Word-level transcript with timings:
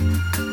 you 0.00 0.49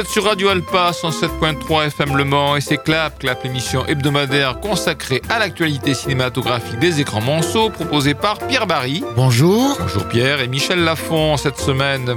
êtes 0.00 0.08
sur 0.08 0.24
Radio 0.24 0.48
Alpa 0.48 0.92
107.3 0.92 1.88
FM 1.88 2.16
Le 2.16 2.24
Mans 2.24 2.56
et 2.56 2.62
c'est 2.62 2.78
Clap, 2.78 3.18
Clap, 3.18 3.44
l'émission 3.44 3.84
hebdomadaire 3.86 4.58
consacrée 4.58 5.20
à 5.28 5.38
l'actualité 5.38 5.92
cinématographique 5.92 6.78
des 6.78 7.02
écrans 7.02 7.20
monceaux 7.20 7.68
proposée 7.68 8.14
par 8.14 8.38
Pierre 8.38 8.66
Barry. 8.66 9.04
Bonjour. 9.14 9.76
Bonjour 9.78 10.08
Pierre 10.08 10.40
et 10.40 10.48
Michel 10.48 10.84
Lafont 10.84 11.36
cette 11.36 11.58
semaine. 11.58 12.16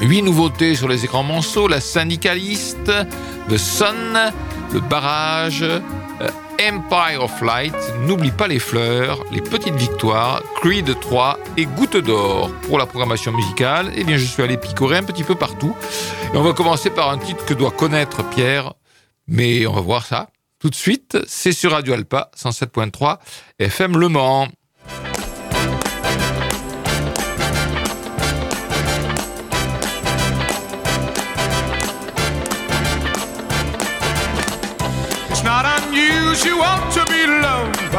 Huit 0.00 0.22
nouveautés 0.22 0.74
sur 0.74 0.88
les 0.88 1.04
écrans 1.04 1.22
monceaux, 1.22 1.68
La 1.68 1.80
Syndicaliste, 1.80 2.90
The 3.50 3.58
Sun, 3.58 4.32
Le 4.72 4.80
Barrage, 4.80 5.64
Empire 6.60 7.22
of 7.22 7.40
Light, 7.40 7.74
N'oublie 8.06 8.30
pas 8.30 8.46
les 8.46 8.58
fleurs, 8.58 9.24
Les 9.32 9.40
petites 9.40 9.74
victoires, 9.74 10.42
Creed 10.56 10.98
3 11.00 11.38
et 11.56 11.64
Goutte 11.64 11.96
d'or. 11.96 12.50
Pour 12.62 12.78
la 12.78 12.86
programmation 12.86 13.32
musicale, 13.32 13.90
eh 13.96 14.04
bien 14.04 14.18
je 14.18 14.24
suis 14.24 14.42
allé 14.42 14.56
picorer 14.56 14.98
un 14.98 15.02
petit 15.02 15.24
peu 15.24 15.34
partout. 15.34 15.74
Et 16.32 16.36
on 16.36 16.42
va 16.42 16.52
commencer 16.52 16.90
par 16.90 17.10
un 17.10 17.18
titre 17.18 17.44
que 17.44 17.54
doit 17.54 17.70
connaître 17.70 18.22
Pierre, 18.30 18.74
mais 19.26 19.66
on 19.66 19.72
va 19.72 19.80
voir 19.80 20.04
ça. 20.04 20.28
Tout 20.58 20.68
de 20.68 20.74
suite, 20.74 21.16
c'est 21.26 21.52
sur 21.52 21.72
Radio 21.72 21.94
Alpa 21.94 22.30
107.3 22.36 23.18
FM 23.58 23.96
Le 23.96 24.08
Mans. 24.08 24.48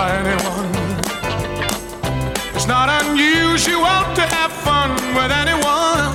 By 0.01 0.09
anyone. 0.23 0.71
It's 2.55 2.69
not 2.75 2.87
unusual 3.01 3.99
to 4.17 4.23
have 4.35 4.51
fun 4.67 4.89
with 5.17 5.31
anyone. 5.43 6.13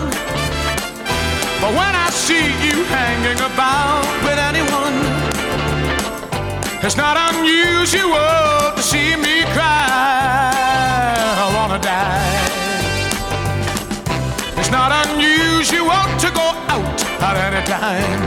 But 1.62 1.70
when 1.78 1.94
I 2.06 2.08
see 2.26 2.46
you 2.66 2.76
hanging 2.98 3.40
about 3.50 4.06
with 4.26 4.38
anyone, 4.50 4.96
it's 6.86 6.98
not 7.04 7.16
unusual 7.30 8.74
to 8.76 8.82
see 8.92 9.10
me 9.24 9.36
cry. 9.54 9.86
I 11.44 11.46
wanna 11.56 11.80
die. 11.96 12.38
It's 14.60 14.72
not 14.78 14.90
unusual 15.04 16.04
to 16.22 16.28
go 16.40 16.48
out 16.74 16.98
at 17.28 17.36
any 17.46 17.62
time. 17.78 18.20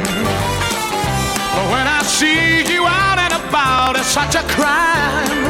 But 1.56 1.66
when 1.74 1.86
I 1.98 2.02
see 2.18 2.74
you 2.74 2.82
out 2.88 3.29
about, 3.50 3.98
it's 3.98 4.08
such 4.08 4.36
a 4.36 4.44
crime. 4.56 5.44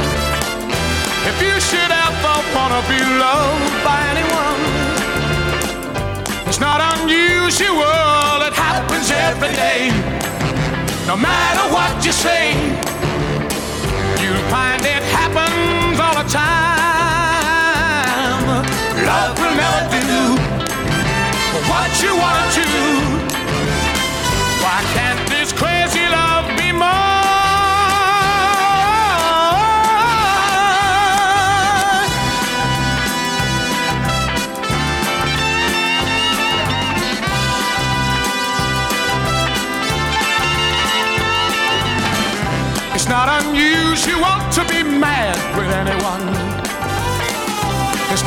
If 1.29 1.37
you 1.43 1.55
should 1.59 1.91
ever 2.07 2.35
wanna 2.55 2.81
be 2.87 2.99
loved 3.23 3.77
by 3.83 3.99
anyone, 4.13 4.61
it's 6.47 6.61
not 6.67 6.79
unusual, 6.95 8.35
it 8.47 8.55
happens 8.67 9.11
every 9.27 9.53
day. 9.65 9.91
No 11.11 11.15
matter 11.17 11.65
what 11.75 11.91
you 12.05 12.13
say, 12.13 12.43
you'll 14.21 14.47
find 14.55 14.81
it 14.95 15.03
happens 15.19 15.99
all 16.05 16.15
the 16.21 16.27
time. 16.41 17.19
Love 19.09 19.35
will 19.41 19.55
never 19.65 19.99
do 20.13 20.23
what 21.71 21.91
you 22.03 22.11
want 22.23 22.47
to. 22.57 22.68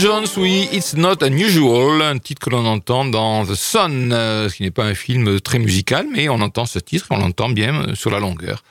Jones, 0.00 0.28
oui, 0.38 0.66
It's 0.72 0.96
Not 0.96 1.16
Unusual, 1.20 2.00
un 2.00 2.16
titre 2.16 2.46
que 2.46 2.48
l'on 2.48 2.64
entend 2.64 3.04
dans 3.04 3.44
The 3.44 3.54
Sun, 3.54 4.12
euh, 4.14 4.48
ce 4.48 4.54
qui 4.54 4.62
n'est 4.62 4.70
pas 4.70 4.84
un 4.84 4.94
film 4.94 5.42
très 5.42 5.58
musical, 5.58 6.06
mais 6.10 6.30
on 6.30 6.40
entend 6.40 6.64
ce 6.64 6.78
titre 6.78 7.08
on 7.10 7.18
l'entend 7.18 7.50
bien 7.50 7.82
euh, 7.82 7.94
sur 7.94 8.10
la 8.10 8.18
longueur. 8.18 8.62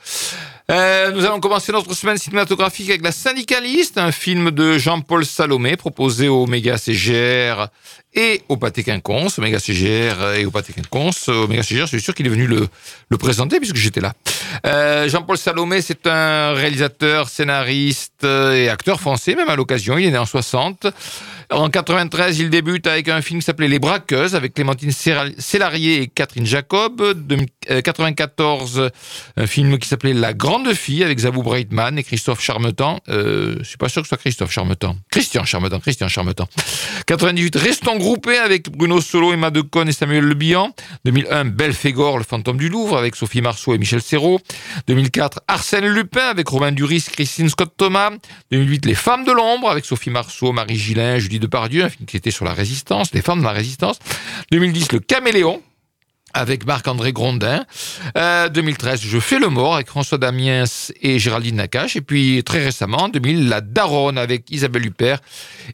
Euh, 0.72 1.12
nous 1.12 1.24
allons 1.24 1.38
commencer 1.38 1.70
notre 1.70 1.94
semaine 1.94 2.18
cinématographique 2.18 2.88
avec 2.90 3.04
La 3.04 3.12
Syndicaliste, 3.12 3.96
un 3.96 4.10
film 4.10 4.50
de 4.50 4.76
Jean-Paul 4.76 5.24
Salomé 5.24 5.76
proposé 5.76 6.26
au 6.26 6.46
Méga 6.46 6.78
CGR 6.78 7.68
et 8.14 8.42
au 8.48 8.56
Pâté 8.56 8.82
Quinconce. 8.82 9.38
Au 9.38 9.42
Méga 9.42 9.58
CGR 9.58 10.34
et 10.36 10.44
au 10.44 10.50
Pâté 10.50 10.72
Quinconce. 10.72 11.28
Au 11.28 11.46
Méga 11.46 11.62
CGR, 11.62 11.82
je 11.82 11.96
suis 11.96 12.00
sûr 12.00 12.14
qu'il 12.14 12.26
est 12.26 12.30
venu 12.30 12.46
le, 12.46 12.68
présenter 13.16 13.58
puisque 13.58 13.76
j'étais 13.76 14.00
là. 14.00 14.12
Euh, 14.66 15.08
Jean-Paul 15.08 15.38
Salomé, 15.38 15.82
c'est 15.82 16.06
un 16.06 16.52
réalisateur, 16.52 17.28
scénariste 17.28 18.24
et 18.24 18.68
acteur 18.68 19.00
français, 19.00 19.34
même 19.34 19.48
à 19.48 19.56
l'occasion. 19.56 19.98
Il 19.98 20.06
est 20.06 20.10
né 20.10 20.18
en 20.18 20.26
60. 20.26 20.86
En 21.52 21.68
93, 21.68 22.38
il 22.38 22.48
débute 22.48 22.86
avec 22.86 23.08
un 23.08 23.22
film 23.22 23.40
qui 23.40 23.46
s'appelait 23.46 23.66
Les 23.66 23.80
Braqueuses 23.80 24.36
avec 24.36 24.54
Clémentine 24.54 24.92
Célarier 24.92 26.02
et 26.02 26.06
Catherine 26.06 26.46
Jacob. 26.46 27.02
De 27.26 27.38
94, 27.80 28.90
un 29.36 29.46
film 29.48 29.78
qui 29.78 29.88
s'appelait 29.88 30.12
La 30.12 30.32
Grande 30.32 30.72
Fille 30.74 31.02
avec 31.02 31.18
Zabou 31.18 31.42
Breitman 31.42 31.98
et 31.98 32.04
Christophe 32.04 32.40
Charmetan. 32.40 33.00
Euh, 33.08 33.56
je 33.58 33.64
suis 33.64 33.78
pas 33.78 33.88
sûr 33.88 34.02
que 34.02 34.06
ce 34.06 34.10
soit 34.10 34.18
Christophe 34.18 34.52
Charmetan. 34.52 34.96
Christian 35.10 35.44
Charmetan, 35.44 35.80
Christian 35.80 36.06
Charmetan. 36.06 36.46
98, 37.06 37.56
Restons 37.56 37.98
groupés 38.00 38.38
avec 38.38 38.70
Bruno 38.70 39.00
Solo, 39.00 39.32
Emma 39.32 39.50
Deconne 39.50 39.88
et 39.88 39.92
Samuel 39.92 40.24
Le 40.24 40.34
Bihan. 40.34 40.74
2001, 41.04 41.44
Belphégor, 41.44 42.18
le 42.18 42.24
fantôme 42.24 42.56
du 42.56 42.68
Louvre 42.68 42.96
avec 42.96 43.14
Sophie 43.14 43.40
Marceau 43.40 43.74
et 43.74 43.78
Michel 43.78 44.02
Serrault. 44.02 44.40
2004, 44.88 45.40
Arsène 45.46 45.86
Lupin 45.86 46.24
avec 46.24 46.48
Robin 46.48 46.72
Duris, 46.72 47.04
Christine 47.12 47.48
Scott 47.48 47.72
Thomas. 47.76 48.10
2008, 48.50 48.86
Les 48.86 48.94
Femmes 48.94 49.24
de 49.24 49.32
l'ombre 49.32 49.70
avec 49.70 49.84
Sophie 49.84 50.10
Marceau, 50.10 50.52
Marie 50.52 50.76
Gillin, 50.76 51.18
Julie 51.18 51.38
Depardieu, 51.38 51.84
un 51.84 52.04
qui 52.06 52.16
était 52.16 52.30
sur 52.30 52.44
la 52.44 52.54
résistance, 52.54 53.12
les 53.14 53.22
femmes 53.22 53.40
de 53.40 53.44
la 53.44 53.52
résistance. 53.52 53.98
2010, 54.50 54.92
Le 54.92 54.98
Caméléon 54.98 55.62
avec 56.34 56.66
Marc-André 56.66 57.12
Grondin. 57.12 57.64
Euh, 58.16 58.48
2013, 58.48 59.00
Je 59.02 59.18
fais 59.18 59.38
le 59.38 59.48
mort 59.48 59.74
avec 59.74 59.88
François 59.88 60.18
Damiens 60.18 60.64
et 61.00 61.18
Géraldine 61.18 61.56
Nakache. 61.56 61.96
Et 61.96 62.00
puis 62.00 62.42
très 62.44 62.62
récemment, 62.64 63.04
en 63.04 63.08
2000, 63.08 63.48
La 63.48 63.60
Daronne 63.60 64.18
avec 64.18 64.50
Isabelle 64.50 64.86
Huppert 64.86 65.20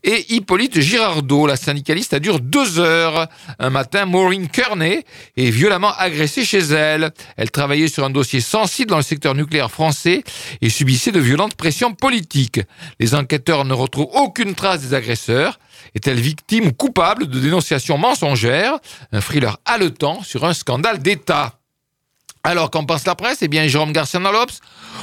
et 0.03 0.34
Hippolyte 0.34 0.81
Girardot. 0.81 1.47
La 1.47 1.56
syndicaliste 1.56 2.15
a 2.15 2.21
duré 2.21 2.39
deux 2.41 2.78
heures. 2.78 3.28
Un 3.59 3.71
matin, 3.71 4.06
Maureen 4.06 4.49
Kearney 4.49 5.05
est 5.37 5.50
violemment 5.50 5.93
agressée 5.97 6.45
chez 6.45 6.59
elle. 6.59 7.11
Elle 7.37 7.50
travaillait 7.50 7.89
sur 7.89 8.05
un 8.05 8.11
dossier 8.11 8.41
sensible 8.41 8.91
dans 8.91 8.97
le 8.97 9.03
secteur 9.03 9.34
nucléaire 9.34 9.71
français 9.71 10.22
et 10.60 10.71
subissait 10.71 11.13
de 11.13 11.21
violentes 11.21 11.54
pressions 11.54 11.92
politiques. 11.95 12.60
Les 13.01 13.15
enquêteurs 13.15 13.65
ne 13.65 13.75
retrouvent 13.75 14.10
aucune 14.15 14.54
trace 14.54 14.80
des 14.80 14.95
agresseurs. 14.95 15.59
Est-elle 15.95 16.21
victime 16.21 16.67
ou 16.67 16.73
coupable 16.73 17.27
de 17.27 17.41
dénonciations 17.41 17.99
mensongères 17.99 18.78
Un 19.13 19.21
thriller 19.21 19.59
haletant 19.65 20.23
sur 20.23 20.45
un 20.45 20.55
scandale 20.55 20.99
d'État? 20.99 21.59
Alors, 22.47 22.71
qu'en 22.71 22.84
pense 22.84 23.05
la 23.07 23.17
presse? 23.17 23.39
Eh 23.43 23.49
bien, 23.49 23.67
Jérôme 23.67 23.93
Garcia 23.93 24.21
Nalops, 24.21 24.61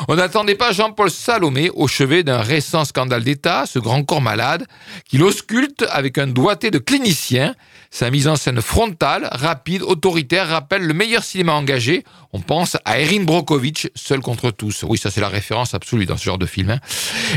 on 0.07 0.15
n'attendait 0.15 0.55
pas 0.55 0.71
Jean-Paul 0.71 1.11
Salomé 1.11 1.69
au 1.71 1.89
chevet 1.89 2.23
d'un 2.23 2.37
récent 2.37 2.85
scandale 2.85 3.21
d'État, 3.21 3.65
ce 3.65 3.79
grand 3.79 4.01
corps 4.05 4.21
malade, 4.21 4.65
qui 5.05 5.17
l'ausculte 5.17 5.85
avec 5.91 6.17
un 6.17 6.27
doigté 6.27 6.71
de 6.71 6.77
clinicien. 6.77 7.53
Sa 7.93 8.09
mise 8.09 8.27
en 8.27 8.35
scène 8.35 8.59
frontale, 8.59 9.29
rapide, 9.31 9.83
autoritaire, 9.83 10.47
rappelle 10.47 10.81
le 10.81 10.95
meilleur 10.95 11.23
cinéma 11.23 11.53
engagé. 11.53 12.03
On 12.33 12.39
pense 12.39 12.75
à 12.85 12.99
Erin 12.99 13.23
Brockovich, 13.23 13.87
Seul 13.93 14.19
contre 14.19 14.49
tous. 14.49 14.81
Oui, 14.81 14.97
ça 14.97 15.11
c'est 15.11 15.21
la 15.21 15.29
référence 15.29 15.75
absolue 15.75 16.07
dans 16.07 16.17
ce 16.17 16.23
genre 16.23 16.39
de 16.39 16.47
film. 16.47 16.71
Hein. 16.71 16.79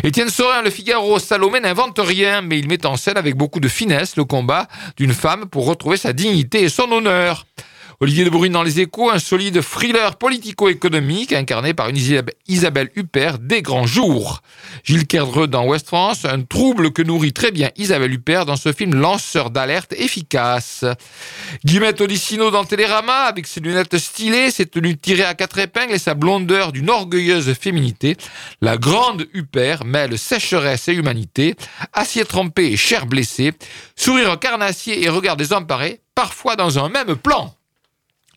Étienne 0.02 0.30
Sorin, 0.30 0.62
Le 0.62 0.70
Figaro, 0.70 1.18
Salomé 1.18 1.60
n'invente 1.60 1.98
rien, 1.98 2.40
mais 2.40 2.58
il 2.58 2.68
met 2.68 2.86
en 2.86 2.96
scène 2.96 3.18
avec 3.18 3.36
beaucoup 3.36 3.60
de 3.60 3.68
finesse 3.68 4.16
le 4.16 4.24
combat 4.24 4.66
d'une 4.96 5.12
femme 5.12 5.44
pour 5.44 5.66
retrouver 5.66 5.98
sa 5.98 6.14
dignité 6.14 6.62
et 6.62 6.68
son 6.70 6.90
honneur. 6.90 7.44
Olivier 7.98 8.24
de 8.24 8.30
Brune 8.30 8.52
dans 8.52 8.62
Les 8.62 8.78
Échos, 8.80 9.10
un 9.10 9.18
solide 9.18 9.62
thriller 9.62 10.16
politico-économique 10.16 11.32
incarné 11.32 11.72
par 11.72 11.88
une 11.88 11.96
Isabelle 12.46 12.90
Huppert 12.94 13.38
des 13.38 13.62
grands 13.62 13.86
jours. 13.86 14.42
Gilles 14.84 15.06
Kerdreux 15.06 15.46
dans 15.46 15.64
West 15.64 15.86
France, 15.86 16.26
un 16.26 16.42
trouble 16.42 16.92
que 16.92 17.00
nourrit 17.00 17.32
très 17.32 17.52
bien 17.52 17.70
Isabelle 17.76 18.12
Huppert 18.12 18.44
dans 18.44 18.56
ce 18.56 18.74
film 18.74 18.94
lanceur 18.94 19.48
d'alerte 19.48 19.94
efficace. 19.94 20.84
Guillemette 21.64 22.02
Odissino 22.02 22.50
dans 22.50 22.66
Télérama, 22.66 23.22
avec 23.22 23.46
ses 23.46 23.60
lunettes 23.60 23.96
stylées, 23.96 24.50
ses 24.50 24.66
tenues 24.66 24.98
tirées 24.98 25.24
à 25.24 25.32
quatre 25.32 25.58
épingles 25.58 25.94
et 25.94 25.98
sa 25.98 26.12
blondeur 26.12 26.72
d'une 26.72 26.90
orgueilleuse 26.90 27.54
féminité, 27.54 28.18
la 28.60 28.76
grande 28.76 29.26
Huppert 29.32 29.86
mêle 29.86 30.18
sécheresse 30.18 30.88
et 30.88 30.92
humanité, 30.92 31.54
acier 31.94 32.26
trempé 32.26 32.72
et 32.72 32.76
chair 32.76 33.06
blessée, 33.06 33.54
sourire 33.96 34.38
carnassier 34.38 35.02
et 35.02 35.08
regard 35.08 35.38
désemparé, 35.38 36.02
parfois 36.14 36.56
dans 36.56 36.78
un 36.78 36.90
même 36.90 37.16
plan. 37.16 37.55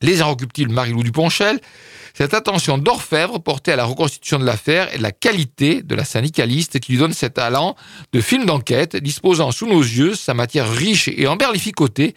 Les 0.01 0.22
inrecuptibles 0.22 0.72
Marie-Lou 0.72 1.04
Duponchel, 1.04 1.60
cette 2.13 2.34
attention 2.34 2.78
d'orfèvre 2.78 3.40
portée 3.40 3.72
à 3.72 3.75
la 3.75 3.86
reconstitution 3.86 4.40
de 4.40 4.46
l'affaire 4.46 4.94
et 4.94 4.98
de 4.98 5.04
la 5.04 5.12
qualité 5.12 5.81
de 5.81 5.96
la 5.96 6.06
syndicaliste 6.06 6.80
qui 6.80 6.94
lui 6.94 7.00
donne 7.00 7.13
cet 7.13 7.36
talent 7.36 7.75
de 8.13 8.22
film 8.22 8.46
d'enquête, 8.46 8.96
disposant 8.96 9.51
sous 9.51 9.68
nos 9.68 9.81
yeux 9.81 10.16
sa 10.16 10.34
matière 10.34 10.69
riche 10.69 11.07
et 11.07 11.28
emberlificotée 11.28 12.16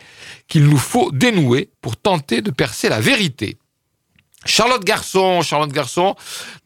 qu'il 0.48 0.64
nous 0.64 0.78
faut 0.78 1.10
dénouer 1.12 1.70
pour 1.80 1.96
tenter 1.96 2.40
de 2.40 2.50
percer 2.50 2.88
la 2.88 3.00
vérité. 3.00 3.56
Charlotte 4.44 4.84
Garçon, 4.84 5.42
Charlotte 5.42 5.72
Garçon, 5.72 6.16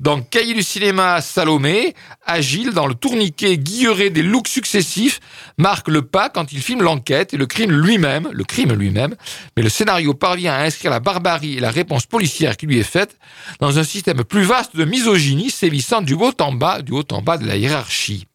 dans 0.00 0.22
Cahiers 0.22 0.54
du 0.54 0.62
cinéma 0.62 1.20
Salomé, 1.20 1.94
agile 2.24 2.70
dans 2.70 2.86
le 2.86 2.94
tourniquet 2.94 3.58
guilleré 3.58 4.10
des 4.10 4.22
looks 4.22 4.48
successifs, 4.48 5.20
marque 5.58 5.88
le 5.88 6.02
pas 6.02 6.30
quand 6.30 6.52
il 6.52 6.60
filme 6.60 6.82
l'enquête 6.82 7.34
et 7.34 7.36
le 7.36 7.46
crime 7.46 7.72
lui-même, 7.72 8.28
le 8.32 8.44
crime 8.44 8.72
lui-même, 8.72 9.14
mais 9.56 9.62
le 9.62 9.68
scénario 9.68 10.14
parvient 10.14 10.54
à 10.54 10.62
inscrire 10.64 10.90
la 10.90 11.00
barbarie 11.00 11.58
et 11.58 11.60
la 11.60 11.70
réponse 11.70 12.06
policière 12.06 12.56
qui 12.56 12.66
lui 12.66 12.78
est 12.78 12.82
faite 12.82 13.18
dans 13.60 13.78
un 13.78 13.84
système 13.84 14.24
plus 14.24 14.42
vaste 14.42 14.74
de 14.74 14.84
misogynie 14.84 15.50
sévissant 15.50 16.00
du 16.00 16.14
haut 16.14 16.32
en 16.40 16.52
bas, 16.52 16.80
du 16.80 16.92
haut 16.92 17.04
en 17.12 17.20
bas 17.20 17.36
de 17.36 17.46
la 17.46 17.56
hiérarchie. 17.56 18.26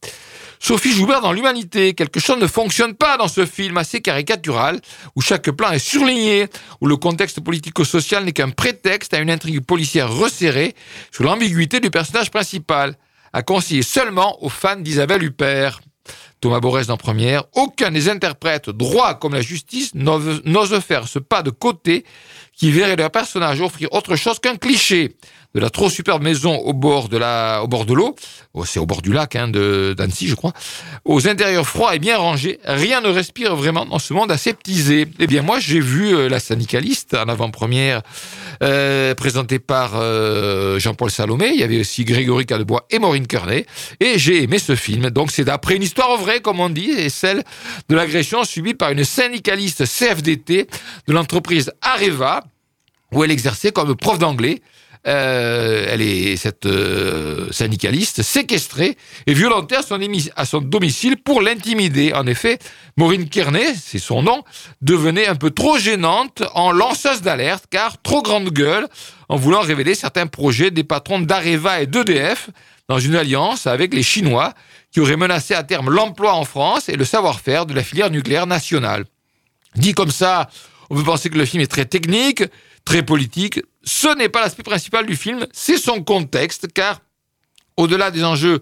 Sophie 0.63 0.93
Joubert 0.93 1.21
dans 1.21 1.33
L'Humanité. 1.33 1.95
Quelque 1.95 2.19
chose 2.19 2.39
ne 2.39 2.45
fonctionne 2.45 2.93
pas 2.93 3.17
dans 3.17 3.27
ce 3.27 3.47
film 3.47 3.77
assez 3.77 3.99
caricatural, 3.99 4.79
où 5.15 5.21
chaque 5.21 5.49
plan 5.49 5.71
est 5.71 5.79
surligné, 5.79 6.45
où 6.81 6.85
le 6.85 6.97
contexte 6.97 7.41
politico-social 7.41 8.23
n'est 8.23 8.31
qu'un 8.31 8.51
prétexte 8.51 9.15
à 9.15 9.19
une 9.19 9.31
intrigue 9.31 9.65
policière 9.65 10.13
resserrée 10.13 10.75
sur 11.11 11.23
l'ambiguïté 11.23 11.79
du 11.79 11.89
personnage 11.89 12.29
principal, 12.29 12.95
à 13.33 13.41
conseiller 13.41 13.81
seulement 13.81 14.37
aux 14.43 14.49
fans 14.49 14.75
d'Isabelle 14.75 15.23
Huppert. 15.23 15.81
Thomas 16.41 16.59
Borès 16.59 16.85
dans 16.85 16.97
Première, 16.97 17.45
aucun 17.53 17.89
des 17.89 18.07
interprètes, 18.09 18.69
droits 18.69 19.15
comme 19.15 19.33
la 19.33 19.41
justice, 19.41 19.95
n'ose 19.95 20.79
faire 20.79 21.07
ce 21.07 21.17
pas 21.17 21.41
de 21.41 21.49
côté 21.49 22.05
qui 22.61 22.71
verrait 22.71 22.95
leur 22.95 23.09
personnage 23.09 23.59
offrir 23.59 23.91
autre 23.91 24.15
chose 24.15 24.37
qu'un 24.37 24.55
cliché 24.55 25.15
de 25.55 25.59
la 25.59 25.71
trop 25.71 25.89
superbe 25.89 26.21
maison 26.21 26.55
au 26.55 26.73
bord 26.73 27.09
de 27.09 27.17
la, 27.17 27.61
au 27.63 27.67
bord 27.67 27.85
de 27.85 27.93
l'eau, 27.93 28.15
oh, 28.53 28.65
c'est 28.65 28.79
au 28.79 28.85
bord 28.85 29.01
du 29.01 29.11
lac 29.11 29.35
hein, 29.35 29.47
de 29.47 29.93
d'Annecy, 29.97 30.27
je 30.27 30.35
crois, 30.35 30.53
aux 31.03 31.27
intérieurs 31.27 31.67
froids 31.67 31.95
et 31.95 31.99
bien 31.99 32.17
rangés, 32.17 32.59
rien 32.63 33.01
ne 33.01 33.09
respire 33.09 33.55
vraiment 33.55 33.85
dans 33.85 33.97
ce 33.97 34.13
monde 34.13 34.31
aseptisé. 34.31 35.07
Eh 35.19 35.27
bien, 35.27 35.41
moi, 35.41 35.59
j'ai 35.59 35.79
vu 35.79 36.15
euh, 36.15 36.29
la 36.29 36.39
syndicaliste 36.39 37.15
en 37.15 37.27
avant-première 37.27 38.03
euh, 38.61 39.15
présentée 39.15 39.59
par 39.59 39.93
euh, 39.95 40.77
Jean-Paul 40.77 41.09
Salomé. 41.09 41.49
Il 41.53 41.59
y 41.59 41.63
avait 41.63 41.79
aussi 41.79 42.05
Grégory 42.05 42.45
Cadebois 42.45 42.85
et 42.91 42.99
Maureen 42.99 43.25
Kearney, 43.25 43.65
et 43.99 44.19
j'ai 44.19 44.43
aimé 44.43 44.59
ce 44.59 44.75
film. 44.75 45.09
Donc, 45.09 45.31
c'est 45.31 45.45
d'après 45.45 45.75
une 45.75 45.83
histoire 45.83 46.15
vraie, 46.17 46.41
comme 46.41 46.59
on 46.59 46.69
dit, 46.69 46.91
et 46.91 47.09
celle 47.09 47.43
de 47.89 47.95
l'agression 47.95 48.43
subie 48.43 48.75
par 48.75 48.91
une 48.91 49.03
syndicaliste 49.03 49.85
CFDT 49.85 50.67
de 51.07 51.13
l'entreprise 51.13 51.73
Areva, 51.81 52.41
où 53.13 53.23
elle 53.23 53.31
exerçait 53.31 53.71
comme 53.71 53.95
prof 53.95 54.19
d'anglais. 54.19 54.61
Euh, 55.07 55.85
elle 55.87 56.01
est 56.03 56.35
cette 56.35 56.67
euh, 56.67 57.51
syndicaliste 57.51 58.21
séquestrée 58.21 58.97
et 59.25 59.33
violentée 59.33 59.75
à 59.75 59.81
son, 59.81 59.99
à 60.35 60.45
son 60.45 60.61
domicile 60.61 61.17
pour 61.17 61.41
l'intimider. 61.41 62.13
En 62.13 62.27
effet, 62.27 62.59
Maureen 62.97 63.27
Kearney, 63.27 63.73
c'est 63.83 63.97
son 63.97 64.21
nom, 64.21 64.43
devenait 64.81 65.25
un 65.25 65.33
peu 65.33 65.49
trop 65.49 65.79
gênante 65.79 66.43
en 66.53 66.71
lanceuse 66.71 67.23
d'alerte 67.23 67.65
car 67.71 67.99
trop 68.03 68.21
grande 68.21 68.51
gueule 68.51 68.87
en 69.27 69.37
voulant 69.37 69.61
révéler 69.61 69.95
certains 69.95 70.27
projets 70.27 70.69
des 70.69 70.83
patrons 70.83 71.19
d'Areva 71.19 71.81
et 71.81 71.87
d'EDF 71.87 72.51
dans 72.87 72.99
une 72.99 73.15
alliance 73.15 73.65
avec 73.65 73.95
les 73.95 74.03
Chinois 74.03 74.53
qui 74.91 74.99
auraient 74.99 75.17
menacé 75.17 75.55
à 75.55 75.63
terme 75.63 75.89
l'emploi 75.89 76.33
en 76.33 76.45
France 76.45 76.89
et 76.89 76.95
le 76.95 77.05
savoir-faire 77.05 77.65
de 77.65 77.73
la 77.73 77.83
filière 77.83 78.11
nucléaire 78.11 78.45
nationale. 78.45 79.05
Dit 79.75 79.93
comme 79.93 80.11
ça, 80.11 80.49
on 80.91 80.95
peut 80.95 81.03
penser 81.03 81.29
que 81.29 81.37
le 81.37 81.45
film 81.45 81.63
est 81.63 81.71
très 81.71 81.85
technique, 81.85 82.43
très 82.85 83.03
politique. 83.03 83.61
Ce 83.83 84.15
n'est 84.15 84.29
pas 84.29 84.41
l'aspect 84.41 84.63
principal 84.63 85.05
du 85.05 85.15
film, 85.15 85.45
c'est 85.51 85.77
son 85.77 86.03
contexte, 86.03 86.71
car 86.73 87.01
au-delà 87.77 88.11
des 88.11 88.23
enjeux 88.23 88.61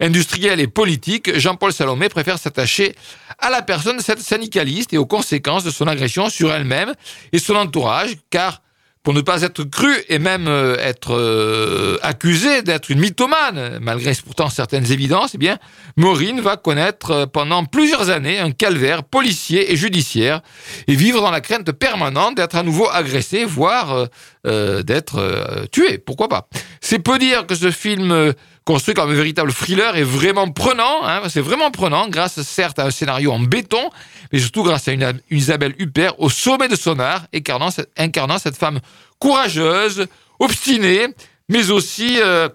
industriels 0.00 0.60
et 0.60 0.66
politiques, 0.66 1.38
Jean-Paul 1.38 1.72
Salomé 1.72 2.08
préfère 2.08 2.38
s'attacher 2.38 2.94
à 3.38 3.50
la 3.50 3.62
personne 3.62 3.98
de 3.98 4.02
cette 4.02 4.20
syndicaliste 4.20 4.92
et 4.92 4.98
aux 4.98 5.06
conséquences 5.06 5.64
de 5.64 5.70
son 5.70 5.86
agression 5.86 6.30
sur 6.30 6.52
elle-même 6.52 6.94
et 7.32 7.38
son 7.38 7.54
entourage, 7.54 8.16
car 8.30 8.62
pour 9.02 9.14
ne 9.14 9.22
pas 9.22 9.42
être 9.42 9.64
cru 9.64 9.94
et 10.08 10.18
même 10.18 10.46
euh, 10.46 10.76
être 10.78 11.14
euh, 11.14 11.98
accusé 12.02 12.62
d'être 12.62 12.90
une 12.90 13.00
mythomane, 13.00 13.78
malgré 13.80 14.12
pourtant 14.24 14.50
certaines 14.50 14.92
évidences, 14.92 15.30
eh 15.34 15.38
bien, 15.38 15.58
Maureen 15.96 16.40
va 16.40 16.56
connaître 16.56 17.10
euh, 17.10 17.26
pendant 17.26 17.64
plusieurs 17.64 18.10
années 18.10 18.38
un 18.38 18.50
calvaire 18.50 19.02
policier 19.02 19.72
et 19.72 19.76
judiciaire 19.76 20.42
et 20.86 20.94
vivre 20.94 21.22
dans 21.22 21.30
la 21.30 21.40
crainte 21.40 21.72
permanente 21.72 22.36
d'être 22.36 22.56
à 22.56 22.62
nouveau 22.62 22.88
agressé, 22.90 23.44
voire 23.44 24.08
d'être 24.44 25.66
tué. 25.70 25.98
Pourquoi 25.98 26.28
pas? 26.28 26.48
C'est 26.80 26.98
peu 26.98 27.18
dire 27.18 27.46
que 27.46 27.54
ce 27.54 27.70
film 27.70 28.32
construit 28.70 28.94
comme 28.94 29.10
un 29.10 29.14
véritable 29.14 29.52
thriller 29.52 29.96
est 29.96 30.04
vraiment 30.04 30.48
prenant. 30.48 31.04
Hein, 31.04 31.22
c'est 31.28 31.40
vraiment 31.40 31.72
prenant, 31.72 32.08
grâce 32.08 32.40
certes 32.42 32.78
à 32.78 32.84
un 32.84 32.92
scénario 32.92 33.32
en 33.32 33.40
béton, 33.40 33.90
mais 34.32 34.38
surtout 34.38 34.62
grâce 34.62 34.86
à 34.86 34.92
une, 34.92 35.20
Isabelle 35.28 35.74
Huppert 35.80 36.20
au 36.20 36.30
sommet 36.30 36.68
de 36.68 36.76
son 36.76 37.00
art, 37.00 37.26
incarnant, 37.34 38.38
cette 38.38 38.56
femme 38.56 38.78
courageuse, 39.18 40.06
obstinée, 40.38 41.08
mais 41.48 41.72
aussi 41.72 42.20
euh, 42.20 42.48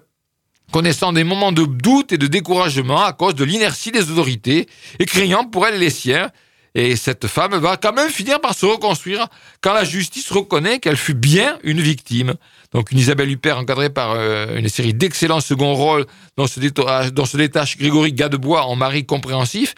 connaissant 0.72 1.12
des 1.12 1.22
moments 1.22 1.52
de 1.52 1.66
doute 1.66 2.12
et 2.12 2.18
de 2.18 2.26
découragement 2.26 3.04
à 3.04 3.12
cause 3.12 3.34
de 3.34 3.44
l'inertie 3.44 3.92
des 3.92 4.10
autorités, 4.10 4.68
et 4.98 5.04
craignant 5.04 5.44
pour 5.44 5.66
elle 5.66 5.78
les 5.78 5.90
siens. 5.90 6.30
Et 6.74 6.96
cette 6.96 7.26
femme 7.26 7.56
va 7.56 7.76
quand 7.76 7.92
même 7.92 8.10
finir 8.10 8.40
par 8.40 8.54
se 8.54 8.64
reconstruire 8.64 9.28
quand 9.60 9.74
la 9.74 9.84
justice 9.84 10.30
reconnaît 10.30 10.78
qu'elle 10.78 10.96
fut 10.96 11.14
bien 11.14 11.58
une 11.62 11.82
victime. 11.82 12.36
Donc 12.76 12.92
une 12.92 12.98
Isabelle 12.98 13.30
Huppert 13.30 13.56
encadrée 13.56 13.88
par 13.88 14.10
euh, 14.10 14.58
une 14.58 14.68
série 14.68 14.92
d'excellents 14.92 15.40
second 15.40 15.72
rôles 15.72 16.04
dont 16.36 16.46
se, 16.46 16.60
se 16.60 17.36
détache 17.38 17.78
Grégory 17.78 18.12
Gadebois 18.12 18.66
en 18.66 18.76
mari 18.76 19.06
compréhensif 19.06 19.74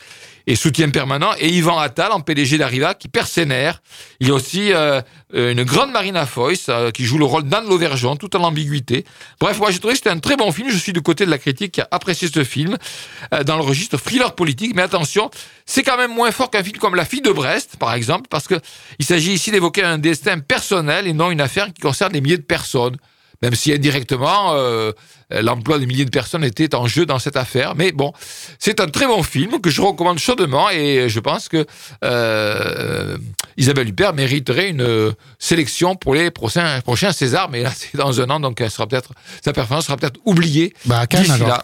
et 0.48 0.56
soutien 0.56 0.88
permanent, 0.88 1.32
et 1.38 1.50
Yvan 1.50 1.78
Attal 1.78 2.10
en 2.10 2.20
PDG 2.20 2.56
d'Arriva 2.56 2.94
qui 2.94 3.08
perd 3.08 3.28
ses 3.28 3.44
nerfs. 3.44 3.82
Il 4.18 4.28
y 4.28 4.30
a 4.30 4.34
aussi 4.34 4.72
euh, 4.72 5.02
une 5.34 5.62
grande 5.62 5.92
Marina 5.92 6.24
Foïs 6.24 6.70
euh, 6.70 6.90
qui 6.90 7.04
joue 7.04 7.18
le 7.18 7.26
rôle 7.26 7.42
d'Anne 7.42 7.68
Lauvergeon, 7.68 8.16
tout 8.16 8.34
en 8.34 8.42
ambiguïté. 8.42 9.04
Bref, 9.40 9.58
moi 9.58 9.70
j'ai 9.70 9.78
trouvé 9.78 9.92
que 9.92 9.98
c'était 9.98 10.08
un 10.08 10.20
très 10.20 10.36
bon 10.36 10.50
film. 10.50 10.70
Je 10.70 10.78
suis 10.78 10.94
du 10.94 11.02
côté 11.02 11.26
de 11.26 11.30
la 11.30 11.36
critique 11.36 11.72
qui 11.72 11.82
a 11.82 11.88
apprécié 11.90 12.28
ce 12.32 12.44
film 12.44 12.78
euh, 13.34 13.44
dans 13.44 13.56
le 13.56 13.62
registre 13.62 13.98
thriller 13.98 14.34
politique. 14.34 14.74
Mais 14.74 14.80
attention, 14.80 15.30
c'est 15.66 15.82
quand 15.82 15.98
même 15.98 16.14
moins 16.14 16.30
fort 16.30 16.50
qu'un 16.50 16.64
film 16.64 16.78
comme 16.78 16.94
La 16.94 17.04
fille 17.04 17.20
de 17.20 17.30
Brest, 17.30 17.76
par 17.78 17.92
exemple, 17.92 18.28
parce 18.30 18.48
que 18.48 18.54
il 18.98 19.04
s'agit 19.04 19.34
ici 19.34 19.50
d'évoquer 19.50 19.82
un 19.82 19.98
destin 19.98 20.38
personnel 20.38 21.06
et 21.06 21.12
non 21.12 21.30
une 21.30 21.42
affaire 21.42 21.66
qui 21.66 21.82
concerne 21.82 22.12
des 22.14 22.22
milliers 22.22 22.38
de 22.38 22.42
personnes 22.42 22.96
même 23.42 23.54
si 23.54 23.72
indirectement 23.72 24.54
euh, 24.54 24.92
l'emploi 25.30 25.78
de 25.78 25.84
milliers 25.84 26.04
de 26.04 26.10
personnes 26.10 26.44
était 26.44 26.74
en 26.74 26.86
jeu 26.86 27.06
dans 27.06 27.18
cette 27.18 27.36
affaire. 27.36 27.74
Mais 27.74 27.92
bon, 27.92 28.12
c'est 28.58 28.80
un 28.80 28.88
très 28.88 29.06
bon 29.06 29.22
film 29.22 29.60
que 29.60 29.70
je 29.70 29.80
recommande 29.80 30.18
chaudement 30.18 30.70
et 30.70 31.08
je 31.08 31.20
pense 31.20 31.48
que 31.48 31.66
euh, 32.04 33.16
Isabelle 33.56 33.88
Huppert 33.88 34.14
mériterait 34.14 34.70
une 34.70 35.14
sélection 35.38 35.94
pour 35.94 36.14
les 36.14 36.30
prochains, 36.30 36.80
prochains 36.80 37.12
Césars, 37.12 37.48
mais 37.50 37.62
là 37.62 37.70
c'est 37.74 37.96
dans 37.96 38.20
un 38.20 38.30
an, 38.30 38.40
donc 38.40 38.60
elle 38.60 38.70
sera 38.70 38.86
peut-être 38.86 39.12
sa 39.44 39.52
performance 39.52 39.86
sera 39.86 39.96
peut-être 39.96 40.20
oubliée. 40.24 40.74
Bah 40.84 41.00
à 41.00 41.06
Cannes 41.06 41.30
alors. 41.30 41.62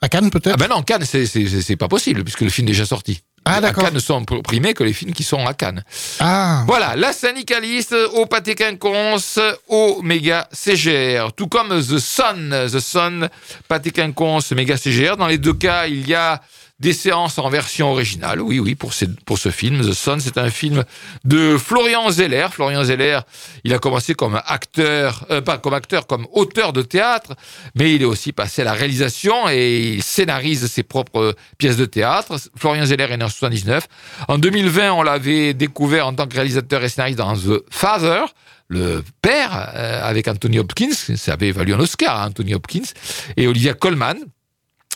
À 0.00 0.08
Cannes 0.08 0.30
peut-être. 0.30 0.54
Ah 0.54 0.56
ben 0.56 0.68
non, 0.68 0.82
Cannes 0.82 1.04
c'est 1.04 1.76
pas 1.76 1.88
possible 1.88 2.24
puisque 2.24 2.42
le 2.42 2.50
film 2.50 2.68
est 2.68 2.72
déjà 2.72 2.86
sorti. 2.86 3.22
Ah. 3.44 3.56
À 3.56 3.72
Cannes 3.72 3.94
ne 3.94 3.98
sont 3.98 4.24
primés 4.24 4.74
que 4.74 4.84
les 4.84 4.92
films 4.92 5.12
qui 5.12 5.22
sont 5.22 5.46
à 5.46 5.54
Cannes. 5.54 5.84
Ah. 6.18 6.64
Voilà, 6.66 6.96
la 6.96 7.12
syndicaliste 7.12 7.94
au 8.14 8.26
pâté 8.26 8.54
quinconce, 8.54 9.38
au 9.68 10.00
méga 10.02 10.48
CGR. 10.52 11.32
Tout 11.36 11.48
comme 11.48 11.68
The 11.68 11.98
Sun, 11.98 12.68
The 12.72 12.80
Sun, 12.80 13.28
pâté 13.68 13.90
quinconce, 13.90 14.52
méga 14.52 14.76
CGR. 14.76 15.16
Dans 15.16 15.26
les 15.26 15.38
deux 15.38 15.54
cas, 15.54 15.86
il 15.86 16.08
y 16.08 16.14
a 16.14 16.40
des 16.84 16.92
séances 16.92 17.38
en 17.38 17.48
version 17.48 17.90
originale. 17.90 18.42
Oui, 18.42 18.58
oui, 18.58 18.74
pour, 18.74 18.92
ce 18.92 19.50
film. 19.50 19.80
The 19.80 19.94
Sun, 19.94 20.20
c'est 20.20 20.36
un 20.36 20.50
film 20.50 20.84
de 21.24 21.56
Florian 21.56 22.10
Zeller. 22.10 22.48
Florian 22.52 22.84
Zeller, 22.84 23.20
il 23.64 23.72
a 23.72 23.78
commencé 23.78 24.14
comme 24.14 24.38
acteur, 24.44 25.24
euh, 25.30 25.40
pas 25.40 25.56
comme 25.56 25.72
acteur, 25.72 26.06
comme 26.06 26.26
auteur 26.30 26.74
de 26.74 26.82
théâtre, 26.82 27.36
mais 27.74 27.94
il 27.94 28.02
est 28.02 28.04
aussi 28.04 28.32
passé 28.32 28.60
à 28.60 28.66
la 28.66 28.74
réalisation 28.74 29.48
et 29.48 29.94
il 29.94 30.02
scénarise 30.02 30.66
ses 30.66 30.82
propres 30.82 31.34
pièces 31.56 31.78
de 31.78 31.86
théâtre. 31.86 32.36
Florian 32.54 32.84
Zeller 32.84 33.10
est 33.10 33.16
né 33.16 33.24
en 33.24 33.30
79. 33.30 33.88
En 34.28 34.36
2020, 34.36 34.92
on 34.92 35.02
l'avait 35.02 35.54
découvert 35.54 36.06
en 36.06 36.12
tant 36.12 36.26
que 36.26 36.34
réalisateur 36.34 36.84
et 36.84 36.90
scénariste 36.90 37.16
dans 37.16 37.34
The 37.34 37.64
Father, 37.70 38.26
le 38.68 39.02
père, 39.22 39.52
avec 39.52 40.28
Anthony 40.28 40.58
Hopkins, 40.58 40.92
ça 40.92 41.34
avait 41.34 41.50
valu 41.50 41.74
un 41.74 41.80
Oscar 41.80 42.26
Anthony 42.26 42.54
Hopkins, 42.54 42.88
et 43.36 43.46
Olivia 43.46 43.74
Colman, 43.74 44.16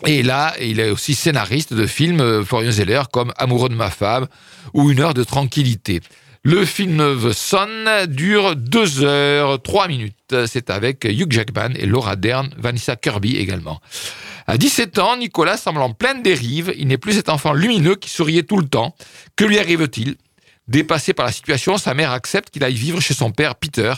et 0.06 0.22
là, 0.22 0.54
il 0.60 0.80
est 0.80 0.90
aussi 0.90 1.14
scénariste 1.14 1.74
de 1.74 1.86
films, 1.86 2.44
Florian 2.44 2.70
Zeller, 2.70 3.02
comme 3.12 3.32
Amoureux 3.36 3.68
de 3.68 3.74
ma 3.74 3.90
femme 3.90 4.26
ou 4.72 4.90
Une 4.90 5.00
heure 5.00 5.14
de 5.14 5.24
tranquillité. 5.24 6.00
Le 6.44 6.64
film 6.64 6.98
The 7.20 7.32
Son 7.32 8.06
dure 8.06 8.54
2 8.54 9.02
heures 9.02 9.60
3 9.60 9.88
minutes. 9.88 10.14
C'est 10.46 10.70
avec 10.70 11.04
Hugh 11.04 11.30
Jackman 11.30 11.70
et 11.74 11.84
Laura 11.84 12.16
Dern, 12.16 12.48
Vanessa 12.56 12.96
Kirby 12.96 13.36
également. 13.36 13.80
À 14.46 14.56
17 14.56 14.98
ans, 14.98 15.16
Nicolas 15.16 15.56
semble 15.56 15.80
en 15.80 15.92
pleine 15.92 16.22
dérive. 16.22 16.72
Il 16.78 16.86
n'est 16.88 16.96
plus 16.96 17.14
cet 17.14 17.28
enfant 17.28 17.52
lumineux 17.52 17.96
qui 17.96 18.08
souriait 18.08 18.44
tout 18.44 18.56
le 18.56 18.68
temps. 18.68 18.94
Que 19.36 19.44
lui 19.44 19.58
arrive-t-il? 19.58 20.16
Dépassé 20.68 21.12
par 21.12 21.26
la 21.26 21.32
situation, 21.32 21.76
sa 21.76 21.92
mère 21.92 22.12
accepte 22.12 22.50
qu'il 22.50 22.62
aille 22.62 22.74
vivre 22.74 23.00
chez 23.00 23.14
son 23.14 23.30
père 23.30 23.56
Peter. 23.56 23.92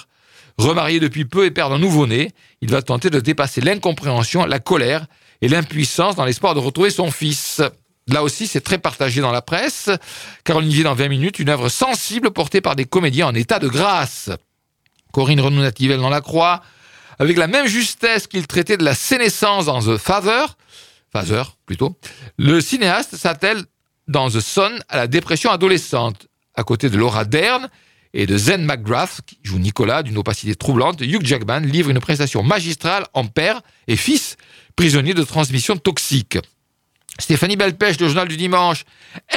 Remarié 0.57 0.99
depuis 0.99 1.25
peu 1.25 1.45
et 1.45 1.51
père 1.51 1.69
d'un 1.69 1.79
nouveau-né, 1.79 2.33
il 2.63 2.71
va 2.71 2.83
tenter 2.83 3.11
de 3.11 3.21
dépasser 3.21 3.61
l'incompréhension, 3.61 4.45
la 4.45 4.59
colère 4.59 5.07
et 5.43 5.49
l'impuissance 5.49 6.17
dans 6.17 6.25
l'espoir 6.25 6.55
de 6.55 6.61
retrouver 6.61 6.91
son 6.91 7.11
fils. 7.11 7.63
Là 8.09 8.23
aussi, 8.23 8.47
c'est 8.47 8.61
très 8.61 8.79
partagé 8.79 9.21
dans 9.21 9.33
la 9.33 9.43
presse. 9.43 9.91
Caroline 10.45 10.71
Vier 10.71 10.85
dans 10.85 10.95
20 10.95 11.09
minutes, 11.09 11.39
une 11.39 11.49
œuvre 11.49 11.69
sensible 11.69 12.31
portée 12.31 12.61
par 12.61 12.77
des 12.77 12.85
comédiens 12.85 13.29
en 13.29 13.35
état 13.35 13.59
de 13.59 13.69
grâce. 13.69 14.31
Corinne 15.13 15.41
Renou-Nativelle 15.41 16.01
dans 16.01 16.09
La 16.09 16.21
Croix, 16.21 16.63
avec 17.19 17.37
la 17.37 17.47
même 17.47 17.67
justesse 17.67 18.27
qu'il 18.27 18.47
traitait 18.47 18.77
de 18.77 18.85
la 18.85 18.95
sénescence 18.95 19.67
dans 19.67 19.81
The 19.81 19.97
Father, 19.97 20.47
Father 21.13 21.43
plutôt, 21.67 21.97
le 22.39 22.61
cinéaste 22.61 23.17
s'attelle 23.17 23.65
dans 24.09 24.31
The 24.31 24.41
Son 24.41 24.73
à 24.89 24.97
la 24.97 25.07
dépression 25.07 25.51
adolescente. 25.51 26.27
À 26.55 26.65
côté 26.65 26.91
de 26.91 26.97
Laura 26.97 27.25
Dern 27.25 27.69
et 28.13 28.27
de 28.27 28.37
Zen 28.37 28.65
McGrath, 28.65 29.21
qui 29.27 29.39
joue 29.43 29.59
Nicolas 29.59 30.03
d'une 30.03 30.19
opacité 30.19 30.55
troublante, 30.55 31.01
Hugh 31.01 31.25
Jackman 31.25 31.61
livre 31.61 31.91
une 31.91 32.01
prestation 32.01 32.43
magistrale 32.43 33.07
en 33.15 33.27
père 33.27 33.63
et 33.87 33.97
fils, 33.97 34.37
prisonnier 34.77 35.15
de 35.15 35.23
transmission 35.23 35.77
toxique. 35.77 36.39
Stéphanie 37.19 37.57
Belpêche, 37.57 38.01
le 38.01 38.07
journal 38.07 38.29
du 38.29 38.37
dimanche, 38.37 38.85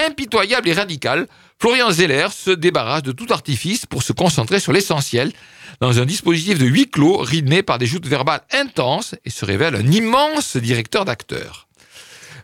impitoyable 0.08 0.70
et 0.70 0.74
radical, 0.74 1.27
Florian 1.60 1.92
Zeller 1.92 2.27
se 2.32 2.51
débarrasse 2.51 3.03
de 3.03 3.12
tout 3.12 3.27
artifice 3.30 3.86
pour 3.86 4.03
se 4.03 4.13
concentrer 4.13 4.60
sur 4.60 4.74
l'essentiel 4.74 5.32
dans 5.80 6.00
un 6.00 6.06
dispositif 6.06 6.60
de 6.60 6.65
huis 6.65 6.89
clos 6.89 7.18
rythmé 7.18 7.63
par 7.63 7.77
des 7.77 7.86
joutes 7.86 8.08
verbales 8.08 8.42
intenses 8.51 9.15
et 9.25 9.30
se 9.30 9.46
révèle 9.46 9.75
un 9.75 9.92
immense 9.92 10.58
directeur 10.58 11.06
d'acteurs. 11.06 11.68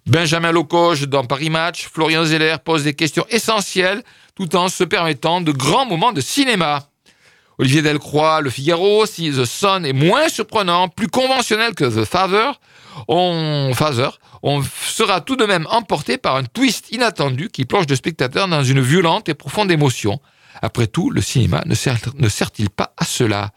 Benjamin 0.06 0.52
Locoge 0.52 1.08
dans 1.08 1.26
Paris 1.26 1.50
Match, 1.50 1.88
Florian 1.92 2.26
Zeller 2.26 2.56
pose 2.64 2.84
des 2.84 2.94
questions 2.94 3.26
essentielles 3.30 4.04
tout 4.40 4.56
en 4.56 4.70
se 4.70 4.86
permettant 4.86 5.42
de 5.42 5.52
grands 5.52 5.86
moments 5.86 6.14
de 6.14 6.22
cinéma. 6.22 6.88
Olivier 7.58 7.82
Delcroix, 7.82 8.40
Le 8.40 8.50
Figaro, 8.50 9.06
si 9.06 9.32
The 9.32 9.44
Sun 9.44 9.86
est 9.86 9.92
moins 9.92 10.30
surprenant, 10.30 10.88
plus 10.88 11.10
conventionnel 11.10 11.76
que 11.76 11.84
The 11.84 12.06
Father, 12.06 12.52
on, 13.10 13.72
on 14.42 14.64
sera 14.86 15.20
tout 15.20 15.36
de 15.36 15.44
même 15.44 15.68
emporté 15.70 16.18
par 16.18 16.38
un 16.38 16.46
twist 16.46 16.90
inattendu 16.92 17.50
qui 17.50 17.66
plonge 17.66 17.86
le 17.90 17.98
spectateur 17.98 18.48
dans 18.48 18.64
une 18.64 18.80
violente 18.80 19.28
et 19.28 19.34
profonde 19.34 19.72
émotion. 19.72 20.22
Après 20.62 20.88
tout, 20.88 21.10
le 21.10 21.20
cinéma 21.20 21.62
ne 21.66 21.76
sert-il 22.30 22.70
pas 22.70 22.94
à 22.96 23.04
cela? 23.04 23.52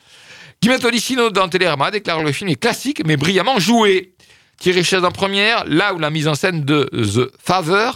Guy 0.61 0.77
Tolicino 0.81 1.31
dans 1.31 1.49
Télérama 1.49 1.93
déclare 1.93 2.19
que 2.19 2.25
le 2.25 2.33
film 2.33 2.51
est 2.51 2.57
classique 2.57 3.03
mais 3.07 3.17
brillamment 3.17 3.61
joué. 3.61 4.15
Thierry 4.59 4.83
Chaise 4.83 5.05
en 5.05 5.13
première, 5.13 5.65
là 5.67 5.95
où 5.95 6.01
la 6.01 6.11
mise 6.11 6.27
en 6.27 6.35
scène 6.35 6.65
de 6.65 6.91
The 6.93 7.33
Father 7.41 7.91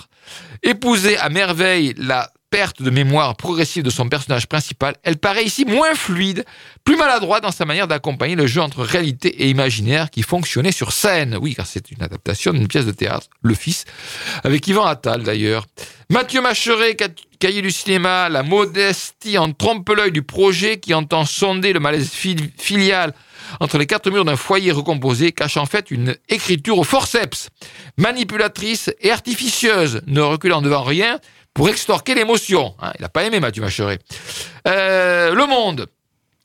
épousait 0.63 1.17
à 1.19 1.29
merveille 1.31 1.95
la 1.97 2.31
perte 2.51 2.83
de 2.83 2.91
mémoire 2.91 3.37
progressive 3.37 3.83
de 3.83 3.91
son 3.91 4.09
personnage 4.09 4.47
principal, 4.47 4.97
elle 5.03 5.17
paraît 5.17 5.45
ici 5.45 5.65
moins 5.65 5.95
fluide, 5.95 6.45
plus 6.85 6.97
maladroite 6.97 7.43
dans 7.43 7.51
sa 7.51 7.65
manière 7.65 7.89
d'accompagner 7.89 8.37
le 8.37 8.47
jeu 8.47 8.61
entre 8.61 8.83
réalité 8.83 9.29
et 9.43 9.51
imaginaire 9.51 10.11
qui 10.11 10.23
fonctionnait 10.23 10.73
sur 10.73 10.93
scène. 10.93 11.37
Oui, 11.41 11.55
car 11.55 11.67
c'est 11.67 11.91
une 11.91 12.03
adaptation 12.03 12.53
d'une 12.53 12.69
pièce 12.69 12.87
de 12.87 12.93
théâtre, 12.93 13.27
Le 13.43 13.55
Fils, 13.55 13.85
avec 14.45 14.67
Yvan 14.67 14.85
Attal 14.85 15.23
d'ailleurs. 15.23 15.67
Mathieu 16.09 16.41
Macheret, 16.41 16.97
cahier 17.39 17.63
du 17.63 17.71
cinéma, 17.71 18.29
la 18.29 18.43
modestie 18.43 19.39
en 19.39 19.53
trompe-l'œil 19.53 20.13
du 20.13 20.23
projet 20.23 20.79
qui 20.79 20.95
entend 20.95 21.25
sonder 21.25 21.73
le 21.73 21.81
malaise 21.81 22.11
filial 22.11 23.13
entre 23.61 23.79
les 23.79 23.87
quatre 23.87 24.11
murs 24.11 24.25
d'un 24.25 24.37
foyer 24.37 24.73
recomposé 24.73 25.33
cache 25.33 25.57
en 25.57 25.67
fait 25.67 25.91
une 25.91 26.17
écriture 26.29 26.79
au 26.79 26.85
forceps, 26.85 27.49
manipulatrice 27.97 28.91
et 29.01 29.11
artificieuse, 29.11 30.03
ne 30.07 30.21
reculant 30.21 30.63
devant 30.63 30.83
rien 30.83 31.21
pour 31.57 31.71
extorquer 31.71 32.15
l'émotion. 32.15 32.75
Hein, 32.83 32.93
il 32.99 33.03
n'a 33.03 33.09
pas 33.09 33.25
aimé 33.25 33.41
Mathieu 33.41 33.63
Macheret. 33.63 33.99
Euh, 34.69 35.35
le 35.35 35.47
Monde. 35.47 35.87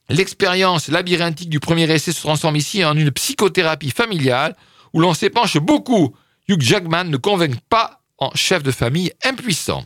L'expérience 0.07 0.87
labyrinthique 0.87 1.49
du 1.49 1.59
premier 1.59 1.83
essai 1.91 2.13
se 2.13 2.21
transforme 2.21 2.55
ici 2.55 2.83
en 2.85 2.95
une 2.95 3.11
psychothérapie 3.11 3.91
familiale 3.91 4.55
où 4.93 5.01
l'on 5.01 5.13
s'épanche 5.13 5.57
beaucoup. 5.57 6.15
Hugh 6.47 6.61
Jackman 6.61 7.05
ne 7.05 7.17
convainc 7.17 7.55
pas 7.69 7.99
en 8.19 8.31
chef 8.35 8.63
de 8.63 8.71
famille 8.71 9.11
impuissant. 9.25 9.83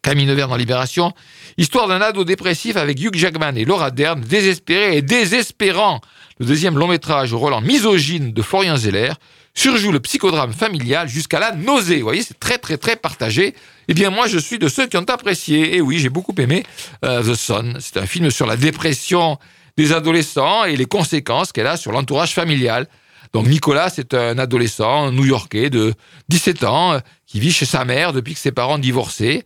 Camille 0.00 0.26
Nevers 0.26 0.48
dans 0.48 0.56
Libération, 0.56 1.12
histoire 1.58 1.86
d'un 1.86 2.00
ado 2.00 2.24
dépressif 2.24 2.76
avec 2.76 2.98
Hugh 3.02 3.14
Jackman 3.14 3.54
et 3.54 3.66
Laura 3.66 3.90
Dern, 3.90 4.20
désespéré 4.20 4.96
et 4.96 5.02
désespérant. 5.02 6.00
Le 6.38 6.46
deuxième 6.46 6.78
long 6.78 6.88
métrage 6.88 7.34
au 7.34 7.52
en 7.52 7.60
misogyne 7.60 8.32
de 8.32 8.42
Florian 8.42 8.78
Zeller 8.78 9.12
surjoue 9.58 9.90
le 9.90 9.98
psychodrame 9.98 10.52
familial 10.52 11.08
jusqu'à 11.08 11.40
la 11.40 11.52
nausée. 11.52 11.96
Vous 11.96 12.04
voyez, 12.04 12.22
c'est 12.22 12.38
très 12.38 12.58
très 12.58 12.78
très 12.78 12.94
partagé. 12.94 13.54
Eh 13.88 13.94
bien 13.94 14.10
moi 14.10 14.28
je 14.28 14.38
suis 14.38 14.58
de 14.58 14.68
ceux 14.68 14.86
qui 14.86 14.96
ont 14.96 15.04
apprécié. 15.08 15.76
Et 15.76 15.80
oui, 15.80 15.98
j'ai 15.98 16.10
beaucoup 16.10 16.34
aimé 16.38 16.62
euh, 17.04 17.22
The 17.22 17.34
Son. 17.34 17.74
C'est 17.80 17.96
un 17.96 18.06
film 18.06 18.30
sur 18.30 18.46
la 18.46 18.56
dépression 18.56 19.36
des 19.76 19.92
adolescents 19.92 20.64
et 20.64 20.76
les 20.76 20.86
conséquences 20.86 21.50
qu'elle 21.50 21.66
a 21.66 21.76
sur 21.76 21.90
l'entourage 21.90 22.34
familial. 22.34 22.86
Donc 23.32 23.48
Nicolas, 23.48 23.90
c'est 23.90 24.14
un 24.14 24.38
adolescent 24.38 25.10
new-yorkais 25.10 25.70
de 25.70 25.92
17 26.28 26.62
ans 26.62 26.92
euh, 26.92 26.98
qui 27.26 27.40
vit 27.40 27.52
chez 27.52 27.66
sa 27.66 27.84
mère 27.84 28.12
depuis 28.12 28.34
que 28.34 28.40
ses 28.40 28.52
parents 28.52 28.76
ont 28.76 28.78
divorcé. 28.78 29.42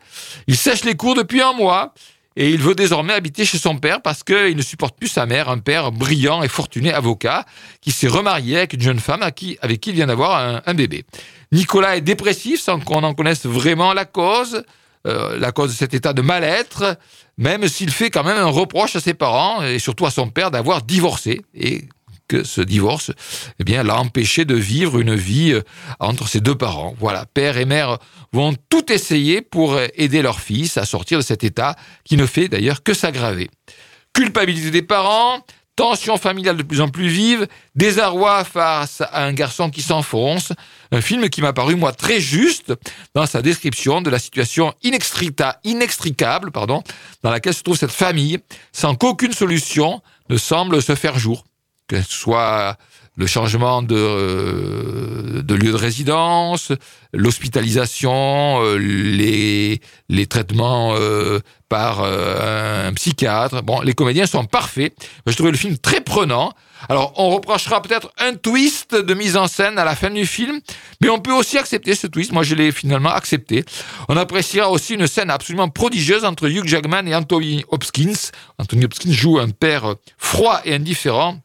Il 0.46 0.58
sèche 0.58 0.84
les 0.84 0.94
cours 0.94 1.14
depuis 1.14 1.40
un 1.40 1.54
mois 1.54 1.94
et 2.36 2.50
il 2.50 2.60
veut 2.60 2.74
désormais 2.74 3.12
habiter 3.12 3.44
chez 3.44 3.58
son 3.58 3.76
père 3.76 4.00
parce 4.02 4.22
qu'il 4.22 4.56
ne 4.56 4.62
supporte 4.62 4.96
plus 4.96 5.08
sa 5.08 5.26
mère, 5.26 5.48
un 5.48 5.58
père 5.58 5.92
brillant 5.92 6.42
et 6.42 6.48
fortuné 6.48 6.92
avocat 6.92 7.44
qui 7.80 7.90
s'est 7.90 8.08
remarié 8.08 8.58
avec 8.58 8.72
une 8.72 8.80
jeune 8.80 9.00
femme 9.00 9.22
avec 9.22 9.34
qui 9.34 9.90
il 9.90 9.94
vient 9.94 10.06
d'avoir 10.06 10.62
un, 10.66 10.74
bébé. 10.74 11.04
Nicolas 11.50 11.96
est 11.96 12.00
dépressif 12.00 12.60
sans 12.60 12.80
qu'on 12.80 13.02
en 13.02 13.14
connaisse 13.14 13.44
vraiment 13.44 13.92
la 13.92 14.04
cause, 14.04 14.64
euh, 15.06 15.38
la 15.38 15.52
cause 15.52 15.70
de 15.70 15.76
cet 15.76 15.92
état 15.92 16.12
de 16.12 16.22
mal-être, 16.22 16.96
même 17.36 17.68
s'il 17.68 17.90
fait 17.90 18.10
quand 18.10 18.24
même 18.24 18.38
un 18.38 18.46
reproche 18.46 18.96
à 18.96 19.00
ses 19.00 19.14
parents 19.14 19.62
et 19.62 19.78
surtout 19.78 20.06
à 20.06 20.10
son 20.10 20.28
père 20.28 20.50
d'avoir 20.50 20.82
divorcé. 20.82 21.42
Et 21.54 21.82
ce 22.44 22.60
divorce 22.60 23.12
eh 23.58 23.64
bien, 23.64 23.82
l'a 23.82 23.98
empêché 23.98 24.44
de 24.44 24.54
vivre 24.54 24.98
une 25.00 25.14
vie 25.14 25.52
euh, 25.52 25.62
entre 26.00 26.28
ses 26.28 26.40
deux 26.40 26.54
parents. 26.54 26.94
Voilà, 26.98 27.26
père 27.26 27.58
et 27.58 27.64
mère 27.64 27.98
vont 28.32 28.54
tout 28.68 28.92
essayer 28.92 29.42
pour 29.42 29.78
aider 29.94 30.22
leur 30.22 30.40
fils 30.40 30.76
à 30.76 30.84
sortir 30.84 31.18
de 31.18 31.24
cet 31.24 31.44
état 31.44 31.76
qui 32.04 32.16
ne 32.16 32.26
fait 32.26 32.48
d'ailleurs 32.48 32.82
que 32.82 32.94
s'aggraver. 32.94 33.50
Culpabilité 34.14 34.70
des 34.70 34.82
parents, 34.82 35.42
tension 35.76 36.16
familiale 36.16 36.56
de 36.56 36.62
plus 36.62 36.80
en 36.80 36.88
plus 36.88 37.08
vive, 37.08 37.46
désarroi 37.74 38.44
face 38.44 39.00
à 39.00 39.24
un 39.24 39.32
garçon 39.32 39.70
qui 39.70 39.82
s'enfonce, 39.82 40.52
un 40.90 41.00
film 41.00 41.28
qui 41.30 41.40
m'a 41.40 41.52
paru, 41.52 41.76
moi, 41.76 41.92
très 41.92 42.20
juste 42.20 42.74
dans 43.14 43.26
sa 43.26 43.42
description 43.42 44.02
de 44.02 44.10
la 44.10 44.18
situation 44.18 44.74
inextricable 44.82 46.50
pardon, 46.50 46.82
dans 47.22 47.30
laquelle 47.30 47.54
se 47.54 47.62
trouve 47.62 47.76
cette 47.76 47.90
famille, 47.90 48.38
sans 48.72 48.94
qu'aucune 48.94 49.32
solution 49.32 50.02
ne 50.28 50.36
semble 50.36 50.82
se 50.82 50.94
faire 50.94 51.18
jour 51.18 51.44
que 51.92 52.00
ce 52.00 52.10
soit 52.10 52.78
le 53.16 53.26
changement 53.26 53.82
de, 53.82 53.94
euh, 53.94 55.42
lieu 55.46 55.72
de 55.72 55.76
résidence, 55.76 56.72
l'hospitalisation, 57.12 58.64
euh, 58.64 58.76
les, 58.78 59.82
les 60.08 60.26
traitements 60.26 60.94
euh, 60.96 61.40
par 61.68 62.02
un 62.04 62.92
psychiatre. 62.94 63.62
Bon, 63.62 63.80
les 63.80 63.92
comédiens 63.94 64.26
sont 64.26 64.44
parfaits. 64.44 64.94
Je 65.26 65.34
trouvais 65.34 65.50
le 65.50 65.56
film 65.56 65.76
très 65.78 66.00
prenant. 66.00 66.52
Alors, 66.88 67.14
on 67.16 67.30
reprochera 67.30 67.80
peut-être 67.80 68.10
un 68.18 68.34
twist 68.34 68.94
de 68.94 69.14
mise 69.14 69.36
en 69.36 69.46
scène 69.46 69.78
à 69.78 69.84
la 69.84 69.94
fin 69.94 70.10
du 70.10 70.26
film, 70.26 70.60
mais 71.00 71.08
on 71.08 71.18
peut 71.18 71.32
aussi 71.32 71.56
accepter 71.56 71.94
ce 71.94 72.06
twist. 72.06 72.32
Moi, 72.32 72.42
je 72.42 72.54
l'ai 72.54 72.72
finalement 72.72 73.10
accepté. 73.10 73.64
On 74.08 74.16
appréciera 74.16 74.70
aussi 74.70 74.94
une 74.94 75.06
scène 75.06 75.30
absolument 75.30 75.68
prodigieuse 75.68 76.24
entre 76.24 76.48
Hugh 76.48 76.66
Jackman 76.66 77.06
et 77.06 77.14
Anthony 77.14 77.64
Hopkins. 77.68 78.30
Anthony 78.58 78.84
Hopkins 78.84 79.12
joue 79.12 79.38
un 79.38 79.50
père 79.50 79.94
froid 80.18 80.60
et 80.64 80.74
indifférent 80.74 81.38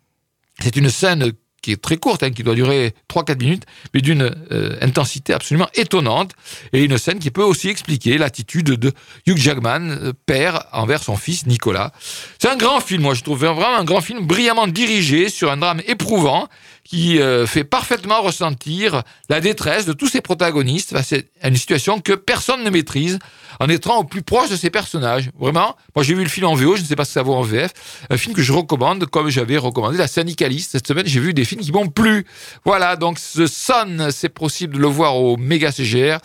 c'est 0.61 0.75
une 0.75 0.89
scène 0.89 1.33
qui 1.67 1.73
est 1.73 1.81
très 1.81 1.97
courte, 1.97 2.23
hein, 2.23 2.31
qui 2.31 2.43
doit 2.43 2.55
durer 2.55 2.93
3-4 3.09 3.39
minutes, 3.39 3.63
mais 3.93 3.99
d'une 3.99 4.33
euh, 4.51 4.77
intensité 4.81 5.33
absolument 5.33 5.67
étonnante, 5.75 6.31
et 6.71 6.83
une 6.83 6.97
scène 6.97 7.19
qui 7.19 7.31
peut 7.31 7.43
aussi 7.43 7.67
expliquer 7.67 8.17
l'attitude 8.17 8.67
de 8.67 8.93
Hugh 9.25 9.37
Jackman, 9.37 9.89
euh, 9.89 10.13
père, 10.25 10.65
envers 10.71 11.03
son 11.03 11.17
fils 11.17 11.45
Nicolas. 11.45 11.91
C'est 12.39 12.47
un 12.47 12.55
grand 12.55 12.79
film, 12.79 13.01
moi 13.01 13.15
je 13.15 13.23
trouve 13.23 13.39
vraiment 13.39 13.77
un 13.77 13.83
grand 13.83 14.01
film 14.01 14.25
brillamment 14.25 14.67
dirigé 14.67 15.27
sur 15.27 15.51
un 15.51 15.57
drame 15.57 15.81
éprouvant, 15.87 16.47
qui 16.87 17.19
euh, 17.19 17.45
fait 17.45 17.65
parfaitement 17.65 18.21
ressentir 18.21 19.03
la 19.29 19.41
détresse 19.41 19.85
de 19.85 19.91
tous 19.91 20.07
ses 20.07 20.21
protagonistes 20.21 20.91
face 20.91 21.13
à 21.41 21.49
une 21.49 21.57
situation 21.57 21.99
que 21.99 22.13
personne 22.13 22.63
ne 22.63 22.69
maîtrise 22.69 23.19
en 23.59 23.67
étant 23.67 23.97
au 23.97 24.03
plus 24.05 24.21
proche 24.21 24.49
de 24.49 24.55
ses 24.55 24.69
personnages. 24.69 25.29
Vraiment, 25.37 25.75
moi 25.95 26.03
j'ai 26.03 26.13
vu 26.13 26.23
le 26.23 26.29
film 26.29 26.45
en 26.45 26.55
VO, 26.55 26.77
je 26.77 26.81
ne 26.81 26.87
sais 26.87 26.95
pas 26.95 27.03
que 27.03 27.11
ça 27.11 27.23
vaut 27.23 27.33
en 27.33 27.41
VF, 27.41 27.71
un 28.09 28.17
film 28.17 28.33
que 28.33 28.41
je 28.41 28.53
recommande 28.53 29.05
comme 29.05 29.29
j'avais 29.29 29.57
recommandé 29.57 29.97
La 29.97 30.07
Syndicaliste. 30.07 30.71
Cette 30.71 30.87
semaine, 30.87 31.05
j'ai 31.05 31.19
vu 31.19 31.33
des 31.33 31.43
films 31.43 31.61
qui 31.61 31.73
m'ont 31.73 31.89
plu. 31.89 32.25
Voilà, 32.63 32.95
donc 32.95 33.19
ce 33.19 33.47
Son, 33.47 34.09
c'est 34.11 34.29
possible 34.29 34.75
de 34.75 34.79
le 34.79 34.87
voir 34.87 35.17
au 35.17 35.35
Méga 35.35 35.73
CGR 35.73 36.19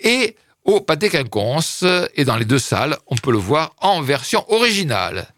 et 0.00 0.36
au 0.64 0.80
Pâté 0.80 1.10
Quinconce. 1.10 1.84
Et 2.14 2.24
dans 2.24 2.36
les 2.36 2.44
deux 2.44 2.58
salles, 2.60 2.96
on 3.08 3.16
peut 3.16 3.32
le 3.32 3.38
voir 3.38 3.74
en 3.80 4.00
version 4.00 4.44
originale. 4.52 5.33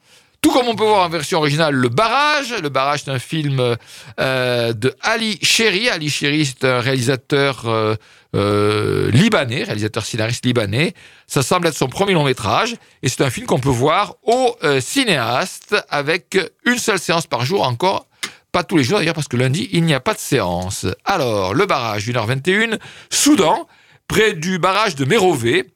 Tout 0.47 0.53
comme 0.53 0.69
on 0.69 0.76
peut 0.76 0.85
voir 0.85 1.05
en 1.05 1.09
version 1.09 1.38
originale 1.38 1.75
Le 1.75 1.88
Barrage. 1.88 2.55
Le 2.62 2.69
Barrage, 2.69 3.03
c'est 3.05 3.11
un 3.11 3.19
film 3.19 3.76
euh, 4.21 4.73
de 4.73 4.95
Ali 5.00 5.41
Chéri. 5.43 5.88
Ali 5.88 6.09
c'est 6.09 6.65
un 6.65 6.79
réalisateur 6.79 7.65
euh, 7.67 7.97
euh, 8.37 9.11
libanais, 9.11 9.65
réalisateur 9.65 10.07
scénariste 10.07 10.47
libanais. 10.47 10.95
Ça 11.26 11.43
semble 11.43 11.67
être 11.67 11.75
son 11.75 11.88
premier 11.88 12.12
long 12.12 12.23
métrage. 12.23 12.76
Et 13.03 13.09
c'est 13.09 13.23
un 13.23 13.31
film 13.31 13.47
qu'on 13.47 13.59
peut 13.59 13.69
voir 13.71 14.15
au 14.23 14.57
cinéaste 14.79 15.75
avec 15.88 16.38
une 16.65 16.79
seule 16.79 17.00
séance 17.00 17.26
par 17.26 17.45
jour 17.45 17.67
encore. 17.67 18.07
Pas 18.53 18.62
tous 18.62 18.76
les 18.76 18.85
jours 18.85 19.00
d'ailleurs, 19.00 19.15
parce 19.15 19.26
que 19.26 19.37
lundi, 19.37 19.69
il 19.73 19.83
n'y 19.83 19.95
a 19.95 20.00
pas 20.00 20.15
de 20.15 20.21
séance. 20.21 20.87
Alors, 21.05 21.55
Le 21.55 21.67
Barrage, 21.67 22.07
1h21. 22.07 22.79
Soudan, 23.11 23.67
près 24.07 24.35
du 24.35 24.61
barrage 24.61 24.95
de 24.95 25.07
Mérové. 25.07 25.67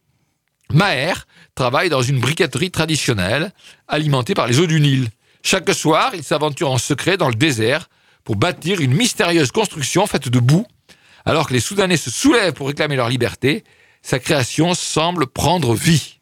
Maher, 0.72 1.26
travaille 1.60 1.90
dans 1.90 2.00
une 2.00 2.20
briqueterie 2.20 2.70
traditionnelle, 2.70 3.52
alimentée 3.86 4.32
par 4.32 4.46
les 4.46 4.60
eaux 4.60 4.66
du 4.66 4.80
Nil. 4.80 5.10
Chaque 5.42 5.68
soir, 5.74 6.12
il 6.14 6.24
s'aventure 6.24 6.70
en 6.70 6.78
secret 6.78 7.18
dans 7.18 7.28
le 7.28 7.34
désert 7.34 7.90
pour 8.24 8.36
bâtir 8.36 8.80
une 8.80 8.94
mystérieuse 8.94 9.52
construction 9.52 10.06
faite 10.06 10.30
de 10.30 10.40
boue. 10.40 10.64
Alors 11.26 11.46
que 11.46 11.52
les 11.52 11.60
Soudanais 11.60 11.98
se 11.98 12.10
soulèvent 12.10 12.54
pour 12.54 12.68
réclamer 12.68 12.96
leur 12.96 13.10
liberté, 13.10 13.62
sa 14.00 14.18
création 14.18 14.72
semble 14.72 15.26
prendre 15.26 15.74
vie. 15.74 16.20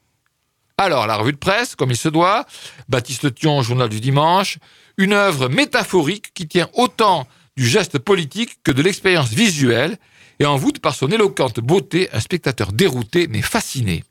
Alors, 0.76 1.07
la 1.07 1.14
revue 1.14 1.35
de 1.35 1.38
presse, 1.38 1.76
comme 1.76 1.92
il 1.92 1.97
se 1.97 2.09
doit, 2.09 2.45
Baptiste 2.88 3.33
Thion, 3.33 3.62
journal 3.62 3.88
du 3.88 4.00
dimanche, 4.00 4.59
une 4.97 5.12
œuvre 5.12 5.49
métaphorique 5.49 6.35
qui 6.35 6.49
tient 6.49 6.68
autant 6.73 7.28
du 7.57 7.64
geste 7.64 8.00
politique 8.00 8.59
que 8.64 8.73
de 8.73 8.83
l'expérience 8.83 9.28
visuelle 9.28 9.99
et 10.40 10.47
envoûte 10.47 10.80
par 10.80 10.97
son 10.97 11.12
éloquente 11.12 11.61
beauté 11.61 12.09
un 12.12 12.18
spectateur 12.18 12.73
dérouté 12.73 13.28
mais 13.28 13.42
fasciné. 13.42 14.02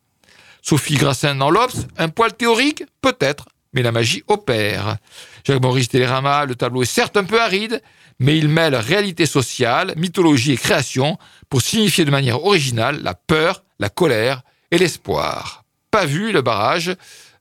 Sophie 0.62 0.96
Grassin 0.96 1.36
dans 1.36 1.50
l'Obs, 1.50 1.88
un 1.98 2.10
poil 2.10 2.34
théorique 2.34 2.84
Peut-être, 3.02 3.48
mais 3.74 3.82
la 3.82 3.92
magie 3.92 4.24
opère. 4.28 4.98
Jacques-Maurice 5.46 5.90
Télérama, 5.90 6.46
le 6.46 6.56
tableau 6.56 6.84
est 6.84 6.86
certes 6.86 7.18
un 7.18 7.24
peu 7.24 7.42
aride, 7.42 7.82
mais 8.20 8.38
il 8.38 8.50
mêle 8.50 8.76
réalité 8.76 9.26
sociale, 9.26 9.94
mythologie 9.96 10.54
et 10.54 10.58
création 10.58 11.18
pour 11.50 11.62
signifier 11.62 12.06
de 12.06 12.12
manière 12.12 12.44
originale 12.44 13.02
la 13.04 13.14
peur, 13.14 13.64
la 13.80 13.90
colère 13.90 14.42
et 14.72 14.78
l'espoir. 14.78 15.64
Pas 15.92 16.06
vu 16.06 16.32
le 16.32 16.42
barrage, 16.42 16.96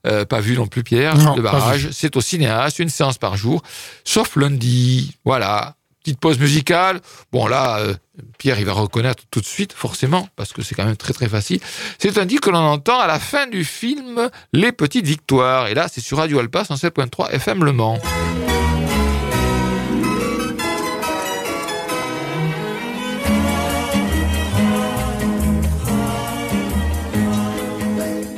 euh, 0.05 0.25
pas 0.25 0.39
vu 0.39 0.55
non 0.55 0.67
plus 0.67 0.83
Pierre, 0.83 1.15
le 1.35 1.41
barrage, 1.41 1.89
c'est 1.91 2.15
au 2.15 2.21
cinéaste, 2.21 2.79
une 2.79 2.89
séance 2.89 3.17
par 3.17 3.35
jour, 3.35 3.61
sauf 4.03 4.35
lundi. 4.35 5.15
Voilà, 5.25 5.75
petite 6.03 6.19
pause 6.19 6.39
musicale. 6.39 7.01
Bon 7.31 7.47
là, 7.47 7.79
euh, 7.79 7.93
Pierre, 8.37 8.59
il 8.59 8.65
va 8.65 8.73
reconnaître 8.73 9.23
tout 9.29 9.41
de 9.41 9.45
suite, 9.45 9.73
forcément, 9.73 10.27
parce 10.35 10.53
que 10.53 10.61
c'est 10.61 10.75
quand 10.75 10.85
même 10.85 10.97
très 10.97 11.13
très 11.13 11.29
facile. 11.29 11.59
C'est 11.99 12.17
un 12.17 12.25
disque 12.25 12.43
que 12.43 12.49
l'on 12.49 12.57
entend 12.57 12.99
à 12.99 13.07
la 13.07 13.19
fin 13.19 13.47
du 13.47 13.63
film 13.63 14.29
Les 14.53 14.71
Petites 14.71 15.05
Victoires. 15.05 15.67
Et 15.67 15.73
là, 15.73 15.87
c'est 15.91 16.01
sur 16.01 16.17
Radio 16.17 16.39
Alpa 16.39 16.63
107.3 16.63 17.31
FM 17.31 17.63
Le 17.63 17.73
Mans. 17.73 17.99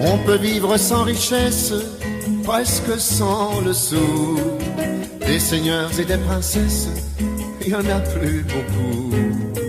On 0.01 0.17
peut 0.25 0.37
vivre 0.37 0.77
sans 0.77 1.03
richesse, 1.03 1.73
presque 2.43 2.99
sans 2.99 3.61
le 3.61 3.73
sou. 3.73 4.39
Des 5.25 5.39
seigneurs 5.39 5.91
et 5.99 6.05
des 6.05 6.17
princesses 6.17 6.89
il 7.69 7.75
n'y 7.75 7.75
en 7.75 7.95
a 7.95 7.99
plus 7.99 8.43
beaucoup. 8.43 9.68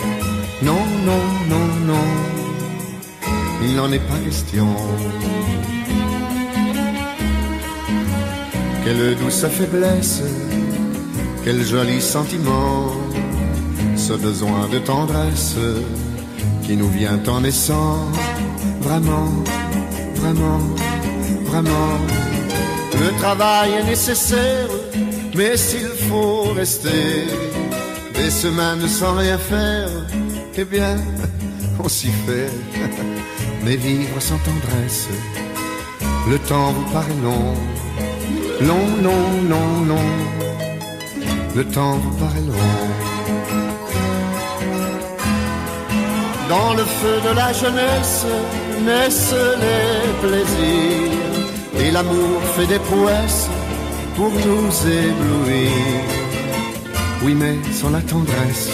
Non, 0.63 0.85
non, 1.05 1.23
non, 1.49 1.65
non, 1.87 2.05
il 3.63 3.75
n'en 3.75 3.91
est 3.91 3.99
pas 3.99 4.17
question. 4.23 4.67
Quelle 8.83 9.15
douce 9.15 9.47
faiblesse, 9.47 10.21
quel 11.43 11.63
joli 11.65 11.99
sentiment, 11.99 12.91
ce 13.95 14.13
besoin 14.13 14.67
de 14.71 14.79
tendresse 14.79 15.55
qui 16.63 16.75
nous 16.75 16.89
vient 16.89 17.19
en 17.27 17.41
naissant. 17.41 18.05
Vraiment, 18.81 19.29
vraiment, 20.15 20.59
vraiment. 21.45 21.97
Le 22.99 23.17
travail 23.17 23.71
est 23.79 23.83
nécessaire, 23.83 24.67
mais 25.35 25.57
s'il 25.57 25.87
faut 26.09 26.53
rester 26.55 27.27
des 28.13 28.29
semaines 28.29 28.87
sans 28.87 29.15
rien 29.15 29.37
faire, 29.37 29.89
eh 30.57 30.65
bien, 30.65 30.97
on 31.79 31.87
s'y 31.87 32.11
fait. 32.25 32.49
Mais 33.63 33.75
vivre 33.75 34.19
sans 34.19 34.37
tendresse, 34.39 35.07
le 36.29 36.37
temps 36.39 36.71
vous 36.71 36.91
paraît 36.91 37.21
long. 37.23 37.53
Long, 38.61 38.87
long, 39.01 39.27
long, 39.49 39.85
long. 39.87 40.09
Le 41.55 41.63
temps 41.65 41.97
vous 41.97 42.17
paraît 42.17 42.41
long. 42.41 42.71
Dans 46.49 46.73
le 46.73 46.83
feu 46.83 47.15
de 47.29 47.35
la 47.35 47.53
jeunesse 47.53 48.25
naissent 48.85 49.35
les 49.65 50.27
plaisirs. 50.27 51.21
Et 51.79 51.91
l'amour 51.91 52.41
fait 52.55 52.67
des 52.67 52.79
prouesses 52.79 53.47
pour 54.15 54.31
nous 54.31 54.71
éblouir. 54.87 55.71
Oui, 57.23 57.35
mais 57.35 57.55
sans 57.71 57.91
la 57.91 58.01
tendresse, 58.01 58.69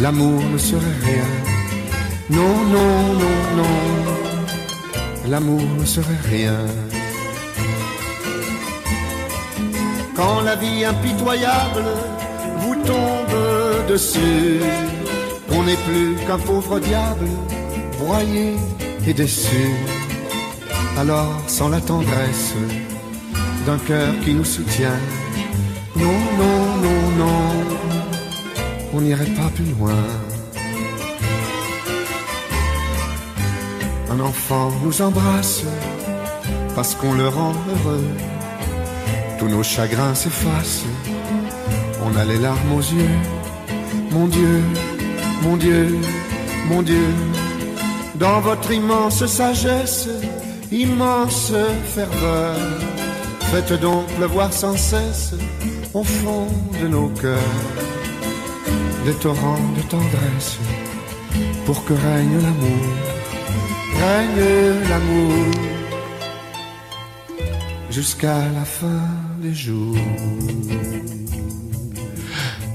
l'amour 0.00 0.42
ne 0.52 0.58
serait 0.58 0.98
rien. 1.02 1.28
Non, 2.30 2.56
non, 2.74 3.14
non, 3.22 3.38
non, 3.56 3.76
l'amour 5.28 5.62
ne 5.78 5.84
serait 5.84 6.22
rien. 6.28 6.58
Quand 10.14 10.40
la 10.40 10.56
vie 10.56 10.84
impitoyable 10.84 11.84
vous 12.58 12.74
tombe 12.76 13.86
dessus, 13.88 14.60
on 15.50 15.62
n'est 15.62 15.82
plus 15.88 16.16
qu'un 16.26 16.38
pauvre 16.38 16.80
diable, 16.80 17.28
broyé 17.98 18.54
et 19.06 19.14
déçu. 19.14 19.70
Alors, 20.98 21.34
sans 21.46 21.68
la 21.68 21.80
tendresse 21.80 22.54
d'un 23.66 23.78
cœur 23.78 24.12
qui 24.24 24.32
nous 24.32 24.44
soutient, 24.44 24.98
non, 25.94 26.18
non, 26.40 26.58
non, 26.84 27.00
non, 27.18 27.45
on 28.96 29.00
n'irait 29.02 29.34
pas 29.40 29.50
plus 29.54 29.72
loin. 29.78 30.02
Un 34.10 34.20
enfant 34.20 34.70
nous 34.82 35.02
embrasse 35.02 35.62
parce 36.74 36.94
qu'on 36.94 37.12
le 37.12 37.28
rend 37.28 37.52
heureux. 37.70 38.08
Tous 39.38 39.48
nos 39.48 39.62
chagrins 39.62 40.14
s'effacent, 40.14 40.84
on 42.06 42.16
a 42.16 42.24
les 42.24 42.38
larmes 42.38 42.72
aux 42.72 42.80
yeux. 42.80 43.18
Mon 44.12 44.26
Dieu, 44.28 44.62
mon 45.42 45.56
Dieu, 45.58 45.98
mon 46.70 46.82
Dieu, 46.82 47.08
dans 48.14 48.40
votre 48.40 48.70
immense 48.72 49.26
sagesse, 49.26 50.08
immense 50.72 51.52
ferveur, 51.94 52.56
faites 53.50 53.78
donc 53.78 54.06
pleuvoir 54.16 54.52
sans 54.52 54.76
cesse 54.76 55.34
au 55.92 56.02
fond 56.02 56.46
de 56.80 56.88
nos 56.88 57.08
cœurs 57.08 57.75
des 59.06 59.14
torrents 59.14 59.68
de 59.76 59.82
tendresse 59.82 60.58
pour 61.64 61.84
que 61.84 61.94
règne 61.94 62.38
l'amour, 62.46 62.86
règne 64.02 64.88
l'amour 64.90 65.32
jusqu'à 67.88 68.40
la 68.58 68.64
fin 68.64 69.02
des 69.40 69.54
jours. 69.54 69.96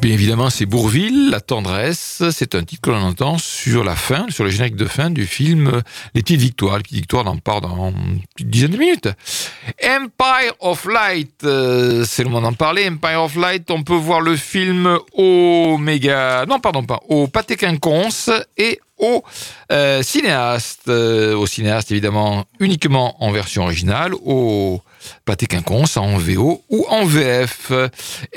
Bien 0.01 0.13
évidemment, 0.13 0.49
c'est 0.49 0.65
Bourville, 0.65 1.29
La 1.29 1.41
tendresse. 1.41 2.23
C'est 2.31 2.55
un 2.55 2.63
titre 2.63 2.81
que 2.81 2.89
l'on 2.89 3.03
entend 3.03 3.37
sur 3.37 3.83
la 3.83 3.95
fin, 3.95 4.25
sur 4.29 4.43
le 4.43 4.49
générique 4.49 4.75
de 4.75 4.87
fin 4.87 5.11
du 5.11 5.27
film 5.27 5.83
Les 6.15 6.23
Petites 6.23 6.39
Victoires. 6.39 6.77
Les 6.77 6.81
Petites 6.81 6.97
Victoires, 6.97 7.25
on 7.27 7.29
en 7.29 7.37
parle 7.37 7.61
dans 7.61 7.93
une 8.39 8.49
dizaine 8.49 8.71
de 8.71 8.77
minutes. 8.77 9.09
Empire 9.83 10.53
of 10.59 10.85
Light, 10.85 11.43
euh, 11.43 12.03
c'est 12.03 12.23
le 12.23 12.29
moment 12.29 12.49
d'en 12.49 12.53
parler. 12.53 12.89
Empire 12.89 13.21
of 13.21 13.35
Light, 13.35 13.69
on 13.69 13.83
peut 13.83 13.93
voir 13.93 14.21
le 14.21 14.35
film 14.37 14.97
au 15.13 15.77
méga, 15.77 16.47
non 16.47 16.59
pardon 16.59 16.81
pas, 16.81 17.01
au 17.07 17.27
Pâté 17.27 17.55
Quinconce 17.55 18.31
et 18.57 18.79
au 18.97 19.23
euh, 19.71 20.01
cinéaste, 20.01 20.87
euh, 20.87 21.35
au 21.35 21.45
cinéaste 21.45 21.91
évidemment 21.91 22.45
uniquement 22.59 23.23
en 23.23 23.31
version 23.31 23.65
originale, 23.65 24.15
au 24.25 24.81
Pâté 25.25 25.45
Quinconce 25.45 25.97
en 25.97 26.17
VO 26.17 26.63
ou 26.69 26.85
en 26.89 27.05
VF. 27.05 27.71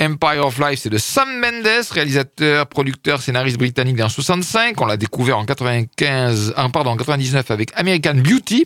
Empire 0.00 0.46
of 0.46 0.59
Life, 0.59 0.81
c'est 0.83 0.90
de 0.90 0.98
Sam 0.98 1.29
Mendes, 1.38 1.85
réalisateur, 1.90 2.66
producteur, 2.66 3.22
scénariste 3.22 3.59
britannique 3.59 4.00
en 4.00 4.09
65. 4.09 4.81
On 4.81 4.87
l'a 4.87 4.96
découvert 4.96 5.38
en 5.38 5.44
95, 5.44 6.55
en, 6.57 6.70
pardon, 6.70 6.90
en 6.90 6.96
99 6.96 7.50
avec 7.50 7.70
American 7.74 8.14
Beauty, 8.14 8.64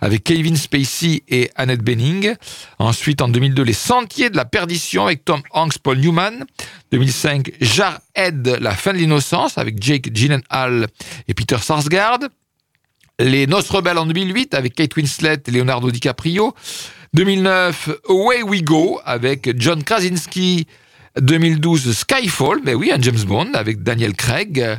avec 0.00 0.24
Kevin 0.24 0.56
Spacey 0.56 1.22
et 1.28 1.50
Annette 1.56 1.82
Bening. 1.82 2.34
Ensuite, 2.78 3.22
en 3.22 3.28
2002, 3.28 3.62
Les 3.62 3.72
Sentiers 3.72 4.30
de 4.30 4.36
la 4.36 4.44
Perdition 4.44 5.06
avec 5.06 5.24
Tom 5.24 5.42
Hanks, 5.52 5.78
Paul 5.78 5.98
Newman. 5.98 6.44
2005, 6.90 7.52
Jarhead, 7.60 8.58
La 8.60 8.72
fin 8.72 8.92
de 8.92 8.98
l'innocence 8.98 9.58
avec 9.58 9.82
Jake 9.82 10.10
Gyllenhaal 10.12 10.86
et 11.26 11.34
Peter 11.34 11.58
Sarsgaard. 11.60 12.20
Les 13.20 13.48
Noces 13.48 13.70
rebelles 13.70 13.98
en 13.98 14.06
2008 14.06 14.54
avec 14.54 14.74
Kate 14.74 14.94
Winslet 14.94 15.42
et 15.46 15.50
Leonardo 15.50 15.90
DiCaprio. 15.90 16.54
2009, 17.14 17.90
Away 18.08 18.42
We 18.42 18.62
Go 18.62 19.00
avec 19.04 19.50
John 19.58 19.82
Krasinski. 19.82 20.66
2012, 21.20 21.96
Skyfall, 21.96 22.60
mais 22.64 22.74
oui, 22.74 22.92
un 22.92 23.00
James 23.00 23.24
Bond 23.26 23.54
avec 23.54 23.82
Daniel 23.82 24.14
Craig, 24.14 24.60
euh, 24.60 24.76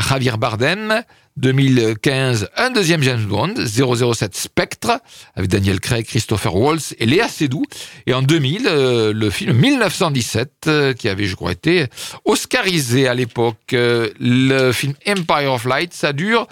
Javier 0.00 0.36
Bardem. 0.38 1.02
2015, 1.36 2.48
un 2.56 2.70
deuxième 2.70 3.02
James 3.02 3.24
Bond, 3.24 3.54
007 3.56 4.36
Spectre, 4.36 5.00
avec 5.34 5.50
Daniel 5.50 5.80
Craig, 5.80 6.06
Christopher 6.06 6.54
Waltz 6.54 6.94
et 7.00 7.06
Léa 7.06 7.28
Seydoux. 7.28 7.64
Et 8.06 8.14
en 8.14 8.22
2000, 8.22 8.66
euh, 8.66 9.12
le 9.12 9.30
film 9.30 9.56
1917, 9.58 10.52
euh, 10.68 10.92
qui 10.92 11.08
avait, 11.08 11.26
je 11.26 11.34
crois, 11.34 11.50
été 11.50 11.86
oscarisé 12.24 13.08
à 13.08 13.14
l'époque. 13.14 13.56
Euh, 13.72 14.10
le 14.20 14.70
film 14.70 14.94
Empire 15.08 15.52
of 15.52 15.64
Light, 15.64 15.92
ça 15.92 16.12
dure 16.12 16.46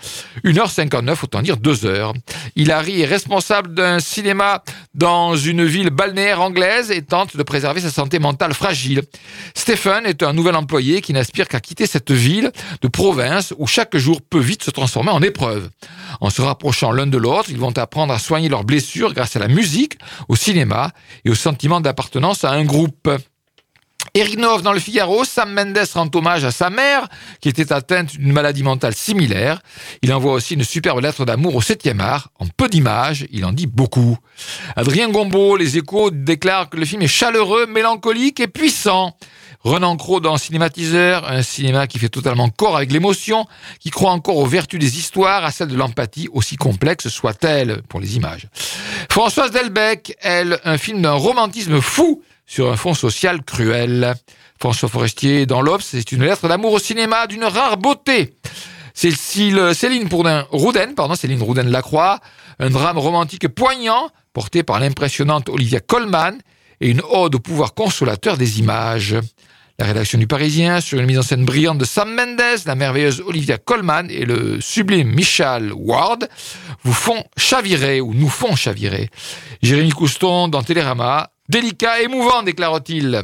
1h59, 0.45 1.16
autant 1.23 1.42
dire 1.42 1.59
2 1.59 1.87
heures. 1.87 2.12
Hilary 2.57 3.03
est 3.03 3.07
responsable 3.07 3.75
d'un 3.75 4.01
cinéma 4.01 4.64
dans 4.95 5.37
une 5.37 5.64
ville 5.64 5.90
balnéaire 5.90 6.40
anglaise 6.40 6.90
et 6.90 7.03
tente 7.03 7.37
de 7.37 7.42
préserver 7.45 7.81
sa 7.81 7.90
santé 7.90 8.18
mentale 8.18 8.53
fragile. 8.53 9.03
Stephen 9.55 10.07
est 10.07 10.25
un 10.25 10.33
nouvel 10.33 10.57
employé 10.57 11.01
qui 11.03 11.12
n'aspire 11.12 11.47
qu'à 11.47 11.61
quitter 11.61 11.87
cette 11.87 12.11
ville 12.11 12.51
de 12.81 12.88
province 12.88 13.55
où 13.59 13.68
chaque 13.68 13.97
jour 13.97 14.21
peut 14.21 14.40
vite 14.40 14.64
se 14.64 14.72
transformer 14.73 15.11
en 15.11 15.23
épreuve. 15.23 15.71
En 16.21 16.31
se 16.31 16.43
rapprochant 16.43 16.93
l'un 16.93 17.07
de 17.07 17.19
l'autre, 17.19 17.51
ils 17.51 17.59
vont 17.59 17.77
apprendre 17.79 18.13
à 18.13 18.19
soigner 18.19 18.49
leurs 18.49 18.65
blessures 18.65 19.15
grâce 19.15 19.37
à 19.37 19.39
la 19.39 19.49
musique, 19.49 19.99
au 20.29 20.37
cinéma 20.37 20.91
et 21.25 21.31
au 21.31 21.35
sentiment 21.35 21.81
d'appartenance 21.81 22.45
à 22.45 22.51
un 22.51 22.65
groupe. 22.65 23.11
Eric 24.15 24.37
Nov 24.37 24.61
dans 24.61 24.75
le 24.75 24.79
Figaro, 24.79 25.25
Sam 25.25 25.55
Mendes 25.55 25.79
rend 25.95 26.11
hommage 26.15 26.45
à 26.45 26.51
sa 26.51 26.69
mère, 26.69 27.09
qui 27.41 27.49
était 27.49 27.73
atteinte 27.73 28.17
d'une 28.17 28.33
maladie 28.33 28.63
mentale 28.63 28.95
similaire. 28.95 29.63
Il 30.03 30.13
envoie 30.13 30.35
aussi 30.35 30.53
une 30.53 30.65
superbe 30.65 31.01
lettre 31.01 31.25
d'amour 31.25 31.55
au 31.55 31.63
7e 31.63 31.99
art. 31.99 32.29
En 32.39 32.47
peu 32.47 32.69
d'images, 32.69 33.27
il 33.31 33.47
en 33.47 33.53
dit 33.53 33.67
beaucoup. 33.67 34.19
Adrien 34.77 35.09
Gombeau, 35.09 35.57
Les 35.57 35.79
Échos, 35.79 36.11
déclare 36.11 36.69
que 36.69 36.77
le 36.77 36.85
film 36.85 37.01
est 37.01 37.07
chaleureux, 37.07 37.67
mélancolique 37.67 38.41
et 38.41 38.49
puissant. 38.49 39.17
Renan 39.64 39.96
Cros 39.96 40.20
dans 40.20 40.37
Cinématiseur, 40.38 41.31
un 41.31 41.42
cinéma 41.42 41.87
qui 41.87 41.98
fait 41.98 42.09
totalement 42.09 42.48
corps 42.48 42.77
avec 42.77 42.90
l'émotion, 42.90 43.46
qui 43.79 43.90
croit 43.90 44.11
encore 44.11 44.37
aux 44.37 44.46
vertus 44.46 44.81
des 44.81 44.98
histoires, 44.98 45.44
à 45.44 45.53
celles 45.53 45.68
de 45.68 45.77
l'empathie, 45.77 46.29
aussi 46.33 46.57
complexe 46.57 47.09
soit-elle 47.09 47.83
pour 47.88 48.01
les 48.01 48.16
images. 48.16 48.48
Françoise 49.11 49.53
Delbecq, 49.53 50.16
elle, 50.20 50.59
un 50.64 50.79
film 50.79 51.03
d'un 51.03 51.12
romantisme 51.12 51.81
fou 51.81 52.22
sur 52.44 52.72
un 52.72 52.77
fond 52.77 52.94
social 52.94 53.42
cruel. 53.42 54.14
François 54.59 54.88
Forestier 54.88 55.46
dans 55.46 55.62
l'Obs, 55.62 55.85
c'est 55.85 56.12
une 56.12 56.25
lettre 56.25 56.48
d'amour 56.48 56.72
au 56.72 56.79
cinéma 56.79 57.27
d'une 57.27 57.44
rare 57.44 57.77
beauté. 57.77 58.35
Céline 58.94 60.09
Rouden, 60.51 60.94
pardon, 60.94 61.14
Céline 61.14 61.42
Rouden 61.42 61.68
Lacroix, 61.68 62.18
un 62.59 62.68
drame 62.68 62.98
romantique 62.98 63.48
poignant 63.48 64.11
porté 64.33 64.62
par 64.62 64.81
l'impressionnante 64.81 65.48
Olivia 65.48 65.81
Colman 65.81 66.38
et 66.83 66.88
une 66.88 67.01
ode 67.09 67.37
au 67.37 67.38
pouvoir 67.38 67.75
consolateur 67.75 68.37
des 68.37 68.59
images. 68.59 69.16
La 69.79 69.87
rédaction 69.87 70.18
du 70.18 70.27
Parisien, 70.27 70.81
sur 70.81 70.99
une 70.99 71.07
mise 71.07 71.18
en 71.18 71.23
scène 71.23 71.45
brillante 71.45 71.79
de 71.79 71.85
Sam 71.85 72.14
Mendes, 72.14 72.61
la 72.66 72.75
merveilleuse 72.75 73.23
Olivia 73.25 73.57
Colman 73.57 74.09
et 74.11 74.25
le 74.25 74.61
sublime 74.61 75.09
Michel 75.09 75.73
Ward, 75.73 76.29
vous 76.83 76.92
font 76.92 77.25
chavirer 77.37 78.01
ou 78.01 78.12
nous 78.12 78.29
font 78.29 78.55
chavirer. 78.55 79.09
Jérémy 79.62 79.90
Couston 79.90 80.49
dans 80.49 80.62
Télérama, 80.62 81.31
délicat, 81.49 82.03
émouvant, 82.03 82.42
déclare-t-il. 82.42 83.23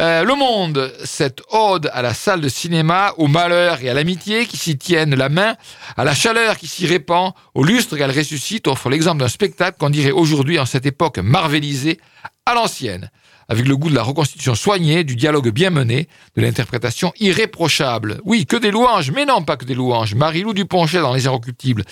Euh, 0.00 0.24
le 0.24 0.34
Monde, 0.34 0.92
cette 1.04 1.42
ode 1.50 1.90
à 1.92 2.00
la 2.00 2.14
salle 2.14 2.40
de 2.40 2.48
cinéma, 2.48 3.12
au 3.18 3.26
malheur 3.26 3.82
et 3.82 3.90
à 3.90 3.94
l'amitié 3.94 4.46
qui 4.46 4.56
s'y 4.56 4.78
tiennent 4.78 5.14
la 5.14 5.28
main, 5.28 5.56
à 5.96 6.04
la 6.04 6.14
chaleur 6.14 6.56
qui 6.56 6.66
s'y 6.66 6.86
répand, 6.86 7.32
au 7.54 7.64
lustre 7.64 7.96
qu'elle 7.96 8.10
ressuscite, 8.10 8.68
offre 8.68 8.88
l'exemple 8.88 9.18
d'un 9.18 9.28
spectacle 9.28 9.76
qu'on 9.78 9.90
dirait 9.90 10.10
aujourd'hui 10.10 10.58
en 10.58 10.64
cette 10.64 10.86
époque 10.86 11.18
marvelisée, 11.18 11.98
à 12.46 12.54
l'ancienne 12.54 13.10
avec 13.48 13.66
le 13.66 13.76
goût 13.76 13.90
de 13.90 13.94
la 13.94 14.02
reconstitution 14.02 14.54
soignée, 14.54 15.04
du 15.04 15.14
dialogue 15.14 15.50
bien 15.50 15.70
mené, 15.70 16.08
de 16.36 16.42
l'interprétation 16.42 17.12
irréprochable. 17.20 18.20
Oui, 18.24 18.46
que 18.46 18.56
des 18.56 18.70
louanges, 18.70 19.10
mais 19.10 19.26
non 19.26 19.42
pas 19.42 19.56
que 19.56 19.64
des 19.64 19.74
louanges. 19.74 20.14
Marie-Lou 20.14 20.54
Duponchet 20.54 21.00
dans 21.00 21.12
Les 21.12 21.26
Inrecuptibles. 21.26 21.84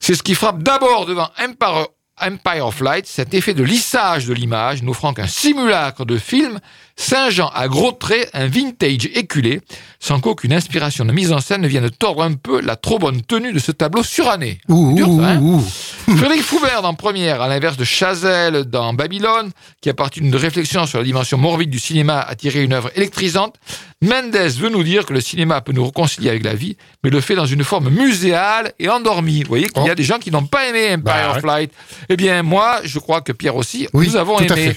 C'est 0.00 0.14
ce 0.14 0.22
qui 0.22 0.34
frappe 0.34 0.62
d'abord 0.62 1.06
devant 1.06 1.28
Empire, 1.38 1.86
Empire 2.20 2.66
of 2.66 2.80
Light, 2.80 3.06
cet 3.06 3.34
effet 3.34 3.54
de 3.54 3.62
lissage 3.62 4.26
de 4.26 4.34
l'image, 4.34 4.82
n'offrant 4.82 5.14
qu'un 5.14 5.26
simulacre 5.28 6.04
de 6.04 6.18
film 6.18 6.58
Saint-Jean 7.00 7.50
à 7.54 7.66
gros 7.66 7.92
traits, 7.92 8.28
un 8.34 8.46
vintage 8.46 9.06
éculé, 9.14 9.62
sans 10.00 10.20
qu'aucune 10.20 10.52
inspiration 10.52 11.06
de 11.06 11.12
mise 11.12 11.32
en 11.32 11.40
scène 11.40 11.62
ne 11.62 11.66
vienne 11.66 11.88
tordre 11.88 12.22
un 12.22 12.34
peu 12.34 12.60
la 12.60 12.76
trop 12.76 12.98
bonne 12.98 13.22
tenue 13.22 13.54
de 13.54 13.58
ce 13.58 13.72
tableau 13.72 14.02
suranné. 14.02 14.60
Ouh, 14.68 15.20
hein 15.22 15.40
Frédéric 16.16 16.42
Foubert 16.42 16.84
en 16.84 16.92
première, 16.92 17.40
à 17.40 17.48
l'inverse 17.48 17.78
de 17.78 17.84
Chazelle 17.84 18.64
dans 18.64 18.92
Babylone, 18.92 19.50
qui 19.80 19.88
a 19.88 19.94
parti 19.94 20.20
d'une 20.20 20.36
réflexion 20.36 20.86
sur 20.86 20.98
la 20.98 21.04
dimension 21.04 21.38
morbide 21.38 21.70
du 21.70 21.78
cinéma 21.78 22.20
à 22.20 22.34
tirer 22.34 22.62
une 22.62 22.74
œuvre 22.74 22.90
électrisante, 22.94 23.54
Mendes 24.02 24.34
veut 24.34 24.70
nous 24.70 24.82
dire 24.82 25.04
que 25.04 25.12
le 25.12 25.20
cinéma 25.20 25.60
peut 25.60 25.72
nous 25.72 25.84
réconcilier 25.84 26.30
avec 26.30 26.42
la 26.42 26.54
vie, 26.54 26.78
mais 27.04 27.10
le 27.10 27.20
fait 27.20 27.34
dans 27.34 27.44
une 27.44 27.64
forme 27.64 27.90
muséale 27.90 28.72
et 28.78 28.88
endormie. 28.88 29.42
Vous 29.42 29.48
voyez 29.48 29.68
qu'il 29.68 29.84
y 29.84 29.88
a 29.88 29.92
oh. 29.92 29.94
des 29.94 30.04
gens 30.04 30.18
qui 30.18 30.30
n'ont 30.30 30.46
pas 30.46 30.66
aimé 30.68 30.94
Empire 30.94 31.02
bah 31.02 31.36
of 31.36 31.42
Light. 31.44 31.70
Eh 32.08 32.16
bien, 32.16 32.42
moi, 32.42 32.80
je 32.82 32.98
crois 32.98 33.20
que 33.20 33.32
Pierre 33.32 33.56
aussi, 33.56 33.88
nous 33.92 34.16
avons 34.16 34.38
aimé. 34.38 34.74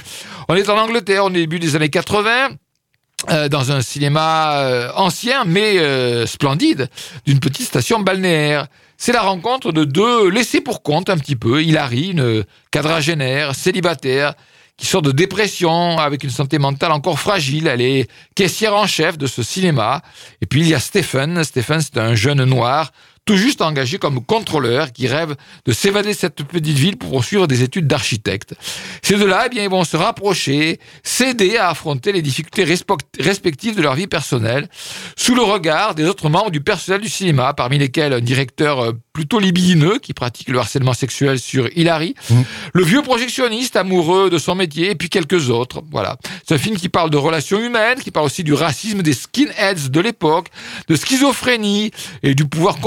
On 0.47 0.55
est 0.55 0.69
en 0.69 0.77
Angleterre 0.77 1.25
au 1.25 1.29
début 1.29 1.59
des 1.59 1.75
années 1.75 1.89
80. 1.89 2.49
Euh, 3.29 3.47
dans 3.47 3.71
un 3.71 3.81
cinéma 3.81 4.57
euh, 4.57 4.91
ancien 4.97 5.45
mais 5.45 5.79
euh, 5.79 6.25
splendide 6.25 6.89
d'une 7.25 7.39
petite 7.39 7.67
station 7.67 8.01
balnéaire. 8.01 8.67
C'est 8.97 9.13
la 9.13 9.21
rencontre 9.21 9.71
de 9.71 9.85
deux 9.85 10.29
laissés 10.29 10.59
pour 10.59 10.83
compte 10.83 11.09
un 11.09 11.17
petit 11.17 11.37
peu. 11.37 11.63
Hilary, 11.63 12.09
une 12.09 12.43
quadragénaire, 12.69 13.55
célibataire, 13.55 14.33
qui 14.75 14.87
sort 14.87 15.01
de 15.01 15.13
dépression 15.13 15.97
avec 15.99 16.25
une 16.25 16.29
santé 16.31 16.59
mentale 16.59 16.91
encore 16.91 17.17
fragile. 17.17 17.67
Elle 17.67 17.79
est 17.79 18.09
caissière 18.35 18.75
en 18.75 18.87
chef 18.87 19.17
de 19.17 19.25
ce 19.25 19.41
cinéma. 19.41 20.01
Et 20.41 20.45
puis 20.45 20.59
il 20.59 20.67
y 20.67 20.73
a 20.73 20.79
Stephen. 20.79 21.45
Stephen, 21.45 21.79
c'est 21.79 21.97
un 21.97 22.15
jeune 22.15 22.43
noir 22.43 22.91
tout 23.25 23.37
juste 23.37 23.61
engagé 23.61 23.97
comme 23.97 24.23
contrôleur 24.23 24.91
qui 24.91 25.07
rêve 25.07 25.35
de 25.65 25.71
s'évader 25.71 26.09
de 26.09 26.17
cette 26.17 26.43
petite 26.43 26.77
ville 26.77 26.97
pour 26.97 27.09
poursuivre 27.09 27.47
des 27.47 27.63
études 27.63 27.87
d'architecte. 27.87 28.55
Ces 29.01 29.15
deux-là, 29.15 29.43
eh 29.45 29.49
bien, 29.49 29.63
ils 29.63 29.69
vont 29.69 29.83
se 29.83 29.95
rapprocher, 29.95 30.79
s'aider 31.03 31.57
à 31.57 31.69
affronter 31.69 32.11
les 32.11 32.21
difficultés 32.21 32.65
respectives 33.19 33.75
de 33.75 33.81
leur 33.81 33.95
vie 33.95 34.07
personnelle, 34.07 34.67
sous 35.15 35.35
le 35.35 35.41
regard 35.41 35.95
des 35.95 36.05
autres 36.05 36.29
membres 36.29 36.51
du 36.51 36.61
personnel 36.61 37.01
du 37.01 37.09
cinéma, 37.09 37.53
parmi 37.53 37.77
lesquels 37.77 38.13
un 38.13 38.19
directeur 38.19 38.79
euh, 38.79 38.91
plutôt 39.13 39.39
libidineux 39.39 39.99
qui 39.99 40.13
pratique 40.13 40.49
le 40.49 40.59
harcèlement 40.59 40.93
sexuel 40.93 41.39
sur 41.39 41.69
Hilary, 41.77 42.15
mmh. 42.29 42.41
le 42.73 42.83
vieux 42.83 43.03
projectionniste 43.03 43.75
amoureux 43.75 44.29
de 44.29 44.37
son 44.37 44.55
métier, 44.55 44.91
et 44.91 44.95
puis 44.95 45.09
quelques 45.09 45.49
autres. 45.49 45.83
Voilà. 45.91 46.17
C'est 46.47 46.55
un 46.55 46.57
film 46.57 46.75
qui 46.75 46.89
parle 46.89 47.09
de 47.09 47.17
relations 47.17 47.59
humaines, 47.59 47.99
qui 47.99 48.11
parle 48.11 48.25
aussi 48.25 48.43
du 48.43 48.53
racisme 48.53 49.01
des 49.01 49.13
skinheads 49.13 49.89
de 49.89 49.99
l'époque, 49.99 50.47
de 50.87 50.95
schizophrénie 50.95 51.91
et 52.23 52.33
du 52.33 52.45
pouvoir 52.45 52.79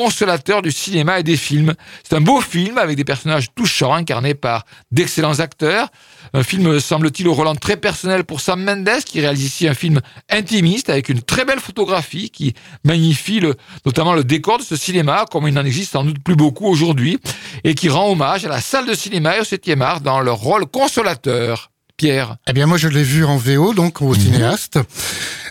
du 0.62 0.72
cinéma 0.72 1.20
et 1.20 1.22
des 1.22 1.36
films. 1.36 1.74
C'est 2.02 2.16
un 2.16 2.20
beau 2.20 2.40
film 2.40 2.78
avec 2.78 2.96
des 2.96 3.04
personnages 3.04 3.48
touchants 3.54 3.94
incarnés 3.94 4.34
par 4.34 4.64
d'excellents 4.90 5.40
acteurs. 5.40 5.88
Un 6.34 6.42
film, 6.42 6.80
semble-t-il, 6.80 7.28
au 7.28 7.34
Roland 7.34 7.54
très 7.54 7.76
personnel 7.76 8.24
pour 8.24 8.40
Sam 8.40 8.62
Mendes, 8.62 9.02
qui 9.04 9.20
réalise 9.20 9.44
ici 9.44 9.68
un 9.68 9.74
film 9.74 10.00
intimiste 10.30 10.90
avec 10.90 11.08
une 11.08 11.22
très 11.22 11.44
belle 11.44 11.60
photographie 11.60 12.30
qui 12.30 12.54
magnifie 12.84 13.40
notamment 13.84 14.14
le 14.14 14.24
décor 14.24 14.58
de 14.58 14.62
ce 14.62 14.76
cinéma, 14.76 15.24
comme 15.30 15.46
il 15.46 15.54
n'en 15.54 15.64
existe 15.64 15.92
sans 15.92 16.04
doute 16.04 16.22
plus 16.22 16.36
beaucoup 16.36 16.66
aujourd'hui, 16.66 17.18
et 17.64 17.74
qui 17.74 17.88
rend 17.88 18.10
hommage 18.10 18.44
à 18.44 18.48
la 18.48 18.60
salle 18.60 18.86
de 18.86 18.94
cinéma 18.94 19.36
et 19.36 19.40
au 19.40 19.44
7e 19.44 19.80
art 19.80 20.00
dans 20.00 20.20
leur 20.20 20.36
rôle 20.36 20.66
consolateur. 20.66 21.70
Pierre 21.96 22.36
Eh 22.46 22.52
bien, 22.52 22.66
moi, 22.66 22.76
je 22.76 22.88
l'ai 22.88 23.02
vu 23.02 23.24
en 23.24 23.36
VO, 23.36 23.72
donc 23.72 24.02
au 24.02 24.14
cinéaste. 24.14 24.78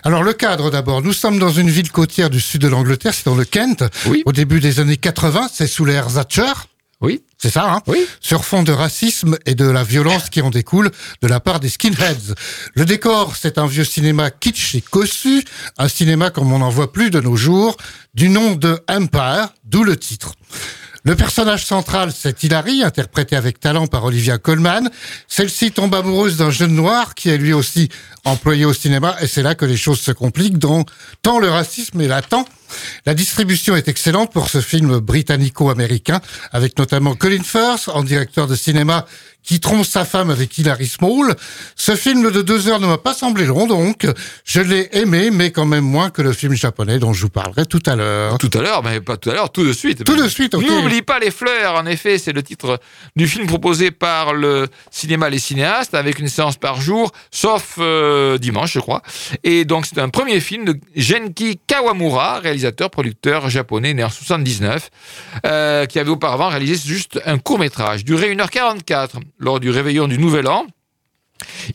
Alors, 0.04 0.22
le 0.22 0.32
cadre 0.32 0.70
d'abord. 0.70 1.02
Nous 1.02 1.12
sommes 1.12 1.38
dans 1.38 1.50
une 1.50 1.70
ville 1.70 1.90
côtière 1.90 2.30
du 2.30 2.40
sud 2.40 2.60
de 2.62 2.68
l'Angleterre, 2.68 3.14
c'est 3.14 3.26
dans 3.26 3.34
le 3.34 3.44
Kent. 3.44 3.84
Oui. 4.06 4.22
Au 4.26 4.32
début 4.32 4.60
des 4.60 4.78
années 4.78 4.96
80, 4.96 5.48
c'est 5.52 5.66
sous 5.66 5.84
l'ère 5.84 6.06
Thatcher. 6.12 6.52
Oui. 7.00 7.22
C'est 7.36 7.50
ça, 7.50 7.70
hein 7.70 7.82
Oui. 7.86 8.06
Sur 8.20 8.44
fond 8.44 8.62
de 8.62 8.72
racisme 8.72 9.36
et 9.44 9.54
de 9.54 9.66
la 9.66 9.82
violence 9.84 10.30
qui 10.30 10.40
en 10.40 10.48
découle 10.48 10.90
de 11.20 11.28
la 11.28 11.40
part 11.40 11.60
des 11.60 11.68
skinheads. 11.68 12.34
Le 12.74 12.84
décor, 12.86 13.36
c'est 13.36 13.58
un 13.58 13.66
vieux 13.66 13.84
cinéma 13.84 14.30
kitsch 14.30 14.74
et 14.76 14.80
cossu, 14.80 15.44
un 15.76 15.88
cinéma 15.88 16.30
comme 16.30 16.52
on 16.52 16.60
n'en 16.60 16.70
voit 16.70 16.92
plus 16.92 17.10
de 17.10 17.20
nos 17.20 17.36
jours, 17.36 17.76
du 18.14 18.30
nom 18.30 18.54
de 18.54 18.80
Empire, 18.88 19.48
d'où 19.64 19.84
le 19.84 19.96
titre. 19.98 20.32
Le 21.06 21.14
personnage 21.14 21.64
central, 21.64 22.10
c'est 22.12 22.42
Hilary, 22.42 22.82
interprété 22.82 23.36
avec 23.36 23.60
talent 23.60 23.86
par 23.86 24.02
Olivia 24.02 24.38
Colman. 24.38 24.90
Celle-ci 25.28 25.70
tombe 25.70 25.94
amoureuse 25.94 26.36
d'un 26.36 26.50
jeune 26.50 26.74
noir 26.74 27.14
qui 27.14 27.28
est 27.28 27.38
lui 27.38 27.52
aussi 27.52 27.90
employé 28.24 28.64
au 28.64 28.72
cinéma, 28.72 29.14
et 29.20 29.28
c'est 29.28 29.44
là 29.44 29.54
que 29.54 29.64
les 29.64 29.76
choses 29.76 30.00
se 30.00 30.10
compliquent, 30.10 30.58
dont 30.58 30.84
tant 31.22 31.38
le 31.38 31.48
racisme 31.48 32.00
est 32.00 32.08
latent. 32.08 32.44
La 33.06 33.14
distribution 33.14 33.76
est 33.76 33.86
excellente 33.86 34.32
pour 34.32 34.48
ce 34.48 34.60
film 34.60 34.98
britannico-américain, 34.98 36.20
avec 36.50 36.76
notamment 36.76 37.14
Colin 37.14 37.44
Firth 37.44 37.88
en 37.88 38.02
directeur 38.02 38.48
de 38.48 38.56
cinéma 38.56 39.06
qui 39.46 39.60
trompe 39.60 39.86
sa 39.86 40.04
femme 40.04 40.28
avec 40.28 40.58
Hilary 40.58 40.86
Small. 40.86 41.34
Ce 41.76 41.94
film 41.94 42.30
de 42.30 42.42
deux 42.42 42.68
heures 42.68 42.80
ne 42.80 42.86
m'a 42.86 42.98
pas 42.98 43.14
semblé 43.14 43.46
long, 43.46 43.66
donc 43.66 44.06
je 44.44 44.60
l'ai 44.60 44.88
aimé, 44.92 45.30
mais 45.32 45.52
quand 45.52 45.64
même 45.64 45.84
moins 45.84 46.10
que 46.10 46.20
le 46.20 46.32
film 46.32 46.54
japonais 46.54 46.98
dont 46.98 47.12
je 47.12 47.22
vous 47.22 47.30
parlerai 47.30 47.64
tout 47.64 47.82
à 47.86 47.94
l'heure. 47.94 48.38
Tout 48.38 48.50
à 48.54 48.60
l'heure, 48.60 48.82
mais 48.82 49.00
pas 49.00 49.16
tout 49.16 49.30
à 49.30 49.34
l'heure, 49.34 49.50
tout 49.50 49.64
de 49.64 49.72
suite. 49.72 50.04
Tout 50.04 50.16
de 50.16 50.28
suite, 50.28 50.54
ok. 50.54 50.66
N'oublie 50.68 51.02
pas 51.02 51.20
les 51.20 51.30
fleurs, 51.30 51.76
en 51.76 51.86
effet, 51.86 52.18
c'est 52.18 52.32
le 52.32 52.42
titre 52.42 52.80
du 53.14 53.28
film 53.28 53.46
proposé 53.46 53.92
par 53.92 54.34
le 54.34 54.66
cinéma 54.90 55.30
Les 55.30 55.38
Cinéastes, 55.38 55.94
avec 55.94 56.18
une 56.18 56.28
séance 56.28 56.56
par 56.56 56.80
jour, 56.80 57.12
sauf 57.30 57.76
euh, 57.78 58.38
dimanche, 58.38 58.72
je 58.72 58.80
crois. 58.80 59.02
Et 59.44 59.64
donc, 59.64 59.86
c'est 59.86 60.00
un 60.00 60.08
premier 60.08 60.40
film 60.40 60.64
de 60.64 60.80
Genki 60.96 61.60
Kawamura, 61.68 62.40
réalisateur, 62.40 62.90
producteur 62.90 63.48
japonais, 63.48 63.94
né 63.94 64.02
en 64.02 64.10
79, 64.10 64.90
euh, 65.46 65.86
qui 65.86 66.00
avait 66.00 66.10
auparavant 66.10 66.48
réalisé 66.48 66.76
juste 66.84 67.20
un 67.24 67.38
court-métrage, 67.38 68.04
duré 68.04 68.34
1h44, 68.34 69.20
lors 69.38 69.60
du 69.60 69.70
réveillon 69.70 70.08
du 70.08 70.18
Nouvel 70.18 70.48
An. 70.48 70.66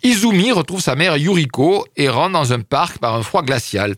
Izumi 0.04 0.52
retrouve 0.52 0.82
sa 0.82 0.96
mère 0.96 1.18
Yuriko 1.18 1.86
et 1.96 2.10
rentre 2.10 2.34
dans 2.34 2.54
un 2.54 2.62
parc 2.62 2.98
par 2.98 3.16
un 3.16 3.24
froid 3.24 3.44
glacial. 3.44 3.96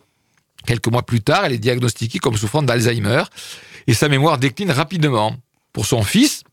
Quelques 0.66 0.88
mois 0.88 1.04
plus 1.04 1.22
tard, 1.22 1.46
elle 1.46 1.54
est 1.54 1.58
diagnostiquée 1.58 2.20
comme 2.20 2.38
souffrant 2.38 2.64
d'Alzheimer 2.64 3.24
et 3.88 3.94
sa 3.94 4.10
mémoire 4.10 4.38
décline 4.38 4.72
rapidement. 4.72 5.36
Pour 5.72 5.86
son 5.86 6.04
fils, 6.04 6.44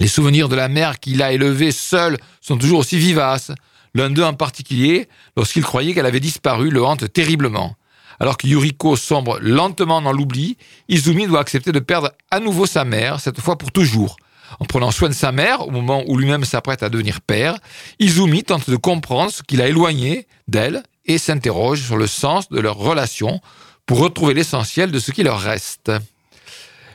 les 0.00 0.08
souvenirs 0.08 0.48
de 0.48 0.56
la 0.56 0.68
mère 0.68 0.98
qu'il 0.98 1.22
a 1.22 1.32
élevée 1.32 1.72
seule 1.72 2.18
sont 2.40 2.56
toujours 2.56 2.80
aussi 2.80 2.98
vivaces. 2.98 3.52
L'un 3.94 4.10
d'eux 4.10 4.24
en 4.24 4.34
particulier, 4.34 5.08
lorsqu'il 5.36 5.62
croyait 5.62 5.94
qu'elle 5.94 6.06
avait 6.06 6.20
disparu, 6.20 6.70
le 6.70 6.84
hante 6.84 7.12
terriblement. 7.12 7.76
Alors 8.18 8.36
que 8.36 8.46
Yuriko 8.46 8.96
sombre 8.96 9.38
lentement 9.40 10.02
dans 10.02 10.12
l'oubli, 10.12 10.56
Izumi 10.88 11.26
doit 11.26 11.40
accepter 11.40 11.72
de 11.72 11.80
perdre 11.80 12.12
à 12.30 12.40
nouveau 12.40 12.66
sa 12.66 12.84
mère, 12.84 13.20
cette 13.20 13.40
fois 13.40 13.56
pour 13.56 13.70
toujours. 13.70 14.16
En 14.60 14.64
prenant 14.64 14.90
soin 14.90 15.08
de 15.08 15.14
sa 15.14 15.32
mère, 15.32 15.66
au 15.66 15.70
moment 15.70 16.04
où 16.06 16.16
lui-même 16.16 16.44
s'apprête 16.44 16.82
à 16.82 16.88
devenir 16.88 17.20
père, 17.20 17.56
Izumi 17.98 18.44
tente 18.44 18.70
de 18.70 18.76
comprendre 18.76 19.32
ce 19.32 19.42
qu'il 19.42 19.60
a 19.60 19.68
éloigné 19.68 20.26
d'elle 20.48 20.82
et 21.06 21.18
s'interroge 21.18 21.82
sur 21.82 21.96
le 21.96 22.06
sens 22.06 22.48
de 22.48 22.60
leur 22.60 22.76
relation 22.76 23.40
pour 23.86 23.98
retrouver 23.98 24.34
l'essentiel 24.34 24.90
de 24.90 24.98
ce 24.98 25.12
qui 25.12 25.22
leur 25.22 25.40
reste. 25.40 25.90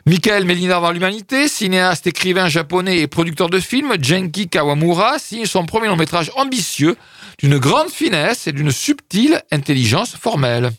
Michael 0.06 0.46
Melina 0.46 0.80
dans 0.80 0.92
l'humanité, 0.92 1.48
cinéaste, 1.48 2.08
écrivain 2.08 2.48
japonais 2.48 3.00
et 3.00 3.08
producteur 3.08 3.50
de 3.50 3.60
films, 3.60 3.94
Genki 4.02 4.48
Kawamura 4.48 5.20
signe 5.20 5.46
son 5.46 5.66
premier 5.66 5.88
long 5.88 5.98
métrage 5.98 6.32
ambitieux, 6.36 6.96
d'une 7.38 7.60
grande 7.60 7.90
finesse 7.90 8.48
et 8.48 8.52
d'une 8.52 8.72
subtile 8.72 9.42
intelligence 9.52 10.16
formelle. 10.16 10.72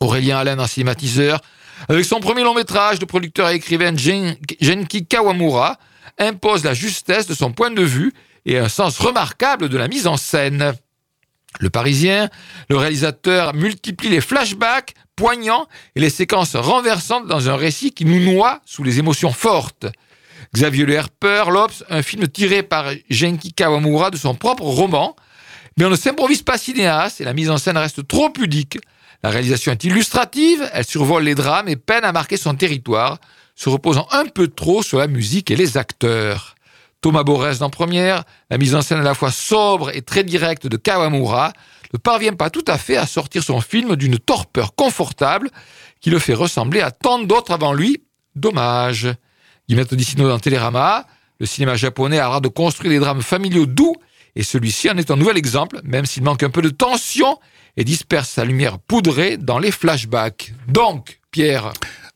Aurélien 0.00 0.38
Allen 0.38 0.58
en 0.58 0.66
cinématiseur, 0.66 1.40
avec 1.88 2.04
son 2.04 2.20
premier 2.20 2.42
long 2.42 2.54
métrage, 2.54 3.00
le 3.00 3.06
producteur 3.06 3.48
et 3.50 3.54
écrivain 3.56 3.96
Gen- 3.96 4.36
Genki 4.60 5.06
Kawamura 5.06 5.78
impose 6.18 6.64
la 6.64 6.74
justesse 6.74 7.26
de 7.26 7.34
son 7.34 7.52
point 7.52 7.70
de 7.70 7.82
vue 7.82 8.12
et 8.44 8.58
un 8.58 8.68
sens 8.68 8.98
remarquable 8.98 9.68
de 9.68 9.76
la 9.78 9.88
mise 9.88 10.06
en 10.06 10.16
scène. 10.16 10.74
Le 11.60 11.70
Parisien, 11.70 12.30
le 12.70 12.76
réalisateur 12.76 13.54
multiplie 13.54 14.08
les 14.08 14.20
flashbacks 14.20 14.94
poignants 15.16 15.66
et 15.94 16.00
les 16.00 16.10
séquences 16.10 16.56
renversantes 16.56 17.26
dans 17.26 17.50
un 17.50 17.56
récit 17.56 17.92
qui 17.92 18.04
nous 18.04 18.20
noie 18.20 18.60
sous 18.64 18.82
les 18.82 18.98
émotions 18.98 19.32
fortes. 19.32 19.86
Xavier 20.54 20.84
Le 20.84 20.94
Herper, 20.94 21.44
L'Obs, 21.50 21.84
un 21.88 22.02
film 22.02 22.26
tiré 22.28 22.62
par 22.62 22.86
Genki 23.10 23.52
Kawamura 23.52 24.10
de 24.10 24.16
son 24.16 24.34
propre 24.34 24.64
roman, 24.64 25.14
mais 25.78 25.84
on 25.84 25.90
ne 25.90 25.96
s'improvise 25.96 26.42
pas 26.42 26.58
cinéaste 26.58 27.20
et 27.20 27.24
la 27.24 27.32
mise 27.32 27.50
en 27.50 27.58
scène 27.58 27.76
reste 27.78 28.06
trop 28.06 28.28
pudique. 28.30 28.78
La 29.22 29.30
réalisation 29.30 29.72
est 29.72 29.84
illustrative, 29.84 30.68
elle 30.72 30.84
survole 30.84 31.22
les 31.24 31.34
drames 31.34 31.68
et 31.68 31.76
peine 31.76 32.04
à 32.04 32.12
marquer 32.12 32.36
son 32.36 32.54
territoire, 32.54 33.18
se 33.54 33.68
reposant 33.68 34.08
un 34.10 34.24
peu 34.24 34.48
trop 34.48 34.82
sur 34.82 34.98
la 34.98 35.06
musique 35.06 35.50
et 35.50 35.56
les 35.56 35.76
acteurs. 35.76 36.56
Thomas 37.00 37.22
Borès 37.22 37.62
en 37.62 37.70
première, 37.70 38.24
la 38.50 38.58
mise 38.58 38.74
en 38.74 38.82
scène 38.82 38.98
à 38.98 39.02
la 39.02 39.14
fois 39.14 39.30
sobre 39.30 39.94
et 39.94 40.02
très 40.02 40.24
directe 40.24 40.66
de 40.66 40.76
Kawamura 40.76 41.52
ne 41.92 41.98
parvient 41.98 42.32
pas 42.32 42.50
tout 42.50 42.64
à 42.66 42.78
fait 42.78 42.96
à 42.96 43.06
sortir 43.06 43.42
son 43.42 43.60
film 43.60 43.96
d'une 43.96 44.18
torpeur 44.18 44.74
confortable 44.74 45.50
qui 46.00 46.10
le 46.10 46.18
fait 46.18 46.34
ressembler 46.34 46.80
à 46.80 46.90
tant 46.90 47.18
d'autres 47.20 47.52
avant 47.52 47.72
lui. 47.72 48.02
Dommage. 48.34 49.08
Guillemette 49.68 49.92
Odissino 49.92 50.28
dans 50.28 50.38
Télérama, 50.38 51.06
le 51.38 51.46
cinéma 51.46 51.76
japonais 51.76 52.18
a 52.18 52.28
l'art 52.28 52.40
de 52.40 52.48
construire 52.48 52.92
des 52.92 52.98
drames 52.98 53.22
familiaux 53.22 53.66
doux 53.66 53.94
et 54.34 54.42
celui-ci 54.42 54.90
en 54.90 54.96
est 54.96 55.10
un 55.10 55.16
nouvel 55.16 55.36
exemple, 55.36 55.80
même 55.84 56.06
s'il 56.06 56.22
manque 56.22 56.42
un 56.42 56.50
peu 56.50 56.62
de 56.62 56.70
tension 56.70 57.38
et 57.76 57.84
disperse 57.84 58.28
sa 58.28 58.44
lumière 58.44 58.78
poudrée 58.78 59.36
dans 59.36 59.58
les 59.58 59.70
flashbacks. 59.70 60.52
Donc, 60.68 61.20
Pierre, 61.30 61.72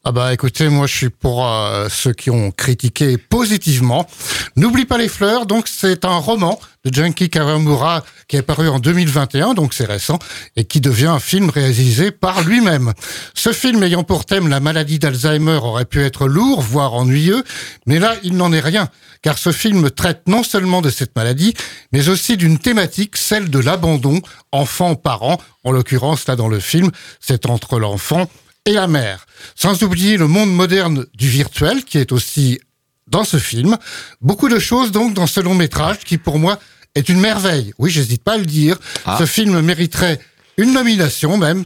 Ah 0.09 0.13
bah 0.13 0.33
écoutez, 0.33 0.69
moi 0.69 0.87
je 0.87 0.95
suis 0.95 1.11
pour 1.11 1.45
euh, 1.45 1.89
ceux 1.91 2.13
qui 2.13 2.31
ont 2.31 2.53
critiqué 2.53 3.19
positivement. 3.19 4.07
N'oublie 4.55 4.85
pas 4.85 4.99
les 4.99 5.09
fleurs, 5.09 5.47
donc 5.47 5.67
c'est 5.67 6.05
un 6.05 6.19
roman 6.19 6.61
de 6.85 6.95
Junkie 6.95 7.29
Kawamura 7.29 8.05
qui 8.29 8.37
est 8.37 8.43
paru 8.43 8.69
en 8.69 8.79
2021, 8.79 9.55
donc 9.55 9.75
c'est 9.75 9.85
récent, 9.85 10.21
et 10.55 10.65
qui 10.65 10.81
devient 10.81 11.07
un 11.07 11.19
film 11.19 11.51
réalisé 11.51 12.13
par 12.13 12.43
lui-même. 12.43 12.93
Ce 13.35 13.53
film 13.53 13.83
ayant 13.83 14.05
pour 14.05 14.27
thème 14.27 14.47
la 14.47 14.61
maladie 14.61 15.01
d'Alzheimer 15.01 15.59
aurait 15.61 15.85
pu 15.85 16.05
être 16.05 16.29
lourd, 16.29 16.61
voire 16.61 16.95
ennuyeux, 16.95 17.43
mais 17.87 17.99
là 17.99 18.15
il 18.23 18.37
n'en 18.37 18.53
est 18.53 18.61
rien, 18.61 18.89
car 19.23 19.39
ce 19.39 19.51
film 19.51 19.91
traite 19.91 20.29
non 20.29 20.45
seulement 20.45 20.83
de 20.83 20.91
cette 20.91 21.17
maladie, 21.17 21.53
mais 21.91 22.09
aussi 22.09 22.37
d'une 22.37 22.59
thématique, 22.59 23.17
celle 23.17 23.51
de 23.51 23.59
l'abandon, 23.59 24.21
enfant-parent, 24.53 25.39
en 25.65 25.73
l'occurrence 25.73 26.29
là 26.29 26.37
dans 26.37 26.47
le 26.47 26.61
film, 26.61 26.93
c'est 27.19 27.47
entre 27.47 27.81
l'enfant 27.81 28.29
et 28.67 28.73
la 28.73 28.87
mère. 28.87 29.27
Sans 29.55 29.83
oublier 29.83 30.17
le 30.17 30.27
monde 30.27 30.53
moderne 30.53 31.07
du 31.15 31.29
virtuel 31.29 31.85
qui 31.85 31.99
est 31.99 32.13
aussi 32.13 32.61
dans 33.07 33.25
ce 33.25 33.39
film. 33.39 33.77
Beaucoup 34.21 34.49
de 34.49 34.59
choses 34.59 34.93
donc 34.93 35.15
dans 35.15 35.27
ce 35.27 35.41
long 35.41 35.55
métrage 35.55 36.01
qui 36.01 36.19
pour 36.19 36.39
moi 36.39 36.59
est 36.95 37.09
une 37.09 37.21
merveille. 37.21 37.73
Oui, 37.79 37.91
j'hésite 37.91 38.23
pas 38.23 38.35
à 38.35 38.39
le 38.39 38.47
dire. 38.47 38.77
Ah. 39.05 39.17
Ce 39.19 39.27
film 39.27 39.61
mériterait 39.61 40.21
une 40.57 40.73
nomination 40.73 41.37
même, 41.37 41.65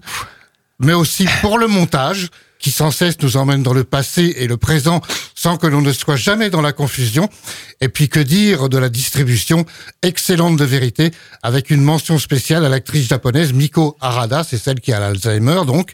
mais 0.78 0.92
aussi 0.92 1.26
pour 1.40 1.58
le 1.58 1.66
montage 1.66 2.28
qui 2.60 2.70
sans 2.70 2.90
cesse 2.90 3.20
nous 3.22 3.36
emmène 3.36 3.62
dans 3.62 3.72
le 3.72 3.84
passé 3.84 4.34
et 4.36 4.46
le 4.46 4.56
présent 4.56 5.00
sans 5.34 5.56
que 5.56 5.66
l'on 5.66 5.80
ne 5.80 5.92
soit 5.92 6.16
jamais 6.16 6.50
dans 6.50 6.60
la 6.60 6.72
confusion. 6.72 7.28
Et 7.80 7.88
puis 7.88 8.08
que 8.08 8.20
dire 8.20 8.68
de 8.68 8.78
la 8.78 8.88
distribution 8.88 9.64
excellente 10.02 10.56
de 10.56 10.64
vérité 10.64 11.10
avec 11.42 11.70
une 11.70 11.80
mention 11.80 12.18
spéciale 12.18 12.64
à 12.64 12.68
l'actrice 12.68 13.08
japonaise 13.08 13.52
Miko 13.52 13.96
Harada, 14.00 14.44
c'est 14.44 14.58
celle 14.58 14.80
qui 14.80 14.92
a 14.92 15.00
l'Alzheimer 15.00 15.62
donc. 15.66 15.92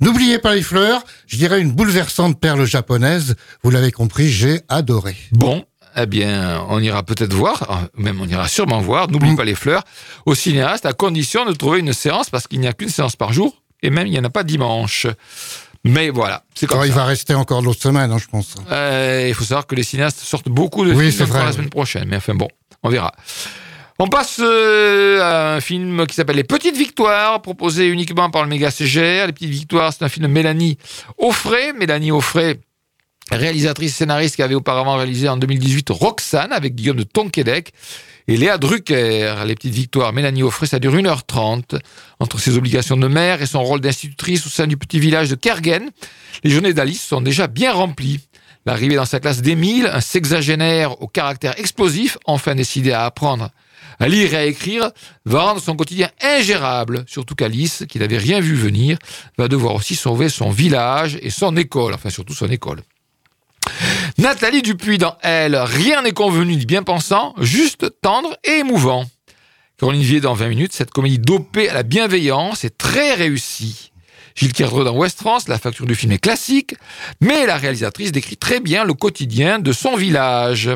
N'oubliez 0.00 0.38
pas 0.38 0.54
les 0.54 0.62
fleurs, 0.62 1.02
je 1.26 1.36
dirais 1.36 1.60
une 1.60 1.72
bouleversante 1.72 2.38
perle 2.38 2.64
japonaise. 2.66 3.34
Vous 3.62 3.70
l'avez 3.70 3.92
compris, 3.92 4.28
j'ai 4.28 4.60
adoré. 4.68 5.16
Bon, 5.32 5.64
eh 5.96 6.06
bien, 6.06 6.64
on 6.68 6.80
ira 6.80 7.02
peut-être 7.02 7.32
voir, 7.32 7.62
euh, 7.70 7.74
même 7.96 8.20
on 8.20 8.26
ira 8.26 8.48
sûrement 8.48 8.80
voir, 8.80 9.10
n'oublie 9.10 9.34
pas 9.34 9.44
les 9.44 9.54
fleurs, 9.54 9.82
au 10.26 10.34
cinéaste, 10.34 10.86
à 10.86 10.92
condition 10.92 11.44
de 11.44 11.52
trouver 11.52 11.80
une 11.80 11.92
séance, 11.92 12.30
parce 12.30 12.46
qu'il 12.46 12.60
n'y 12.60 12.66
a 12.66 12.72
qu'une 12.72 12.88
séance 12.88 13.16
par 13.16 13.32
jour, 13.32 13.62
et 13.82 13.90
même 13.90 14.06
il 14.06 14.10
n'y 14.10 14.18
en 14.18 14.24
a 14.24 14.30
pas 14.30 14.44
dimanche. 14.44 15.06
Mais 15.84 16.10
voilà, 16.10 16.44
c'est 16.54 16.66
comme 16.66 16.76
Alors, 16.78 16.86
il 16.86 16.92
ça. 16.92 17.00
va 17.00 17.04
rester 17.06 17.34
encore 17.34 17.60
l'autre 17.60 17.82
semaine, 17.82 18.10
hein, 18.12 18.18
je 18.18 18.26
pense. 18.26 18.54
Euh, 18.70 19.26
il 19.28 19.34
faut 19.34 19.44
savoir 19.44 19.66
que 19.66 19.74
les 19.74 19.82
cinéastes 19.82 20.20
sortent 20.20 20.48
beaucoup 20.48 20.84
de 20.84 20.92
Oui, 20.92 21.10
films 21.10 21.26
vrai, 21.26 21.44
la 21.44 21.52
semaine 21.52 21.70
prochaine, 21.70 22.06
mais 22.08 22.16
enfin 22.16 22.34
bon, 22.34 22.48
on 22.84 22.88
verra. 22.88 23.12
On 23.98 24.06
passe 24.08 24.40
euh, 24.40 25.20
à 25.20 25.54
un 25.54 25.60
film 25.60 26.06
qui 26.06 26.14
s'appelle 26.14 26.36
Les 26.36 26.44
Petites 26.44 26.76
Victoires, 26.76 27.42
proposé 27.42 27.86
uniquement 27.88 28.30
par 28.30 28.42
le 28.42 28.48
Méga 28.48 28.70
CGR. 28.70 29.26
Les 29.26 29.32
Petites 29.32 29.50
Victoires, 29.50 29.92
c'est 29.92 30.04
un 30.04 30.08
film 30.08 30.26
de 30.26 30.32
Mélanie 30.32 30.78
Offray. 31.18 31.72
Mélanie 31.72 32.10
Offray, 32.12 32.58
réalisatrice 33.30 33.94
scénariste 33.96 34.36
qui 34.36 34.42
avait 34.42 34.54
auparavant 34.54 34.96
réalisé 34.96 35.28
en 35.28 35.36
2018 35.36 35.88
Roxane 35.90 36.52
avec 36.52 36.74
Guillaume 36.74 36.96
de 36.98 37.02
Tonquédec 37.04 37.72
et 38.28 38.36
Léa 38.36 38.58
Drucker. 38.58 39.34
Les 39.46 39.54
Petites 39.54 39.74
Victoires, 39.74 40.12
Mélanie 40.12 40.42
Offray, 40.42 40.68
ça 40.68 40.78
dure 40.78 40.94
1h30. 40.94 41.78
Entre 42.20 42.38
ses 42.38 42.56
obligations 42.56 42.96
de 42.96 43.08
mère 43.08 43.42
et 43.42 43.46
son 43.46 43.62
rôle 43.62 43.80
d'institutrice 43.80 44.46
au 44.46 44.50
sein 44.50 44.66
du 44.66 44.76
petit 44.76 44.98
village 44.98 45.30
de 45.30 45.34
Kergen, 45.34 45.90
les 46.44 46.50
journées 46.50 46.74
d'Alice 46.74 47.02
sont 47.02 47.20
déjà 47.20 47.46
bien 47.46 47.72
remplies. 47.72 48.20
L'arrivée 48.64 48.94
dans 48.94 49.04
sa 49.04 49.18
classe 49.18 49.42
d'Émile, 49.42 49.90
un 49.92 50.00
sexagénaire 50.00 51.02
au 51.02 51.08
caractère 51.08 51.58
explosif, 51.58 52.16
enfin 52.26 52.54
décidé 52.54 52.92
à 52.92 53.04
apprendre 53.04 53.50
à 53.98 54.08
lire 54.08 54.34
et 54.34 54.36
à 54.36 54.44
écrire, 54.46 54.90
va 55.24 55.42
rendre 55.42 55.60
son 55.60 55.76
quotidien 55.76 56.10
ingérable, 56.20 57.04
surtout 57.06 57.34
qu'Alice, 57.34 57.84
qui 57.88 57.98
n'avait 57.98 58.18
rien 58.18 58.40
vu 58.40 58.54
venir, 58.54 58.98
va 59.38 59.46
devoir 59.46 59.74
aussi 59.74 59.94
sauver 59.94 60.28
son 60.28 60.50
village 60.50 61.18
et 61.22 61.30
son 61.30 61.56
école, 61.56 61.94
enfin 61.94 62.10
surtout 62.10 62.34
son 62.34 62.48
école. 62.48 62.82
Nathalie 64.22 64.62
Dupuis 64.62 64.98
dans 64.98 65.16
Elle, 65.20 65.56
rien 65.56 66.02
n'est 66.02 66.12
convenu 66.12 66.54
ni 66.54 66.64
bien 66.64 66.84
pensant, 66.84 67.34
juste 67.40 67.92
tendre 68.02 68.36
et 68.44 68.58
émouvant. 68.58 69.04
Caroline 69.80 70.02
Vier 70.02 70.20
dans 70.20 70.32
20 70.32 70.46
minutes, 70.46 70.72
cette 70.72 70.92
comédie 70.92 71.18
dopée 71.18 71.68
à 71.68 71.74
la 71.74 71.82
bienveillance 71.82 72.62
est 72.62 72.78
très 72.78 73.14
réussie. 73.14 73.90
Gilles 74.36 74.52
Kerdre 74.52 74.84
dans 74.84 74.96
West 74.96 75.18
France, 75.18 75.48
la 75.48 75.58
facture 75.58 75.86
du 75.86 75.96
film 75.96 76.12
est 76.12 76.18
classique, 76.18 76.76
mais 77.20 77.46
la 77.46 77.56
réalisatrice 77.56 78.12
décrit 78.12 78.36
très 78.36 78.60
bien 78.60 78.84
le 78.84 78.94
quotidien 78.94 79.58
de 79.58 79.72
son 79.72 79.96
village. 79.96 80.70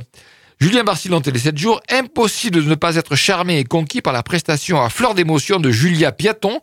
Julien 0.59 0.83
Barcy 0.83 1.09
dans 1.09 1.21
Télé 1.21 1.39
7 1.39 1.57
jours, 1.57 1.81
impossible 1.89 2.65
de 2.65 2.69
ne 2.69 2.75
pas 2.75 2.97
être 2.97 3.15
charmé 3.15 3.61
et 3.61 3.65
conquis 3.65 4.03
par 4.03 4.13
la 4.13 4.25
prestation 4.25 4.83
à 4.83 4.89
fleur 4.89 5.15
d'émotion 5.15 5.61
de 5.61 5.71
Julia 5.71 6.11
Piaton, 6.11 6.59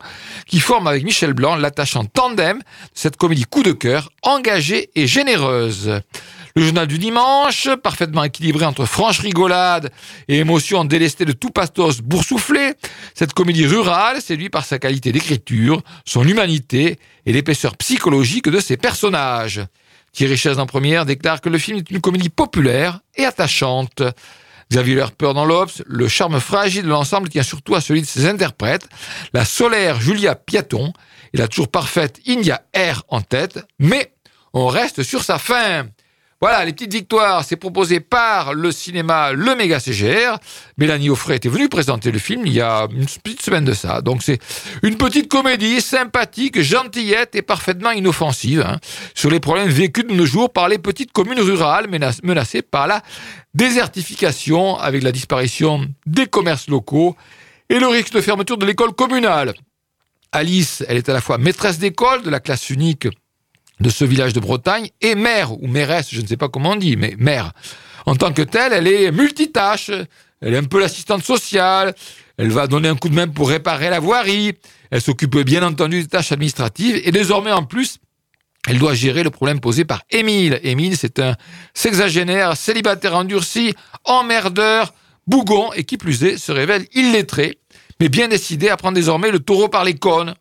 qui 0.46 0.60
forme 0.60 0.86
avec 0.86 1.02
Michel 1.02 1.32
Blanc 1.32 1.56
l'attachant 1.56 2.04
tandem 2.04 2.58
de 2.58 2.64
cette 2.92 3.16
comédie 3.16 3.44
coup 3.44 3.62
de 3.62 3.72
cœur, 3.72 4.10
engagée 4.22 4.90
et 4.94 5.06
généreuse. 5.06 6.02
Le 6.56 6.62
journal 6.62 6.86
du 6.86 6.98
dimanche, 6.98 7.68
parfaitement 7.82 8.22
équilibré 8.22 8.64
entre 8.64 8.84
franche 8.84 9.18
rigolade 9.18 9.90
et 10.28 10.38
émotion 10.38 10.84
délestée 10.84 11.24
de 11.24 11.32
tout 11.32 11.50
pastos 11.50 12.00
boursouflé, 12.00 12.74
cette 13.12 13.32
comédie 13.32 13.66
rurale 13.66 14.22
séduit 14.22 14.50
par 14.50 14.64
sa 14.64 14.78
qualité 14.78 15.10
d'écriture, 15.10 15.82
son 16.04 16.22
humanité 16.22 17.00
et 17.26 17.32
l'épaisseur 17.32 17.76
psychologique 17.76 18.48
de 18.48 18.60
ses 18.60 18.76
personnages. 18.76 19.62
Thierry 20.12 20.36
Chaise 20.36 20.60
en 20.60 20.66
première 20.66 21.06
déclare 21.06 21.40
que 21.40 21.48
le 21.48 21.58
film 21.58 21.78
est 21.78 21.90
une 21.90 22.00
comédie 22.00 22.28
populaire 22.28 23.00
et 23.16 23.24
attachante. 23.24 24.04
Xavier 24.70 24.94
Lerper 24.94 25.32
dans 25.34 25.46
l'Obs, 25.46 25.82
le 25.86 26.06
charme 26.06 26.38
fragile 26.38 26.84
de 26.84 26.88
l'ensemble 26.88 27.30
tient 27.30 27.42
surtout 27.42 27.74
à 27.74 27.80
celui 27.80 28.02
de 28.02 28.06
ses 28.06 28.26
interprètes, 28.26 28.88
la 29.32 29.44
solaire 29.44 30.00
Julia 30.00 30.36
Piaton 30.36 30.92
et 31.32 31.38
la 31.38 31.48
toujours 31.48 31.68
parfaite 31.68 32.20
India 32.28 32.62
R 32.76 33.02
en 33.08 33.22
tête, 33.22 33.58
mais 33.80 34.14
on 34.52 34.68
reste 34.68 35.02
sur 35.02 35.24
sa 35.24 35.40
fin. 35.40 35.86
Voilà, 36.44 36.62
les 36.66 36.74
petites 36.74 36.92
victoires, 36.92 37.42
c'est 37.42 37.56
proposé 37.56 38.00
par 38.00 38.52
le 38.52 38.70
cinéma 38.70 39.32
Le 39.32 39.54
Méga 39.54 39.80
CGR. 39.80 40.36
Mélanie 40.76 41.08
Offray 41.08 41.36
était 41.38 41.48
venue 41.48 41.70
présenter 41.70 42.10
le 42.10 42.18
film 42.18 42.42
il 42.44 42.52
y 42.52 42.60
a 42.60 42.86
une 42.94 43.06
petite 43.06 43.40
semaine 43.40 43.64
de 43.64 43.72
ça. 43.72 44.02
Donc 44.02 44.22
c'est 44.22 44.38
une 44.82 44.98
petite 44.98 45.28
comédie 45.28 45.80
sympathique, 45.80 46.60
gentillette 46.60 47.34
et 47.34 47.40
parfaitement 47.40 47.92
inoffensive 47.92 48.60
hein, 48.60 48.78
sur 49.14 49.30
les 49.30 49.40
problèmes 49.40 49.70
vécus 49.70 50.04
de 50.04 50.12
nos 50.12 50.26
jours 50.26 50.52
par 50.52 50.68
les 50.68 50.76
petites 50.76 51.12
communes 51.12 51.40
rurales 51.40 51.86
menacées 52.22 52.60
par 52.60 52.88
la 52.88 53.00
désertification 53.54 54.76
avec 54.76 55.02
la 55.02 55.12
disparition 55.12 55.86
des 56.04 56.26
commerces 56.26 56.68
locaux 56.68 57.16
et 57.70 57.78
le 57.78 57.86
risque 57.86 58.12
de 58.12 58.20
fermeture 58.20 58.58
de 58.58 58.66
l'école 58.66 58.92
communale. 58.92 59.54
Alice, 60.30 60.84
elle 60.88 60.98
est 60.98 61.08
à 61.08 61.14
la 61.14 61.22
fois 61.22 61.38
maîtresse 61.38 61.78
d'école 61.78 62.22
de 62.22 62.28
la 62.28 62.40
classe 62.40 62.68
unique 62.68 63.08
de 63.80 63.90
ce 63.90 64.04
village 64.04 64.32
de 64.32 64.40
Bretagne 64.40 64.88
et 65.00 65.14
mère, 65.14 65.52
ou 65.52 65.66
mairesse, 65.66 66.08
je 66.12 66.20
ne 66.20 66.26
sais 66.26 66.36
pas 66.36 66.48
comment 66.48 66.70
on 66.70 66.76
dit, 66.76 66.96
mais 66.96 67.14
mère. 67.18 67.52
En 68.06 68.14
tant 68.14 68.32
que 68.32 68.42
telle, 68.42 68.72
elle 68.72 68.86
est 68.86 69.10
multitâche, 69.10 69.90
elle 70.40 70.54
est 70.54 70.58
un 70.58 70.64
peu 70.64 70.78
l'assistante 70.78 71.24
sociale, 71.24 71.94
elle 72.36 72.50
va 72.50 72.66
donner 72.66 72.88
un 72.88 72.96
coup 72.96 73.08
de 73.08 73.14
main 73.14 73.28
pour 73.28 73.48
réparer 73.48 73.90
la 73.90 74.00
voirie, 74.00 74.52
elle 74.90 75.00
s'occupe 75.00 75.36
bien 75.38 75.62
entendu 75.62 76.02
des 76.02 76.08
tâches 76.08 76.32
administratives, 76.32 77.00
et 77.04 77.10
désormais 77.10 77.52
en 77.52 77.64
plus, 77.64 77.98
elle 78.66 78.78
doit 78.78 78.94
gérer 78.94 79.22
le 79.22 79.30
problème 79.30 79.60
posé 79.60 79.84
par 79.84 80.02
Émile. 80.10 80.58
Émile, 80.62 80.96
c'est 80.96 81.18
un 81.18 81.36
sexagénaire, 81.74 82.56
célibataire 82.56 83.14
endurci, 83.14 83.74
emmerdeur, 84.04 84.94
bougon, 85.26 85.72
et 85.72 85.84
qui 85.84 85.96
plus 85.96 86.22
est, 86.24 86.38
se 86.38 86.52
révèle 86.52 86.86
illettré, 86.94 87.58
mais 88.00 88.08
bien 88.08 88.28
décidé 88.28 88.68
à 88.68 88.76
prendre 88.76 88.94
désormais 88.94 89.30
le 89.30 89.38
taureau 89.38 89.68
par 89.68 89.84
les 89.84 89.94
cornes, 89.94 90.34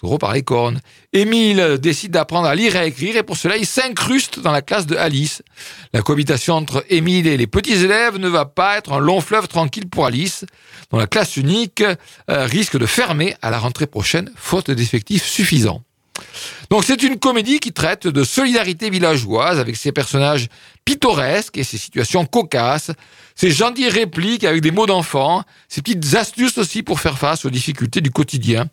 Gros 0.00 0.18
par 0.18 0.34
les. 0.34 0.80
Émile 1.12 1.78
décide 1.80 2.12
d'apprendre 2.12 2.46
à 2.46 2.54
lire 2.54 2.76
et 2.76 2.78
à 2.78 2.84
écrire 2.86 3.16
et 3.16 3.22
pour 3.22 3.36
cela 3.36 3.56
il 3.56 3.66
s'incruste 3.66 4.40
dans 4.40 4.52
la 4.52 4.62
classe 4.62 4.86
de 4.86 4.96
Alice. 4.96 5.42
La 5.92 6.02
cohabitation 6.02 6.54
entre 6.54 6.84
Émile 6.88 7.26
et 7.26 7.36
les 7.36 7.46
petits 7.46 7.72
élèves 7.72 8.18
ne 8.18 8.28
va 8.28 8.44
pas 8.44 8.78
être 8.78 8.92
un 8.92 8.98
long 8.98 9.20
fleuve 9.20 9.48
tranquille 9.48 9.88
pour 9.88 10.06
Alice, 10.06 10.44
dont 10.90 10.98
la 10.98 11.06
classe 11.06 11.36
unique 11.36 11.82
euh, 11.82 12.46
risque 12.46 12.78
de 12.78 12.86
fermer 12.86 13.34
à 13.42 13.50
la 13.50 13.58
rentrée 13.58 13.86
prochaine 13.86 14.30
faute 14.36 14.70
d'effectifs 14.70 15.26
suffisants. 15.26 15.82
Donc 16.70 16.84
c'est 16.84 17.02
une 17.02 17.18
comédie 17.18 17.60
qui 17.60 17.72
traite 17.72 18.06
de 18.06 18.24
solidarité 18.24 18.90
villageoise 18.90 19.58
avec 19.58 19.76
ses 19.76 19.92
personnages 19.92 20.48
pittoresques 20.84 21.58
et 21.58 21.64
ses 21.64 21.78
situations 21.78 22.24
cocasses, 22.24 22.90
ses 23.34 23.50
gentilles 23.50 23.88
répliques 23.88 24.44
avec 24.44 24.62
des 24.62 24.70
mots 24.70 24.86
d'enfant, 24.86 25.42
ses 25.68 25.80
petites 25.80 26.14
astuces 26.14 26.58
aussi 26.58 26.82
pour 26.82 27.00
faire 27.00 27.18
face 27.18 27.44
aux 27.44 27.50
difficultés 27.50 28.00
du 28.00 28.10
quotidien. 28.10 28.66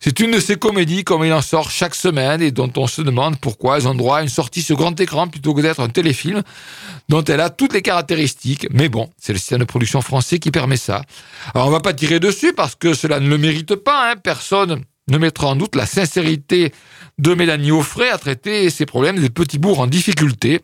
C'est 0.00 0.20
une 0.20 0.30
de 0.32 0.40
ces 0.40 0.56
comédies 0.56 1.04
comme 1.04 1.24
il 1.24 1.32
en 1.32 1.42
sort 1.42 1.70
chaque 1.70 1.94
semaine 1.94 2.42
et 2.42 2.50
dont 2.50 2.70
on 2.76 2.86
se 2.86 3.02
demande 3.02 3.38
pourquoi 3.38 3.78
elles 3.78 3.88
ont 3.88 3.94
droit 3.94 4.18
à 4.18 4.22
une 4.22 4.28
sortie 4.28 4.62
sur 4.62 4.76
grand 4.76 4.98
écran 5.00 5.28
plutôt 5.28 5.54
que 5.54 5.60
d'être 5.60 5.80
un 5.80 5.88
téléfilm 5.88 6.42
dont 7.08 7.24
elle 7.24 7.40
a 7.40 7.50
toutes 7.50 7.72
les 7.72 7.82
caractéristiques. 7.82 8.66
Mais 8.70 8.88
bon, 8.88 9.10
c'est 9.18 9.32
le 9.32 9.38
système 9.38 9.60
de 9.60 9.64
production 9.64 10.00
français 10.00 10.38
qui 10.38 10.50
permet 10.50 10.76
ça. 10.76 11.02
Alors 11.54 11.66
on 11.66 11.70
va 11.70 11.80
pas 11.80 11.92
tirer 11.92 12.20
dessus 12.20 12.52
parce 12.52 12.74
que 12.74 12.94
cela 12.94 13.20
ne 13.20 13.28
le 13.28 13.38
mérite 13.38 13.74
pas, 13.74 14.10
hein. 14.12 14.16
personne 14.16 14.84
ne 15.08 15.18
mettra 15.18 15.48
en 15.48 15.56
doute 15.56 15.74
la 15.74 15.86
sincérité 15.86 16.72
de 17.18 17.34
Mélanie 17.34 17.72
Offray 17.72 18.08
à 18.08 18.18
traiter 18.18 18.70
ces 18.70 18.86
problèmes 18.86 19.18
des 19.18 19.30
petits 19.30 19.58
bourgs 19.58 19.80
en 19.80 19.86
difficulté. 19.86 20.60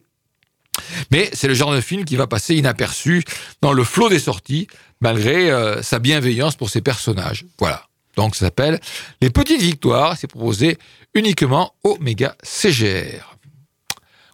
Mais 1.10 1.30
c'est 1.32 1.48
le 1.48 1.54
genre 1.54 1.72
de 1.72 1.80
film 1.80 2.04
qui 2.04 2.16
va 2.16 2.26
passer 2.26 2.54
inaperçu 2.56 3.22
dans 3.62 3.72
le 3.72 3.84
flot 3.84 4.08
des 4.08 4.18
sorties, 4.18 4.66
malgré 5.00 5.50
euh, 5.50 5.82
sa 5.82 5.98
bienveillance 5.98 6.56
pour 6.56 6.70
ses 6.70 6.80
personnages. 6.80 7.44
Voilà. 7.58 7.86
Donc 8.16 8.34
ça 8.36 8.46
s'appelle 8.46 8.80
Les 9.20 9.30
Petites 9.30 9.60
Victoires. 9.60 10.16
C'est 10.18 10.26
proposé 10.26 10.78
uniquement 11.14 11.74
au 11.82 11.96
méga 12.00 12.36
CGR. 12.42 13.36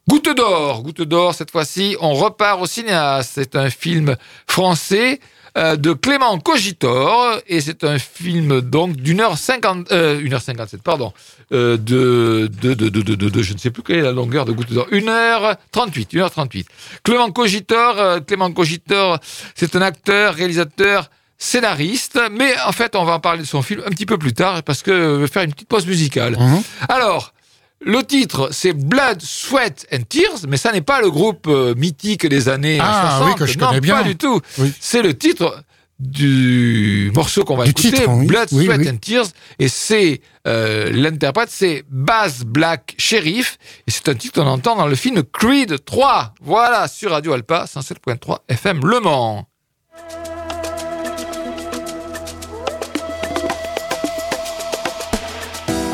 Goutte 0.09 0.35
d'or, 0.35 0.83
goutte 0.83 1.03
d'or, 1.03 1.35
cette 1.35 1.51
fois-ci, 1.51 1.97
on 2.01 2.15
repart 2.15 2.61
au 2.61 2.67
cinéaste. 2.67 3.33
C'est 3.35 3.55
un 3.55 3.71
film 3.71 4.17
français 4.47 5.21
de 5.57 5.93
Clément 5.93 6.39
Cogitor 6.39 7.41
et 7.47 7.61
c'est 7.61 7.85
un 7.85 7.99
film 7.99 8.61
donc 8.61 8.97
d'une 8.97 9.21
heure 9.21 9.37
cinquante, 9.39 9.91
euh, 9.93 10.21
une 10.21 10.35
heure 10.35 10.43
cinquante-sept, 10.43 10.83
pardon, 10.83 11.13
euh, 11.53 11.77
de, 11.77 12.51
de, 12.63 12.75
de, 12.75 12.89
de, 12.89 13.15
de, 13.15 13.43
je 13.43 13.53
ne 13.53 13.59
sais 13.59 13.71
plus 13.71 13.83
quelle 13.83 13.99
est 13.99 14.03
la 14.03 14.13
longueur 14.13 14.45
de 14.45 14.53
Goutte 14.53 14.73
d'or, 14.73 14.87
une 14.91 15.09
heure 15.09 15.57
trente-huit, 15.73 16.13
une 16.13 16.21
heure 16.21 16.31
trente-huit. 16.31 16.67
Clément 17.03 17.31
Cogitor, 17.31 17.99
euh, 17.99 18.21
Clément 18.21 18.53
Cogitor, 18.53 19.19
c'est 19.55 19.75
un 19.77 19.83
acteur, 19.83 20.35
réalisateur, 20.35 21.11
scénariste, 21.39 22.21
mais 22.31 22.53
en 22.67 22.73
fait, 22.73 22.95
on 22.95 23.05
va 23.05 23.15
en 23.15 23.21
parler 23.21 23.43
de 23.43 23.47
son 23.47 23.63
film 23.63 23.83
un 23.87 23.91
petit 23.91 24.07
peu 24.07 24.19
plus 24.19 24.35
tard 24.35 24.63
parce 24.63 24.83
que 24.83 24.93
je 24.93 25.21
vais 25.23 25.27
faire 25.27 25.43
une 25.43 25.53
petite 25.53 25.69
pause 25.69 25.87
musicale. 25.87 26.37
Mhm. 26.39 26.63
Alors, 26.89 27.33
le 27.81 28.03
titre, 28.03 28.49
c'est 28.53 28.73
Blood, 28.73 29.23
Sweat 29.23 29.87
and 29.93 30.03
Tears, 30.09 30.41
mais 30.49 30.57
ça 30.57 30.71
n'est 30.73 30.81
pas 30.83 31.01
le 31.01 31.11
groupe 31.11 31.47
euh, 31.49 31.75
mythique 31.77 32.27
des 32.27 32.49
années 32.49 32.79
Ah, 32.81 33.17
60. 33.21 33.29
oui, 33.29 33.35
que 33.39 33.47
je 33.47 33.59
non, 33.59 33.69
connais 33.69 33.81
bien. 33.81 33.97
pas 33.97 34.03
du 34.03 34.17
tout. 34.17 34.41
Oui. 34.59 34.73
C'est 34.81 35.03
le 35.03 35.17
titre 35.17 35.63
du 35.99 37.11
morceau 37.15 37.45
qu'on 37.45 37.57
va 37.57 37.65
Du 37.65 37.71
écouter, 37.71 37.91
titre, 37.93 38.09
oui. 38.11 38.27
Blood, 38.27 38.49
Sweat 38.49 38.89
and 38.89 38.97
Tears, 38.99 39.27
et 39.59 39.69
c'est 39.69 40.21
euh, 40.47 40.91
l'interprète, 40.93 41.51
c'est 41.51 41.85
Baz 41.91 42.45
Black 42.45 42.95
Sheriff, 42.99 43.59
et 43.87 43.91
c'est 43.91 44.09
un 44.09 44.15
titre 44.15 44.41
qu'on 44.43 44.49
entend 44.49 44.77
dans 44.77 44.87
le 44.87 44.95
film 44.95 45.23
Creed 45.23 45.85
3. 45.85 46.35
Voilà, 46.43 46.89
sur 46.89 47.11
Radio 47.11 47.33
Alpa, 47.35 47.65
107.3 47.67 48.39
FM 48.49 48.81
Le 48.87 49.01
Mans. 49.01 49.47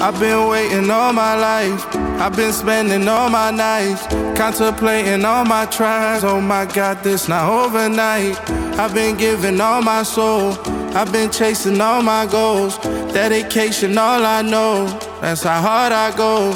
I've 0.07 0.21
been 0.21 0.47
waiting 0.47 0.88
all 0.88 1.12
my 1.12 1.35
life. 1.35 1.85
I've 2.21 2.37
been 2.37 2.53
spending 2.53 3.09
all 3.09 3.29
my 3.29 3.51
nights, 3.51 4.07
contemplating 4.38 5.25
all 5.25 5.45
my 5.45 5.66
tries. 5.66 6.23
Oh 6.23 6.40
my 6.40 6.64
God, 6.64 7.03
this 7.03 7.27
not 7.27 7.51
overnight. 7.51 8.38
I've 8.79 8.95
been 8.95 9.16
giving 9.16 9.61
all 9.61 9.83
my 9.83 10.05
soul. 10.05 10.53
I've 10.95 11.12
been 11.12 11.29
chasing 11.33 11.81
all 11.81 12.03
my 12.03 12.25
goals. 12.25 12.79
Dedication, 13.12 13.99
all 13.99 14.25
I 14.25 14.42
know. 14.42 14.87
That's 15.21 15.42
how 15.42 15.61
hard 15.61 15.92
I 15.92 16.16
go. 16.16 16.53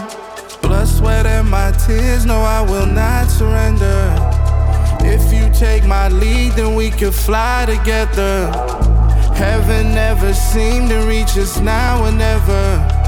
Blood, 0.62 0.86
sweat, 0.86 1.26
and 1.26 1.50
my 1.50 1.72
tears. 1.72 2.24
No, 2.24 2.36
I 2.42 2.60
will 2.60 2.86
not 2.86 3.26
surrender. 3.26 4.14
If 5.00 5.32
you 5.32 5.52
take 5.52 5.84
my 5.86 6.06
lead, 6.08 6.52
then 6.52 6.76
we 6.76 6.90
could 6.90 7.14
fly 7.14 7.66
together. 7.66 8.46
Heaven 9.34 9.92
never 9.92 10.34
seemed 10.34 10.90
to 10.90 10.98
reach 11.00 11.36
us 11.36 11.58
now 11.58 12.06
or 12.06 12.12
never. 12.12 12.99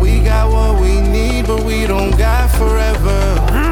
We 0.00 0.20
got 0.20 0.50
what 0.50 0.80
we 0.80 1.00
need, 1.00 1.46
but 1.46 1.62
we 1.64 1.86
don't 1.86 2.16
got 2.16 2.50
forever. 2.50 3.71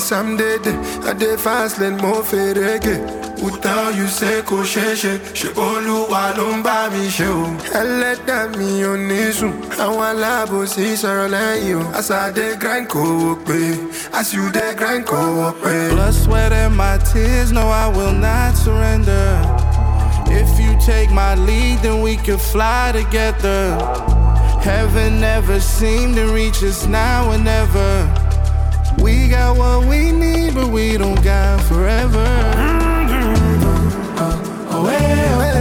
Samdede 0.00 0.72
Ade 1.08 1.36
fast 1.38 1.78
lane 1.78 1.96
mo 2.02 2.22
ferege 2.22 2.96
Utan 3.42 3.94
you 3.96 4.06
say 4.08 4.40
kò 4.42 4.62
ṣeéṣe 4.64 5.18
Ṣé 5.34 5.48
olúwa 5.54 6.32
ló 6.36 6.56
ń 6.56 6.62
bá 6.62 6.88
mi 6.92 7.08
ṣe 7.08 7.26
o 7.28 7.44
Ẹlẹ́dàá 7.80 8.56
mi 8.56 8.82
ò 8.84 8.96
ní 9.08 9.32
sùn 9.38 9.52
Àwọn 9.84 10.04
aláàbòsí 10.10 10.96
sọ̀rọ̀ 11.02 11.28
lẹ́yìn 11.34 11.76
o 11.80 11.82
As 11.98 12.10
I 12.10 12.30
dey 12.36 12.56
grind 12.56 12.88
kò 12.88 13.00
wò 13.00 13.32
pé 13.46 13.60
As 14.12 14.32
you 14.34 14.50
dey 14.50 14.72
grind 14.74 15.04
kò 15.06 15.16
wò 15.38 15.52
pé. 15.62 15.90
Blood, 15.90 16.14
sweat, 16.14 16.52
and 16.52 16.74
my 16.76 16.96
tears, 17.12 17.52
no, 17.52 17.68
I 17.68 17.86
will 17.88 18.12
not 18.12 18.54
surrender. 18.56 19.28
If 20.28 20.58
you 20.58 20.72
take 20.80 21.10
my 21.12 21.34
lead, 21.34 21.78
then 21.82 22.00
we 22.02 22.16
can 22.16 22.38
fly 22.38 22.92
together. 22.92 23.76
Heaven 24.62 25.20
never 25.20 25.60
seemed 25.60 26.16
to 26.16 26.26
reach 26.32 26.62
us 26.62 26.86
now 26.86 27.30
and 27.30 27.44
never. 27.44 27.92
We 29.06 29.28
got 29.28 29.56
what 29.56 29.86
we 29.86 30.10
need, 30.10 30.56
but 30.56 30.66
we 30.66 30.96
don't 30.98 31.22
got 31.22 31.60
forever. 31.68 32.26
Mm-hmm. 32.56 34.18
Oh, 34.18 34.82
well, 34.82 35.40
oh, 35.40 35.55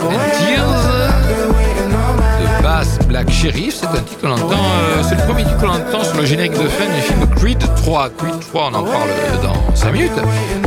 And 0.00 0.18
Tears 0.38 0.84
de 2.40 2.62
Bass 2.62 2.98
Black 3.06 3.30
Sheriff. 3.30 3.74
C'est 3.76 3.86
un 3.86 4.02
titre 4.02 4.20
qu'on 4.20 4.32
entend, 4.32 4.52
euh, 4.52 5.02
c'est 5.08 5.14
le 5.14 5.22
premier 5.22 5.44
titre 5.44 5.58
qu'on 5.58 5.68
entend 5.68 6.04
sur 6.04 6.16
le 6.16 6.26
générique 6.26 6.52
de 6.52 6.68
fin 6.68 6.86
du 6.86 7.00
film 7.00 7.26
Creed 7.36 7.58
3. 7.76 8.10
Creed 8.10 8.40
3, 8.40 8.70
on 8.72 8.74
en 8.74 8.84
parle 8.84 9.10
dans 9.42 9.76
5 9.76 9.92
minutes. 9.92 10.12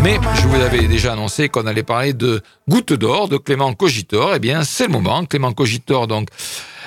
Mais 0.04 0.20
je 0.36 0.48
vous 0.48 0.62
avais 0.62 0.88
déjà 0.88 1.14
annoncé 1.14 1.50
qu'on 1.50 1.68
allait 1.68 1.84
parler 1.84 2.14
de 2.14 2.42
Goutte 2.70 2.94
d'or 2.94 3.28
de 3.28 3.38
Clément 3.38 3.74
Cogitor. 3.74 4.34
Eh 4.36 4.40
bien, 4.40 4.64
c'est 4.64 4.86
le 4.86 4.92
moment. 4.92 5.26
Clément 5.26 5.52
Cogitor, 5.52 6.08
donc, 6.08 6.30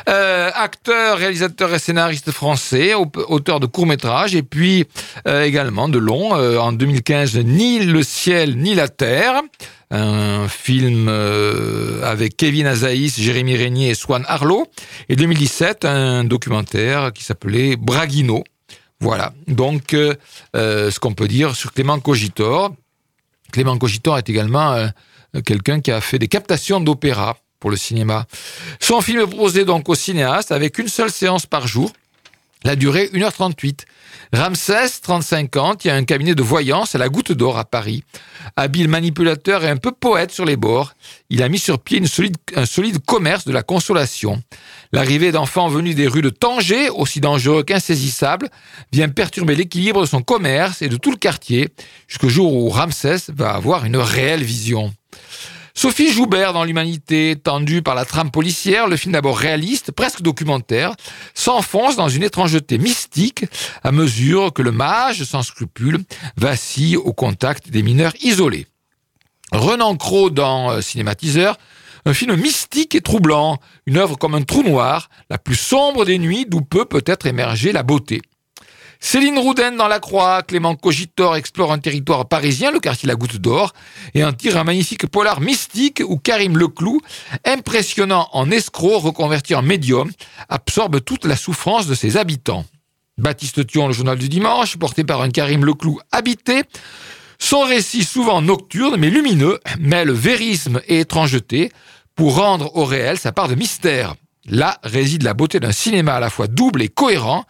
euh, 0.09 0.51
acteur, 0.55 1.19
réalisateur 1.19 1.75
et 1.75 1.79
scénariste 1.79 2.31
français, 2.31 2.95
au- 2.95 3.11
auteur 3.29 3.61
de 3.61 3.67
courts-métrages 3.67 4.35
et 4.35 4.43
puis 4.43 4.87
euh, 5.29 5.45
également 5.45 5.89
de 5.89 5.99
longs. 5.99 6.35
Euh, 6.37 6.59
en 6.59 6.73
2015, 6.73 7.37
Ni 7.39 7.81
le 7.81 8.03
ciel 8.03 8.57
ni 8.57 8.75
la 8.75 8.89
terre, 8.89 9.43
un 9.91 10.47
film 10.49 11.09
avec 12.05 12.37
Kevin 12.37 12.67
Azaïs, 12.67 13.19
Jérémy 13.21 13.57
Régnier 13.57 13.91
et 13.91 13.95
Swan 13.95 14.25
Harlow. 14.29 14.67
Et 15.09 15.17
2017, 15.17 15.85
un 15.85 16.25
documentaire 16.25 17.13
qui 17.13 17.25
s'appelait 17.25 17.77
Braguino. 17.77 18.45
Voilà, 19.01 19.33
donc 19.49 19.89
ce 20.55 20.99
qu'on 21.01 21.15
peut 21.15 21.27
dire 21.29 21.57
sur 21.57 21.73
Clément 21.73 21.99
Cogitor. 21.99 22.73
Clément 23.51 23.77
Cogitor 23.79 24.17
est 24.19 24.29
également 24.29 24.89
quelqu'un 25.45 25.81
qui 25.81 25.91
a 25.91 26.01
fait 26.01 26.19
des 26.21 26.29
captations 26.29 26.81
d'opéra 26.81 27.37
pour 27.61 27.71
le 27.71 27.77
cinéma. 27.77 28.27
Son 28.81 29.01
film 29.01 29.21
est 29.21 29.27
proposé 29.27 29.65
donc 29.65 29.89
au 29.89 29.95
cinéaste 29.95 30.51
avec 30.51 30.79
une 30.79 30.89
seule 30.89 31.11
séance 31.11 31.47
par 31.47 31.69
jour. 31.69 31.93
La 32.63 32.77
durée 32.77 33.09
1h38. 33.15 33.85
Ramsès, 34.35 35.01
35 35.03 35.57
ans, 35.57 35.75
a 35.87 35.95
un 35.95 36.05
cabinet 36.05 36.35
de 36.35 36.43
voyance 36.43 36.95
à 36.95 36.99
la 36.99 37.09
Goutte 37.09 37.33
d'Or 37.33 37.59
à 37.59 37.65
Paris. 37.65 38.05
Habile 38.55 38.89
manipulateur 38.89 39.65
et 39.65 39.69
un 39.69 39.79
peu 39.79 39.93
poète 39.93 40.31
sur 40.31 40.45
les 40.45 40.57
bords, 40.57 40.93
il 41.31 41.43
a 41.43 41.49
mis 41.49 41.59
sur 41.59 41.81
pied 41.81 42.03
un 42.55 42.67
solide 42.67 42.99
commerce 43.07 43.47
de 43.47 43.53
la 43.53 43.63
consolation. 43.63 44.43
L'arrivée 44.93 45.33
d'enfants 45.33 45.69
venus 45.69 45.97
des 45.97 46.07
rues 46.07 46.23
de 46.23 46.29
Tanger, 46.29 46.91
aussi 46.91 47.21
dangereux 47.21 47.63
qu'insaisissables, 47.63 48.51
vient 48.93 49.09
perturber 49.09 49.57
l'équilibre 49.57 50.03
de 50.03 50.07
son 50.07 50.23
commerce 50.23 50.83
et 50.83 50.89
de 50.89 50.97
tout 50.97 51.11
le 51.11 51.17
quartier, 51.17 51.71
jusqu'au 52.09 52.29
jour 52.29 52.55
où 52.55 52.69
Ramsès 52.69 53.31
va 53.35 53.53
avoir 53.53 53.87
une 53.87 53.97
réelle 53.97 54.45
vision. 54.45 54.93
Sophie 55.75 56.13
Joubert 56.13 56.53
dans 56.53 56.65
l'humanité, 56.65 57.37
tendue 57.43 57.83
par 57.83 57.95
la 57.95 58.05
trame 58.05 58.31
policière, 58.31 58.89
le 58.89 58.97
film 58.97 59.13
d'abord 59.13 59.39
réaliste, 59.39 59.93
presque 59.93 60.23
documentaire, 60.23 60.95
s'enfonce 61.35 61.97
dans 61.97 62.09
une 62.09 62.23
étrangeté 62.23 62.79
mystique 62.79 63.45
à 63.83 63.93
mesure 63.93 64.53
que 64.53 64.63
le 64.63 64.73
mage, 64.73 65.25
sans 65.25 65.43
scrupules, 65.43 65.99
vacille 66.37 66.97
au 66.97 67.13
contact 67.13 67.71
des 67.71 67.83
mineurs 67.83 68.15
isolés. 68.23 68.67
Renan 69.53 69.97
Cros 69.97 70.31
dans 70.31 70.71
euh, 70.71 70.81
Cinématiseur, 70.81 71.57
un 72.07 72.15
film 72.15 72.35
mystique 72.37 72.95
et 72.95 73.01
troublant, 73.01 73.59
une 73.87 73.99
œuvre 73.99 74.17
comme 74.17 74.35
un 74.35 74.43
trou 74.43 74.63
noir, 74.63 75.11
la 75.29 75.39
plus 75.39 75.57
sombre 75.57 76.05
des 76.05 76.19
nuits 76.19 76.47
d'où 76.49 76.63
peut 76.63 76.85
peut-être 76.87 77.27
émerger 77.27 77.73
la 77.73 77.83
beauté. 77.83 78.23
Céline 79.03 79.39
Rouden 79.39 79.79
dans 79.79 79.89
La 79.89 79.99
Croix, 79.99 80.43
Clément 80.43 80.77
Cogitor 80.77 81.35
explore 81.35 81.73
un 81.73 81.79
territoire 81.79 82.29
parisien, 82.29 82.71
le 82.71 82.81
quartier 82.81 83.09
La 83.09 83.15
Goutte 83.15 83.39
d'Or, 83.39 83.73
et 84.13 84.23
en 84.23 84.33
tire 84.35 84.59
un 84.59 84.65
magnifique 84.65 85.07
polar 85.07 85.41
mystique 85.41 86.03
où 86.07 86.19
Karim 86.19 86.59
Leclou, 86.59 87.01
impressionnant 87.47 88.29
en 88.33 88.51
escroc 88.51 88.99
reconverti 88.99 89.55
en 89.55 89.63
médium, 89.63 90.11
absorbe 90.51 91.03
toute 91.03 91.25
la 91.25 91.37
souffrance 91.37 91.87
de 91.87 91.95
ses 91.95 92.19
habitants. 92.19 92.67
Baptiste 93.17 93.67
Thion, 93.67 93.89
le 93.89 93.95
journal 93.95 94.19
du 94.19 94.29
dimanche, 94.29 94.77
porté 94.77 95.03
par 95.03 95.23
un 95.23 95.31
Karim 95.31 95.65
Leclou 95.65 95.99
habité, 96.13 96.63
son 97.39 97.63
récit 97.63 98.05
souvent 98.05 98.43
nocturne 98.43 98.97
mais 98.99 99.09
lumineux 99.09 99.61
mêle 99.79 100.13
vérisme 100.13 100.83
et 100.87 101.01
étrangeté 101.01 101.73
pour 102.15 102.37
rendre 102.37 102.77
au 102.77 102.85
réel 102.85 103.19
sa 103.19 103.33
part 103.33 103.49
de 103.49 103.55
mystère. 103.55 104.15
Là 104.47 104.79
réside 104.83 105.23
la 105.23 105.33
beauté 105.33 105.59
d'un 105.59 105.73
cinéma 105.73 106.15
à 106.15 106.21
la 106.21 106.29
fois 106.29 106.49
double 106.49 106.83
et 106.83 106.89
cohérent, 106.89 107.47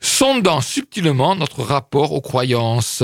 sondant 0.00 0.60
subtilement 0.60 1.34
notre 1.34 1.62
rapport 1.62 2.12
aux 2.12 2.20
croyances. 2.20 3.02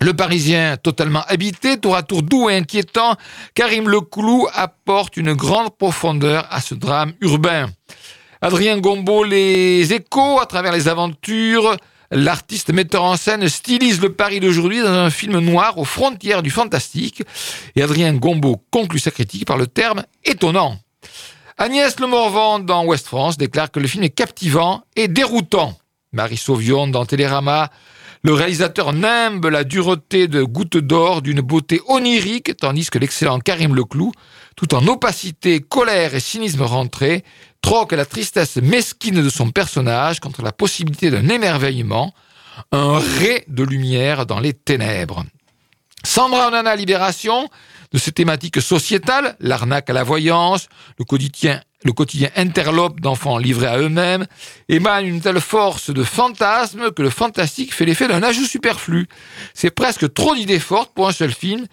Le 0.00 0.12
Parisien, 0.12 0.76
totalement 0.76 1.22
habité, 1.26 1.78
tour 1.78 1.96
à 1.96 2.02
tour 2.02 2.22
doux 2.22 2.50
et 2.50 2.56
inquiétant, 2.56 3.16
Karim 3.54 3.88
Leclou 3.88 4.46
apporte 4.52 5.16
une 5.16 5.32
grande 5.32 5.74
profondeur 5.76 6.46
à 6.50 6.60
ce 6.60 6.74
drame 6.74 7.14
urbain. 7.22 7.70
Adrien 8.42 8.78
Gombeau, 8.78 9.24
les 9.24 9.94
échos 9.94 10.38
à 10.38 10.44
travers 10.44 10.72
les 10.72 10.88
aventures, 10.88 11.74
l'artiste 12.10 12.70
metteur 12.72 13.04
en 13.04 13.16
scène 13.16 13.48
stylise 13.48 14.02
le 14.02 14.12
Paris 14.12 14.40
d'aujourd'hui 14.40 14.82
dans 14.82 14.92
un 14.92 15.10
film 15.10 15.38
noir 15.38 15.78
aux 15.78 15.86
frontières 15.86 16.42
du 16.42 16.50
fantastique. 16.50 17.22
Et 17.74 17.82
Adrien 17.82 18.12
Gombeau 18.12 18.62
conclut 18.70 18.98
sa 18.98 19.10
critique 19.10 19.46
par 19.46 19.56
le 19.56 19.66
terme 19.66 20.04
étonnant. 20.24 20.76
Agnès 21.56 21.98
Le 21.98 22.06
Morvan 22.06 22.58
dans 22.58 22.84
Ouest 22.84 23.06
France 23.06 23.38
déclare 23.38 23.70
que 23.70 23.80
le 23.80 23.88
film 23.88 24.04
est 24.04 24.10
captivant 24.10 24.82
et 24.94 25.08
déroutant. 25.08 25.74
Marie 26.12 26.36
Sauvion 26.36 26.86
dans 26.86 27.04
Télérama, 27.04 27.70
le 28.22 28.32
réalisateur 28.32 28.92
nimbe 28.92 29.46
la 29.46 29.64
dureté 29.64 30.28
de 30.28 30.42
Goutte 30.42 30.78
d'or 30.78 31.22
d'une 31.22 31.40
beauté 31.40 31.80
onirique, 31.86 32.56
tandis 32.56 32.90
que 32.90 32.98
l'excellent 32.98 33.38
Karim 33.38 33.74
Leclou, 33.74 34.12
tout 34.56 34.74
en 34.74 34.86
opacité, 34.86 35.60
colère 35.60 36.14
et 36.14 36.20
cynisme 36.20 36.62
rentré, 36.62 37.24
troque 37.62 37.92
la 37.92 38.06
tristesse 38.06 38.56
mesquine 38.56 39.22
de 39.22 39.28
son 39.28 39.50
personnage 39.50 40.20
contre 40.20 40.42
la 40.42 40.52
possibilité 40.52 41.10
d'un 41.10 41.28
émerveillement, 41.28 42.14
un 42.72 42.98
ray 42.98 43.44
de 43.48 43.62
lumière 43.62 44.26
dans 44.26 44.40
les 44.40 44.54
ténèbres. 44.54 45.24
Sandra 46.04 46.48
Onana 46.48 46.76
Libération, 46.76 47.48
de 47.92 47.98
ces 47.98 48.12
thématiques 48.12 48.62
sociétales, 48.62 49.36
l'arnaque 49.40 49.90
à 49.90 49.92
la 49.92 50.04
voyance, 50.04 50.68
le 50.98 51.04
quotidien, 51.04 51.60
le 51.84 51.92
quotidien 51.92 52.30
interlope 52.36 53.00
d'enfants 53.00 53.38
livrés 53.38 53.66
à 53.66 53.78
eux-mêmes, 53.78 54.26
émane 54.68 55.06
une 55.06 55.20
telle 55.20 55.40
force 55.40 55.90
de 55.90 56.02
fantasme 56.02 56.90
que 56.90 57.02
le 57.02 57.10
fantastique 57.10 57.74
fait 57.74 57.84
l'effet 57.84 58.08
d'un 58.08 58.22
ajout 58.22 58.46
superflu. 58.46 59.08
C'est 59.54 59.70
presque 59.70 60.12
trop 60.12 60.34
d'idées 60.34 60.58
fortes 60.58 60.92
pour 60.94 61.08
un 61.08 61.12
seul 61.12 61.32
film, 61.32 61.66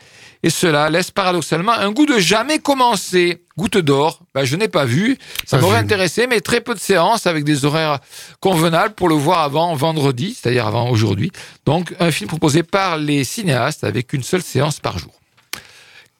et 0.44 0.50
cela 0.50 0.90
laisse 0.90 1.10
paradoxalement 1.10 1.72
un 1.72 1.92
goût 1.92 2.06
de 2.06 2.20
jamais 2.20 2.60
commencer. 2.60 3.42
Goutte 3.58 3.78
d'or, 3.78 4.20
ben, 4.34 4.44
je 4.44 4.56
n'ai 4.56 4.68
pas 4.68 4.84
vu, 4.84 5.18
ça 5.46 5.60
m'aurait 5.60 5.78
intéressé, 5.78 6.28
mais 6.28 6.42
très 6.42 6.60
peu 6.60 6.74
de 6.74 6.80
séances 6.80 7.28
avec 7.28 7.44
des 7.44 7.66
horaires 7.66 8.00
convenables 8.40 8.96
pour 8.96 9.08
le 9.08 9.16
voir 9.16 9.40
avant 9.40 9.74
vendredi, 9.76 10.36
c'est-à-dire 10.38 10.66
avant 10.66 10.90
aujourd'hui. 10.90 11.32
Donc 11.66 11.94
un 12.00 12.12
film 12.12 12.28
proposé 12.28 12.64
par 12.64 12.98
les 12.98 13.24
cinéastes 13.24 13.84
avec 13.84 14.12
une 14.14 14.24
seule 14.24 14.42
séance 14.42 14.80
par 14.80 14.98
jour. 14.98 15.23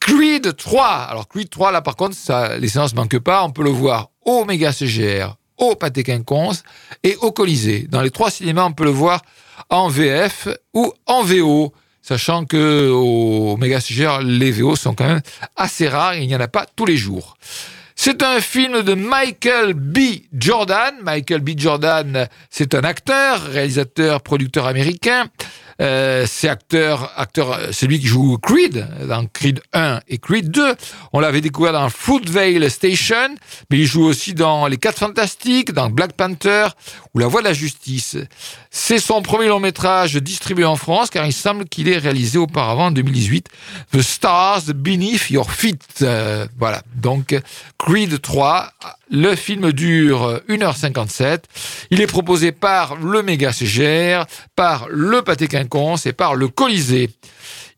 Creed 0.04 0.54
3. 0.54 0.86
Alors 0.86 1.26
Creed 1.28 1.48
3, 1.48 1.72
là 1.72 1.80
par 1.80 1.96
contre, 1.96 2.14
ça, 2.14 2.58
les 2.58 2.68
séances 2.68 2.92
ne 2.92 3.00
manquent 3.00 3.18
pas. 3.18 3.42
On 3.42 3.50
peut 3.50 3.64
le 3.64 3.70
voir 3.70 4.10
au 4.26 4.44
Méga 4.44 4.70
CGR, 4.70 5.36
au 5.56 5.76
Pâté 5.76 6.02
Quinconce 6.02 6.62
et 7.02 7.16
au 7.22 7.32
Colisée. 7.32 7.86
Dans 7.88 8.02
les 8.02 8.10
trois 8.10 8.30
cinémas, 8.30 8.64
on 8.64 8.72
peut 8.72 8.84
le 8.84 8.90
voir 8.90 9.22
en 9.70 9.88
VF 9.88 10.48
ou 10.74 10.92
en 11.06 11.22
VO. 11.22 11.72
Sachant 12.02 12.44
que 12.44 12.90
au 12.90 13.56
Méga 13.56 13.80
CGR, 13.80 14.20
les 14.20 14.50
VO 14.50 14.76
sont 14.76 14.94
quand 14.94 15.06
même 15.06 15.22
assez 15.56 15.88
rares 15.88 16.12
et 16.14 16.22
il 16.22 16.28
n'y 16.28 16.36
en 16.36 16.40
a 16.40 16.48
pas 16.48 16.66
tous 16.76 16.84
les 16.84 16.98
jours. 16.98 17.38
C'est 17.96 18.22
un 18.22 18.40
film 18.40 18.82
de 18.82 18.92
Michael 18.92 19.72
B. 19.72 19.98
Jordan. 20.34 20.96
Michael 21.02 21.40
B. 21.40 21.52
Jordan, 21.56 22.28
c'est 22.50 22.74
un 22.74 22.84
acteur, 22.84 23.40
réalisateur, 23.40 24.20
producteur 24.20 24.66
américain. 24.66 25.28
Euh, 25.80 26.26
c'est 26.28 26.48
acteur, 26.48 27.12
acteur, 27.16 27.58
c'est 27.72 27.86
lui 27.86 27.98
qui 27.98 28.06
joue 28.06 28.38
Creed 28.38 28.86
dans 29.08 29.26
Creed 29.26 29.60
1 29.72 30.00
et 30.08 30.18
Creed 30.18 30.50
2. 30.50 30.74
On 31.12 31.20
l'avait 31.20 31.40
découvert 31.40 31.72
dans 31.72 31.88
Fruitvale 31.88 32.70
Station, 32.70 33.34
mais 33.70 33.78
il 33.78 33.86
joue 33.86 34.04
aussi 34.04 34.34
dans 34.34 34.66
Les 34.66 34.76
Quatre 34.76 34.98
Fantastiques, 34.98 35.72
dans 35.72 35.90
Black 35.90 36.12
Panther 36.12 36.68
ou 37.12 37.18
La 37.18 37.26
Voix 37.26 37.40
de 37.40 37.46
la 37.46 37.52
Justice. 37.52 38.16
C'est 38.70 38.98
son 38.98 39.22
premier 39.22 39.48
long 39.48 39.60
métrage 39.60 40.14
distribué 40.16 40.64
en 40.64 40.76
France, 40.76 41.10
car 41.10 41.26
il 41.26 41.32
semble 41.32 41.64
qu'il 41.66 41.88
ait 41.88 41.98
réalisé 41.98 42.38
auparavant 42.38 42.86
en 42.86 42.90
2018 42.90 43.48
The 43.92 44.02
Stars 44.02 44.62
Beneath 44.74 45.30
Your 45.30 45.50
Feet. 45.50 45.82
Euh, 46.02 46.46
voilà. 46.58 46.82
Donc 46.94 47.34
Creed 47.78 48.20
3. 48.20 48.70
Le 49.10 49.34
film 49.36 49.72
dure 49.72 50.40
1h57. 50.48 51.40
Il 51.90 52.00
est 52.00 52.06
proposé 52.06 52.52
par 52.52 52.96
le 52.96 53.22
Méga 53.22 53.52
CGR, 53.52 54.24
par 54.56 54.86
le 54.88 55.22
Pâté 55.22 55.46
Quinconce 55.46 56.06
et 56.06 56.12
par 56.12 56.34
le 56.34 56.48
Colisée. 56.48 57.10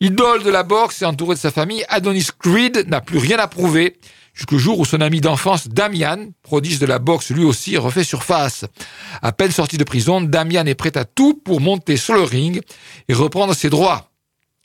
Idole 0.01 0.45
de 0.45 0.51
la 0.51 0.63
boxe 0.63 1.03
et 1.03 1.05
entouré 1.05 1.35
de 1.35 1.41
sa 1.41 1.51
famille, 1.51 1.85
Adonis 1.89 2.29
Creed 2.39 2.89
n'a 2.89 3.01
plus 3.01 3.19
rien 3.19 3.39
à 3.39 3.49
prouver 3.49 3.97
jusqu'au 4.35 4.59
jour 4.59 4.79
où 4.79 4.85
son 4.85 5.01
ami 5.01 5.21
d'enfance 5.21 5.69
Damian, 5.69 6.29
prodige 6.43 6.79
de 6.79 6.87
la 6.87 6.99
boxe 6.99 7.31
lui 7.31 7.43
aussi, 7.43 7.77
refait 7.77 8.05
surface. 8.05 8.67
À 9.23 9.33
peine 9.33 9.51
sorti 9.51 9.79
de 9.79 9.85
prison, 9.85 10.21
Damian 10.21 10.67
est 10.67 10.75
prêt 10.75 10.97
à 10.97 11.05
tout 11.05 11.35
pour 11.35 11.61
monter 11.61 11.97
sur 11.97 12.15
le 12.15 12.23
ring 12.23 12.61
et 13.09 13.15
reprendre 13.15 13.55
ses 13.55 13.71
droits. 13.71 14.11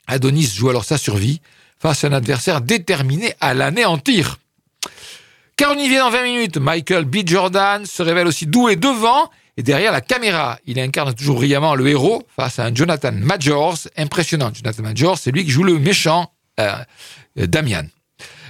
Adonis 0.06 0.52
joue 0.54 0.68
alors 0.68 0.84
sa 0.84 0.98
survie 0.98 1.40
face 1.78 2.04
à 2.04 2.08
un 2.08 2.12
adversaire 2.12 2.60
déterminé 2.60 3.34
à 3.40 3.54
l'anéantir. 3.54 4.38
Car 5.56 5.72
on 5.72 5.78
y 5.78 5.88
vient 5.88 6.04
dans 6.04 6.10
20 6.10 6.22
minutes, 6.24 6.56
Michael 6.56 7.04
B. 7.04 7.18
Jordan 7.26 7.84
se 7.84 8.02
révèle 8.02 8.26
aussi 8.26 8.46
doué 8.46 8.76
devant 8.76 9.30
et 9.56 9.62
derrière 9.62 9.92
la 9.92 10.00
caméra. 10.00 10.58
Il 10.66 10.80
incarne 10.80 11.14
toujours 11.14 11.36
brillamment 11.36 11.74
le 11.74 11.86
héros 11.88 12.22
face 12.34 12.58
à 12.58 12.64
un 12.64 12.74
Jonathan 12.74 13.12
Majors 13.12 13.78
impressionnant. 13.96 14.50
Jonathan 14.54 14.82
Majors, 14.82 15.18
c'est 15.18 15.30
lui 15.30 15.44
qui 15.44 15.50
joue 15.50 15.64
le 15.64 15.78
méchant 15.78 16.32
euh, 16.58 16.72
Damian. 17.36 17.84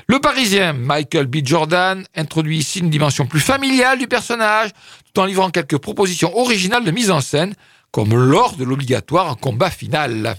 Le 0.09 0.20
Parisien 0.20 0.72
Michael 0.72 1.26
B. 1.26 1.38
Jordan 1.44 2.05
introduit 2.14 2.59
ici 2.59 2.80
une 2.80 2.90
dimension 2.90 3.26
plus 3.26 3.40
familiale 3.40 3.98
du 3.98 4.07
personnage, 4.07 4.70
tout 5.12 5.20
en 5.20 5.24
livrant 5.24 5.50
quelques 5.50 5.78
propositions 5.78 6.36
originales 6.36 6.84
de 6.84 6.90
mise 6.90 7.11
en 7.11 7.20
scène, 7.20 7.55
comme 7.90 8.14
lors 8.14 8.57
de 8.57 8.64
l'obligatoire 8.64 9.36
combat 9.36 9.70
final. 9.70 10.36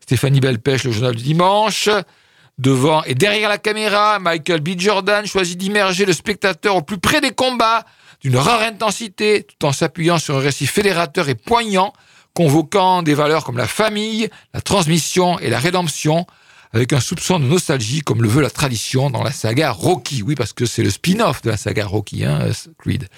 Stéphanie 0.00 0.40
Belpêche, 0.40 0.84
le 0.84 0.92
journal 0.92 1.14
du 1.14 1.22
dimanche. 1.22 1.88
Devant 2.60 3.02
et 3.04 3.14
derrière 3.14 3.48
la 3.48 3.56
caméra, 3.56 4.18
Michael 4.18 4.60
B. 4.60 4.78
Jordan 4.78 5.24
choisit 5.24 5.56
d'immerger 5.56 6.04
le 6.04 6.12
spectateur 6.12 6.76
au 6.76 6.82
plus 6.82 6.98
près 6.98 7.22
des 7.22 7.30
combats, 7.30 7.86
d'une 8.20 8.36
rare 8.36 8.60
intensité, 8.60 9.44
tout 9.44 9.66
en 9.66 9.72
s'appuyant 9.72 10.18
sur 10.18 10.36
un 10.36 10.40
récit 10.40 10.66
fédérateur 10.66 11.30
et 11.30 11.34
poignant, 11.34 11.94
convoquant 12.34 13.02
des 13.02 13.14
valeurs 13.14 13.44
comme 13.44 13.56
la 13.56 13.66
famille, 13.66 14.28
la 14.52 14.60
transmission 14.60 15.38
et 15.38 15.48
la 15.48 15.58
rédemption, 15.58 16.26
avec 16.74 16.92
un 16.92 17.00
soupçon 17.00 17.40
de 17.40 17.46
nostalgie 17.46 18.02
comme 18.02 18.22
le 18.22 18.28
veut 18.28 18.42
la 18.42 18.50
tradition 18.50 19.08
dans 19.08 19.22
la 19.22 19.32
saga 19.32 19.70
Rocky. 19.70 20.22
Oui, 20.22 20.34
parce 20.34 20.52
que 20.52 20.66
c'est 20.66 20.82
le 20.82 20.90
spin-off 20.90 21.40
de 21.40 21.48
la 21.48 21.56
saga 21.56 21.86
Rocky, 21.86 22.26
hein, 22.26 22.40
Creed. 22.76 23.08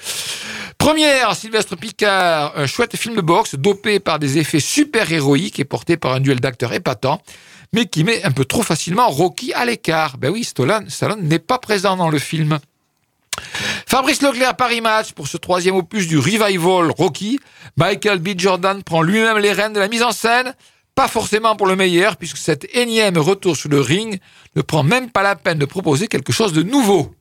Première, 0.79 1.35
Sylvestre 1.35 1.77
Picard, 1.77 2.53
un 2.55 2.67
chouette 2.69 2.97
film 2.97 3.17
de 3.17 3.21
boxe 3.21 3.57
dopé 3.57 3.99
par 3.99 4.21
des 4.21 4.39
effets 4.39 4.61
super 4.61 5.11
héroïques 5.11 5.59
et 5.59 5.65
porté 5.65 5.97
par 5.97 6.13
un 6.13 6.21
duel 6.21 6.39
d'acteurs 6.39 6.73
épatant, 6.73 7.21
mais 7.73 7.87
qui 7.87 8.05
met 8.05 8.23
un 8.25 8.31
peu 8.31 8.45
trop 8.45 8.63
facilement 8.63 9.09
Rocky 9.09 9.53
à 9.53 9.65
l'écart. 9.65 10.19
Ben 10.19 10.31
oui, 10.31 10.45
Stallone, 10.45 10.89
Stallone 10.91 11.23
n'est 11.23 11.39
pas 11.39 11.59
présent 11.59 11.97
dans 11.97 12.11
le 12.11 12.19
film. 12.19 12.59
Fabrice 13.87 14.23
Leclerc 14.23 14.57
Paris 14.57 14.81
Match 14.81 15.13
pour 15.13 15.27
ce 15.27 15.37
troisième 15.37 15.77
opus 15.77 16.07
du 16.07 16.19
revival 16.19 16.91
Rocky. 16.91 17.41
Michael 17.77 18.19
B. 18.19 18.31
Jordan 18.37 18.83
prend 18.83 19.03
lui-même 19.03 19.39
les 19.39 19.53
rênes 19.53 19.73
de 19.73 19.81
la 19.81 19.89
mise 19.89 20.03
en 20.03 20.13
scène. 20.13 20.55
Pas 20.95 21.09
forcément 21.09 21.57
pour 21.57 21.67
le 21.67 21.75
meilleur, 21.75 22.19
puisque 22.19 22.37
cet 22.37 22.67
énième 22.77 23.17
retour 23.17 23.57
sur 23.57 23.71
le 23.71 23.81
ring 23.81 24.21
ne 24.57 24.63
prend 24.63 24.83
même 24.83 25.11
pas 25.11 25.23
la 25.23 25.37
peine 25.37 25.59
de 25.59 25.65
proposer 25.65 26.07
quelque 26.07 26.33
chose 26.33 26.53
de 26.53 26.63
nouveau. 26.63 27.15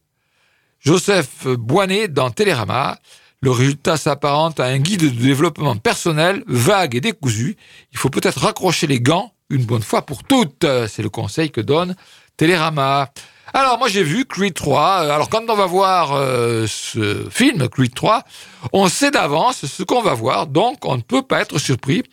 Joseph 0.80 1.46
Boinet 1.46 2.10
dans 2.10 2.32
Télérama. 2.32 3.00
Le 3.44 3.50
résultat 3.50 3.98
s'apparente 3.98 4.60
à 4.60 4.66
un 4.66 4.78
guide 4.78 5.02
de 5.02 5.10
développement 5.10 5.76
personnel 5.76 6.44
vague 6.46 6.96
et 6.96 7.02
décousu. 7.02 7.56
Il 7.92 7.98
faut 7.98 8.10
peut-être 8.10 8.42
raccrocher 8.42 8.86
les 8.86 9.00
gants 9.00 9.34
une 9.52 9.66
bonne 9.66 9.84
fois 9.84 10.04
pour 10.04 10.24
toutes. 10.24 10.66
C'est 10.88 11.04
le 11.04 11.10
conseil 11.10 11.52
que 11.52 11.62
donne 11.62 11.96
Télérama. 12.38 13.12
Alors 13.54 13.78
moi 13.78 13.90
j'ai 13.90 14.04
vu 14.04 14.26
Creed 14.26 14.54
3. 14.54 14.82
Alors 15.12 15.30
quand 15.30 15.44
on 15.50 15.56
va 15.56 15.66
voir 15.66 16.14
euh, 16.14 16.66
ce 16.68 17.28
film 17.30 17.68
Creed 17.68 17.94
3, 17.94 18.24
on 18.72 18.88
sait 18.88 19.12
d'avance 19.12 19.66
ce 19.66 19.84
qu'on 19.84 20.02
va 20.02 20.14
voir, 20.14 20.48
donc 20.48 20.86
on 20.86 20.96
ne 20.96 21.02
peut 21.02 21.22
pas 21.22 21.42
être 21.42 21.60
surpris 21.60 22.04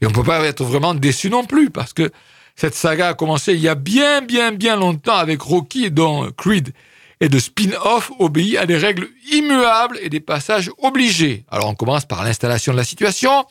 et 0.00 0.06
on 0.06 0.08
ne 0.08 0.14
peut 0.14 0.24
pas 0.24 0.40
être 0.40 0.64
vraiment 0.64 0.94
déçu 0.94 1.30
non 1.30 1.44
plus 1.44 1.70
parce 1.70 1.92
que 1.92 2.10
cette 2.56 2.74
saga 2.74 3.08
a 3.08 3.14
commencé 3.14 3.54
il 3.54 3.60
y 3.60 3.68
a 3.68 3.76
bien 3.76 4.22
bien 4.22 4.50
bien 4.50 4.74
longtemps 4.74 5.16
avec 5.16 5.40
Rocky 5.40 5.92
dont 5.92 6.30
Creed 6.36 6.72
et 7.20 7.28
de 7.28 7.38
spin-off 7.38 8.10
obéit 8.18 8.56
à 8.56 8.66
des 8.66 8.76
règles 8.76 9.08
immuables 9.32 9.98
et 10.00 10.08
des 10.08 10.20
passages 10.20 10.70
obligés. 10.78 11.44
Alors 11.50 11.68
on 11.68 11.74
commence 11.74 12.04
par 12.04 12.22
l'installation 12.24 12.72
de 12.72 12.76
la 12.76 12.84
situation. 12.84 13.44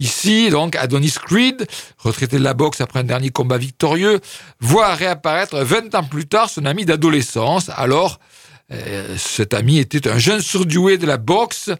Ici, 0.00 0.50
donc, 0.50 0.76
Adonis 0.76 1.14
Creed, 1.24 1.66
retraité 1.98 2.38
de 2.38 2.44
la 2.44 2.54
boxe 2.54 2.80
après 2.80 3.00
un 3.00 3.04
dernier 3.04 3.30
combat 3.30 3.58
victorieux, 3.58 4.20
voit 4.60 4.94
réapparaître 4.94 5.56
20 5.56 5.94
ans 5.94 6.04
plus 6.04 6.26
tard 6.26 6.50
son 6.50 6.64
ami 6.64 6.84
d'adolescence. 6.84 7.70
Alors, 7.76 8.18
euh, 8.72 9.16
cet 9.16 9.54
ami 9.54 9.78
était 9.78 10.08
un 10.08 10.18
jeune 10.18 10.40
surdoué 10.40 10.98
de 10.98 11.06
la 11.06 11.18
boxe, 11.18 11.70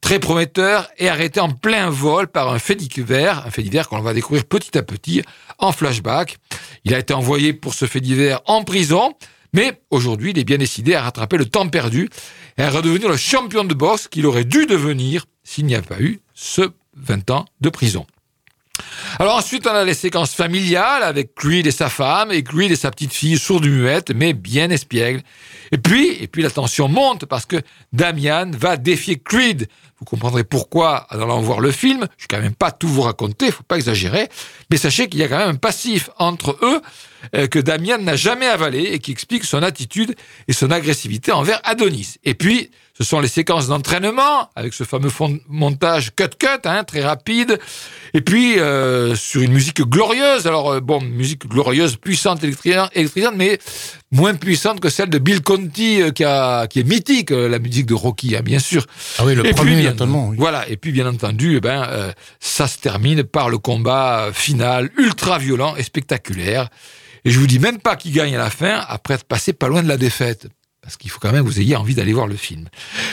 très 0.00 0.18
prometteur 0.18 0.90
et 0.98 1.08
arrêté 1.08 1.40
en 1.40 1.50
plein 1.50 1.88
vol 1.88 2.26
par 2.28 2.52
un 2.52 2.58
fait 2.58 2.76
un 2.80 3.50
fait 3.50 3.88
qu'on 3.88 4.00
va 4.00 4.12
découvrir 4.12 4.44
petit 4.44 4.76
à 4.76 4.82
petit 4.82 5.22
en 5.58 5.72
flashback. 5.72 6.38
Il 6.84 6.94
a 6.94 6.98
été 6.98 7.14
envoyé 7.14 7.52
pour 7.52 7.72
ce 7.74 7.86
fait 7.86 8.02
en 8.46 8.64
prison, 8.64 9.14
mais 9.52 9.80
aujourd'hui, 9.90 10.30
il 10.30 10.38
est 10.38 10.44
bien 10.44 10.58
décidé 10.58 10.94
à 10.94 11.02
rattraper 11.02 11.36
le 11.36 11.44
temps 11.44 11.68
perdu 11.68 12.08
et 12.56 12.62
à 12.62 12.70
redevenir 12.70 13.08
le 13.08 13.16
champion 13.16 13.64
de 13.64 13.74
boxe 13.74 14.08
qu'il 14.08 14.26
aurait 14.26 14.44
dû 14.44 14.66
devenir 14.66 15.26
s'il 15.44 15.66
n'y 15.66 15.74
a 15.74 15.82
pas 15.82 16.00
eu 16.00 16.20
ce 16.34 16.70
20 16.96 17.30
ans 17.30 17.44
de 17.60 17.68
prison. 17.68 18.06
Alors 19.18 19.36
ensuite, 19.36 19.66
on 19.66 19.70
a 19.70 19.84
les 19.84 19.94
séquences 19.94 20.34
familiales 20.34 21.02
avec 21.02 21.34
Creed 21.34 21.66
et 21.66 21.72
sa 21.72 21.88
femme, 21.88 22.32
et 22.32 22.42
Creed 22.42 22.72
et 22.72 22.76
sa 22.76 22.90
petite 22.90 23.12
fille 23.12 23.38
sourde 23.38 23.66
muette, 23.66 24.10
mais 24.14 24.32
bien 24.32 24.70
espiègle. 24.70 25.22
Et 25.72 25.78
puis, 25.78 26.10
et 26.20 26.28
puis 26.28 26.42
la 26.42 26.50
tension 26.50 26.86
monte 26.86 27.24
parce 27.24 27.46
que 27.46 27.56
Damian 27.92 28.50
va 28.52 28.76
défier 28.76 29.18
Creed. 29.18 29.68
Vous 29.98 30.04
comprendrez 30.04 30.44
pourquoi 30.44 31.06
en 31.10 31.20
allant 31.20 31.40
voir 31.40 31.60
le 31.60 31.70
film. 31.70 32.06
Je 32.18 32.24
vais 32.24 32.28
quand 32.28 32.40
même 32.40 32.54
pas 32.54 32.70
tout 32.70 32.88
vous 32.88 33.02
raconter, 33.02 33.50
faut 33.50 33.62
pas 33.62 33.76
exagérer. 33.76 34.28
Mais 34.70 34.76
sachez 34.76 35.08
qu'il 35.08 35.20
y 35.20 35.22
a 35.22 35.28
quand 35.28 35.38
même 35.38 35.48
un 35.48 35.54
passif 35.54 36.10
entre 36.18 36.58
eux 36.62 36.82
euh, 37.34 37.46
que 37.46 37.58
Damian 37.58 37.98
n'a 37.98 38.16
jamais 38.16 38.46
avalé 38.46 38.82
et 38.82 38.98
qui 38.98 39.12
explique 39.12 39.44
son 39.44 39.62
attitude 39.62 40.14
et 40.46 40.52
son 40.52 40.70
agressivité 40.70 41.32
envers 41.32 41.60
Adonis. 41.64 42.16
Et 42.24 42.34
puis, 42.34 42.70
ce 43.02 43.08
sont 43.08 43.20
les 43.20 43.28
séquences 43.28 43.66
d'entraînement 43.66 44.48
avec 44.54 44.72
ce 44.74 44.84
fameux 44.84 45.08
fond- 45.10 45.40
montage 45.48 46.14
cut-cut, 46.14 46.46
hein, 46.64 46.84
très 46.84 47.02
rapide. 47.02 47.58
Et 48.14 48.20
puis 48.20 48.58
euh, 48.60 49.16
sur 49.16 49.40
une 49.42 49.52
musique 49.52 49.80
glorieuse. 49.82 50.46
Alors 50.46 50.70
euh, 50.72 50.80
bon, 50.80 51.00
musique 51.00 51.48
glorieuse, 51.48 51.96
puissante, 51.96 52.44
électrisante, 52.44 53.34
mais 53.36 53.58
moins 54.12 54.34
puissante 54.34 54.78
que 54.80 54.88
celle 54.88 55.08
de 55.10 55.18
Bill 55.18 55.42
Conti, 55.42 56.00
euh, 56.00 56.10
qui, 56.12 56.22
a, 56.24 56.66
qui 56.68 56.78
est 56.80 56.84
mythique, 56.88 57.30
la 57.30 57.58
musique 57.58 57.86
de 57.86 57.94
Rocky, 57.94 58.36
hein, 58.36 58.42
bien 58.44 58.58
sûr. 58.60 58.86
Ah 59.18 59.24
oui, 59.24 59.34
le 59.34 59.44
Et 59.46 59.50
premier 59.52 59.72
puis, 59.72 59.80
bien- 59.82 59.96
oui. 60.28 60.36
Voilà, 60.38 60.68
et 60.68 60.76
puis 60.76 60.92
bien 60.92 61.06
entendu, 61.08 61.56
eh 61.56 61.60
ben, 61.60 62.12
ça 62.38 62.68
se 62.68 62.78
termine 62.78 63.24
par 63.24 63.48
le 63.48 63.58
combat 63.58 64.28
final, 64.32 64.90
ultra 64.96 65.38
violent 65.38 65.74
et 65.76 65.82
spectaculaire. 65.82 66.68
Et 67.24 67.30
je 67.30 67.38
vous 67.38 67.46
dis 67.46 67.58
même 67.58 67.78
pas 67.78 67.96
qui 67.96 68.10
gagne 68.10 68.34
à 68.36 68.38
la 68.38 68.50
fin, 68.50 68.84
après 68.88 69.14
être 69.14 69.24
passé 69.24 69.52
pas 69.52 69.68
loin 69.68 69.82
de 69.82 69.88
la 69.88 69.96
défaite. 69.96 70.46
Parce 70.82 70.96
qu'il 70.96 71.12
faut 71.12 71.20
quand 71.20 71.30
même 71.30 71.44
que 71.44 71.48
vous 71.48 71.60
ayez 71.60 71.76
envie 71.76 71.94
d'aller 71.94 72.12
voir 72.12 72.26
le 72.26 72.34
film. 72.34 72.68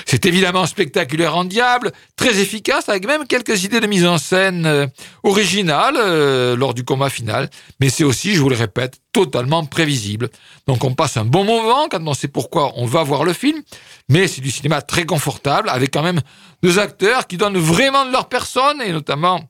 C'est 0.07 0.25
évidemment 0.25 0.65
spectaculaire 0.65 1.37
en 1.37 1.45
diable, 1.45 1.91
très 2.15 2.39
efficace, 2.39 2.89
avec 2.89 3.05
même 3.05 3.27
quelques 3.27 3.63
idées 3.63 3.79
de 3.79 3.85
mise 3.85 4.07
en 4.07 4.17
scène 4.17 4.65
euh, 4.65 4.87
originales 5.21 5.95
euh, 5.97 6.55
lors 6.55 6.73
du 6.73 6.83
combat 6.83 7.11
final. 7.11 7.47
Mais 7.79 7.89
c'est 7.89 8.03
aussi, 8.03 8.33
je 8.33 8.41
vous 8.41 8.49
le 8.49 8.55
répète, 8.55 8.99
totalement 9.11 9.63
prévisible. 9.65 10.29
Donc 10.65 10.83
on 10.83 10.95
passe 10.95 11.17
un 11.17 11.25
bon 11.25 11.43
moment 11.43 11.87
quand 11.91 12.05
on 12.07 12.15
sait 12.15 12.27
pourquoi 12.27 12.73
on 12.75 12.87
va 12.87 13.03
voir 13.03 13.23
le 13.23 13.33
film. 13.33 13.61
Mais 14.09 14.27
c'est 14.27 14.41
du 14.41 14.49
cinéma 14.49 14.81
très 14.81 15.05
confortable, 15.05 15.69
avec 15.69 15.93
quand 15.93 16.03
même 16.03 16.21
deux 16.63 16.79
acteurs 16.79 17.27
qui 17.27 17.37
donnent 17.37 17.59
vraiment 17.59 18.03
de 18.03 18.11
leur 18.11 18.29
personne, 18.29 18.81
et 18.81 18.91
notamment 18.91 19.47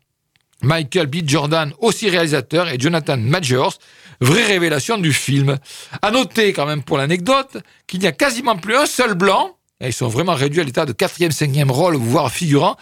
Michael 0.62 1.07
B. 1.07 1.18
Jordan, 1.26 1.74
aussi 1.80 2.10
réalisateur, 2.10 2.70
et 2.70 2.78
Jonathan 2.80 3.18
Majors, 3.18 3.78
vraie 4.22 4.45
révélation 4.45 4.97
du 4.97 5.14
film. 5.14 5.57
À 6.01 6.12
noter 6.12 6.53
quand 6.53 6.66
même 6.66 6.84
pour 6.84 6.97
l'anecdote 6.97 7.57
qu'il 7.88 7.99
n'y 8.01 8.07
a 8.07 8.12
quasiment 8.12 8.57
plus 8.57 8.76
un 8.76 8.86
seul 8.86 9.14
blanc, 9.14 9.55
et 9.82 9.88
ils 9.88 9.93
sont 9.93 10.10
vraiment 10.10 10.34
réduits 10.34 10.62
à 10.62 10.64
l'état 10.64 10.86
de 10.86 10.91
quatrième, 10.91 11.32
cinquième 11.32 11.72
rôle, 11.72 11.95
voire 11.95 12.32
figurant. 12.32 12.76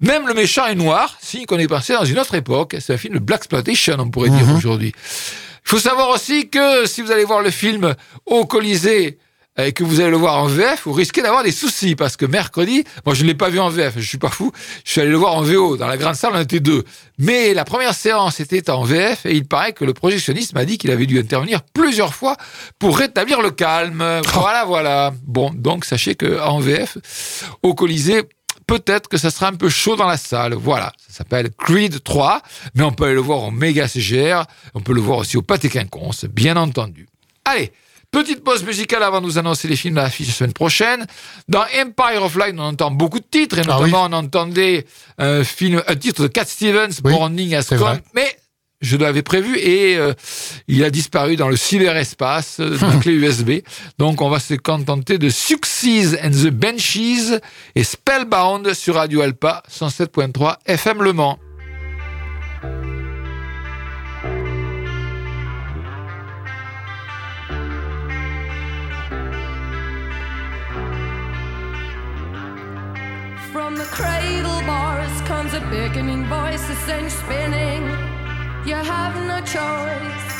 Même 0.00 0.26
le 0.26 0.32
méchant 0.32 0.66
est 0.66 0.74
noir, 0.74 1.18
si 1.20 1.44
qu'on 1.44 1.58
est 1.58 1.68
passé 1.68 1.92
dans 1.92 2.06
une 2.06 2.18
autre 2.18 2.34
époque. 2.34 2.76
C'est 2.80 2.94
un 2.94 2.96
film 2.96 3.14
de 3.14 3.18
Black 3.18 3.40
Exploitation, 3.40 3.96
on 3.98 4.10
pourrait 4.10 4.30
dire 4.30 4.48
aujourd'hui. 4.56 4.94
Il 4.96 5.68
faut 5.68 5.78
savoir 5.78 6.08
aussi 6.08 6.48
que 6.48 6.86
si 6.86 7.02
vous 7.02 7.12
allez 7.12 7.24
voir 7.24 7.42
le 7.42 7.50
film 7.50 7.94
au 8.24 8.46
Colisée 8.46 9.18
et 9.66 9.72
que 9.72 9.84
vous 9.84 10.00
allez 10.00 10.10
le 10.10 10.16
voir 10.16 10.42
en 10.42 10.46
VF, 10.46 10.82
vous 10.84 10.92
risquez 10.92 11.22
d'avoir 11.22 11.42
des 11.42 11.52
soucis 11.52 11.94
parce 11.96 12.16
que 12.16 12.26
mercredi, 12.26 12.84
moi 13.04 13.14
je 13.14 13.22
ne 13.22 13.28
l'ai 13.28 13.34
pas 13.34 13.48
vu 13.48 13.58
en 13.58 13.68
VF, 13.68 13.94
je 13.96 14.06
suis 14.06 14.18
pas 14.18 14.28
fou, 14.28 14.52
je 14.84 14.92
suis 14.92 15.00
allé 15.00 15.10
le 15.10 15.16
voir 15.16 15.34
en 15.34 15.42
VO. 15.42 15.76
Dans 15.76 15.86
la 15.86 15.96
grande 15.96 16.14
salle, 16.14 16.32
on 16.34 16.40
était 16.40 16.60
deux. 16.60 16.84
Mais 17.18 17.54
la 17.54 17.64
première 17.64 17.94
séance 17.94 18.40
était 18.40 18.70
en 18.70 18.82
VF 18.82 19.26
et 19.26 19.34
il 19.34 19.46
paraît 19.46 19.72
que 19.72 19.84
le 19.84 19.92
projectionniste 19.94 20.54
m'a 20.54 20.64
dit 20.64 20.78
qu'il 20.78 20.90
avait 20.90 21.06
dû 21.06 21.18
intervenir 21.18 21.62
plusieurs 21.62 22.14
fois 22.14 22.36
pour 22.78 22.98
rétablir 22.98 23.40
le 23.42 23.50
calme. 23.50 24.04
Voilà, 24.40 24.64
voilà. 24.64 25.12
Bon, 25.26 25.50
donc 25.54 25.84
sachez 25.84 26.14
que 26.14 26.40
en 26.40 26.60
VF, 26.60 26.96
au 27.62 27.74
Colisée, 27.74 28.22
peut-être 28.66 29.08
que 29.08 29.16
ça 29.16 29.30
sera 29.30 29.48
un 29.48 29.54
peu 29.54 29.68
chaud 29.68 29.96
dans 29.96 30.06
la 30.06 30.16
salle. 30.16 30.54
Voilà, 30.54 30.92
ça 30.96 31.18
s'appelle 31.18 31.50
Creed 31.50 32.02
3, 32.02 32.40
mais 32.74 32.84
on 32.84 32.92
peut 32.92 33.04
aller 33.04 33.14
le 33.14 33.20
voir 33.20 33.40
en 33.40 33.50
méga 33.50 33.88
CGR, 33.88 34.44
on 34.74 34.80
peut 34.80 34.94
le 34.94 35.00
voir 35.00 35.18
aussi 35.18 35.36
au 35.36 35.42
Pâté 35.42 35.68
Quinconce, 35.68 36.24
bien 36.24 36.56
entendu. 36.56 37.08
Allez, 37.44 37.72
petite 38.10 38.42
pause 38.42 38.64
musicale 38.64 39.02
avant 39.02 39.20
de 39.20 39.26
nous 39.26 39.38
annoncer 39.38 39.68
les 39.68 39.76
films 39.76 39.94
de 39.94 40.00
l'affiche 40.00 40.28
la 40.28 40.32
semaine 40.34 40.52
prochaine. 40.52 41.06
Dans 41.48 41.64
Empire 41.78 42.22
of 42.22 42.36
Light, 42.36 42.54
on 42.58 42.62
entend 42.62 42.90
beaucoup 42.90 43.20
de 43.20 43.26
titres, 43.30 43.58
et 43.58 43.62
Ah 43.64 43.78
notamment 43.78 44.04
on 44.04 44.12
entendait 44.12 44.86
un 45.18 45.44
film, 45.44 45.82
un 45.86 45.96
titre 45.96 46.22
de 46.22 46.28
Cat 46.28 46.44
Stevens, 46.46 47.00
Oui, 47.04 47.12
Morning 47.12 47.54
as 47.54 47.68
Come, 47.68 48.00
mais 48.14 48.36
je 48.80 48.96
l'avais 48.96 49.22
prévu 49.22 49.58
et 49.58 49.96
euh, 49.96 50.14
il 50.66 50.82
a 50.84 50.90
disparu 50.90 51.36
dans 51.36 51.48
le 51.48 51.56
cyberespace 51.56 52.60
euh, 52.60 52.78
la 52.82 52.96
clé 52.98 53.12
USB. 53.12 53.60
Donc 53.98 54.22
on 54.22 54.30
va 54.30 54.40
se 54.40 54.54
contenter 54.54 55.18
de 55.18 55.28
Success 55.28 56.16
and 56.22 56.30
the 56.30 56.50
Benchies 56.50 57.38
et 57.74 57.84
Spellbound 57.84 58.72
sur 58.72 58.94
Radio 58.94 59.20
Alpa 59.20 59.62
107.3 59.70 60.56
FM 60.66 61.02
Le 61.02 61.12
Mans. 61.12 61.38
Cradle 73.90 74.60
bars 74.66 75.20
comes 75.22 75.52
a 75.54 75.60
beckoning 75.72 76.24
voice, 76.26 76.66
the 76.68 76.76
same 76.86 77.10
spinning. 77.10 77.82
You 78.64 78.76
have 78.76 79.14
no 79.26 79.40
choice. 79.40 80.39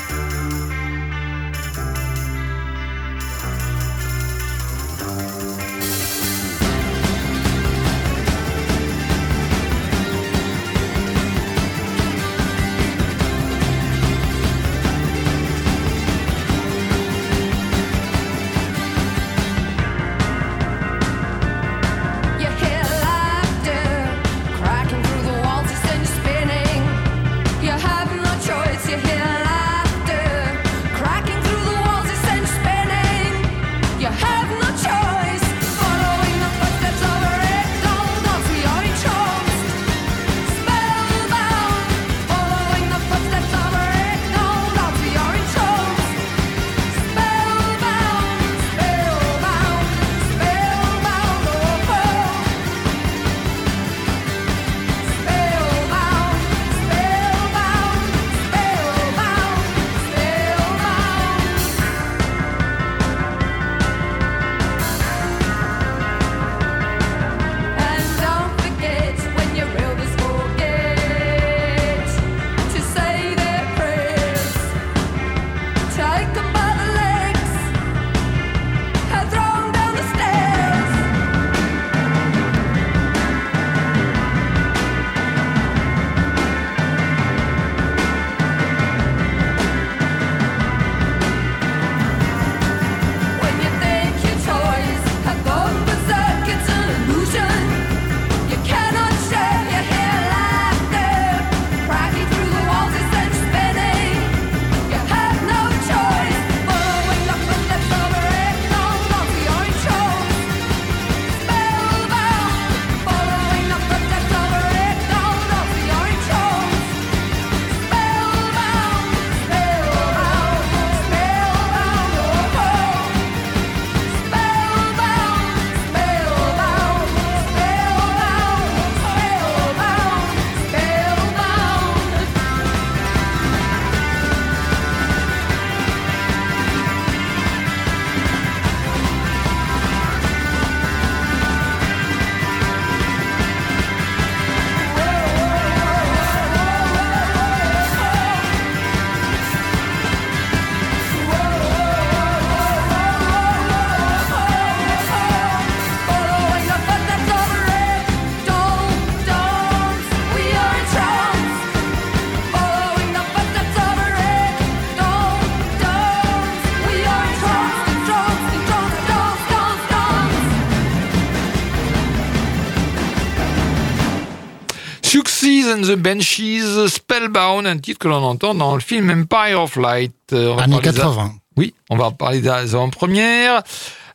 And 175.71 175.83
the 175.83 175.95
Banshees, 175.97 176.87
Spellbound, 176.89 177.67
un 177.67 177.79
titre 177.79 177.99
que 177.99 178.09
l'on 178.09 178.23
entend 178.23 178.55
dans 178.55 178.75
le 178.75 178.81
film 178.81 179.11
Empire 179.11 179.63
of 179.63 179.77
Light. 179.77 180.13
Euh, 180.33 180.51
on 180.53 180.57
va 180.57 180.63
Années 180.65 180.75
parler 180.77 180.91
des- 180.93 180.99
80. 181.01 181.33
Oui, 181.57 181.75
on 181.91 181.97
va 181.97 182.11
parler 182.11 182.41
des 182.41 182.49
avant-premières. 182.49 183.63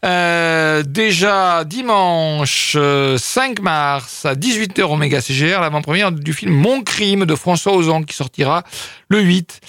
Euh, 0.03 0.83
déjà 0.83 1.63
dimanche 1.63 2.73
euh, 2.75 3.17
5 3.17 3.59
mars 3.61 4.25
à 4.25 4.35
18h 4.35 4.83
au 4.83 4.97
Méga 4.97 5.19
CGR, 5.19 5.59
l'avant-première 5.61 6.11
du 6.11 6.33
film 6.33 6.53
Mon 6.53 6.83
crime 6.83 7.25
de 7.25 7.33
François 7.35 7.73
Ozon 7.73 8.03
qui 8.03 8.15
sortira 8.15 8.63
le 9.09 9.21
8. 9.21 9.61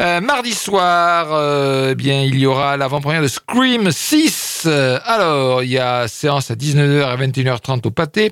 Euh, 0.00 0.20
mardi 0.20 0.54
soir, 0.54 1.26
euh, 1.32 1.88
eh 1.90 1.94
bien, 1.96 2.22
il 2.22 2.38
y 2.38 2.46
aura 2.46 2.76
l'avant-première 2.76 3.20
de 3.20 3.26
Scream 3.26 3.90
6. 3.90 4.62
Euh, 4.66 5.00
alors, 5.04 5.64
il 5.64 5.70
y 5.70 5.78
a 5.78 6.06
séance 6.06 6.52
à 6.52 6.54
19h 6.54 7.14
et 7.14 7.26
21h30 7.26 7.84
au 7.84 7.90
Pâté 7.90 8.30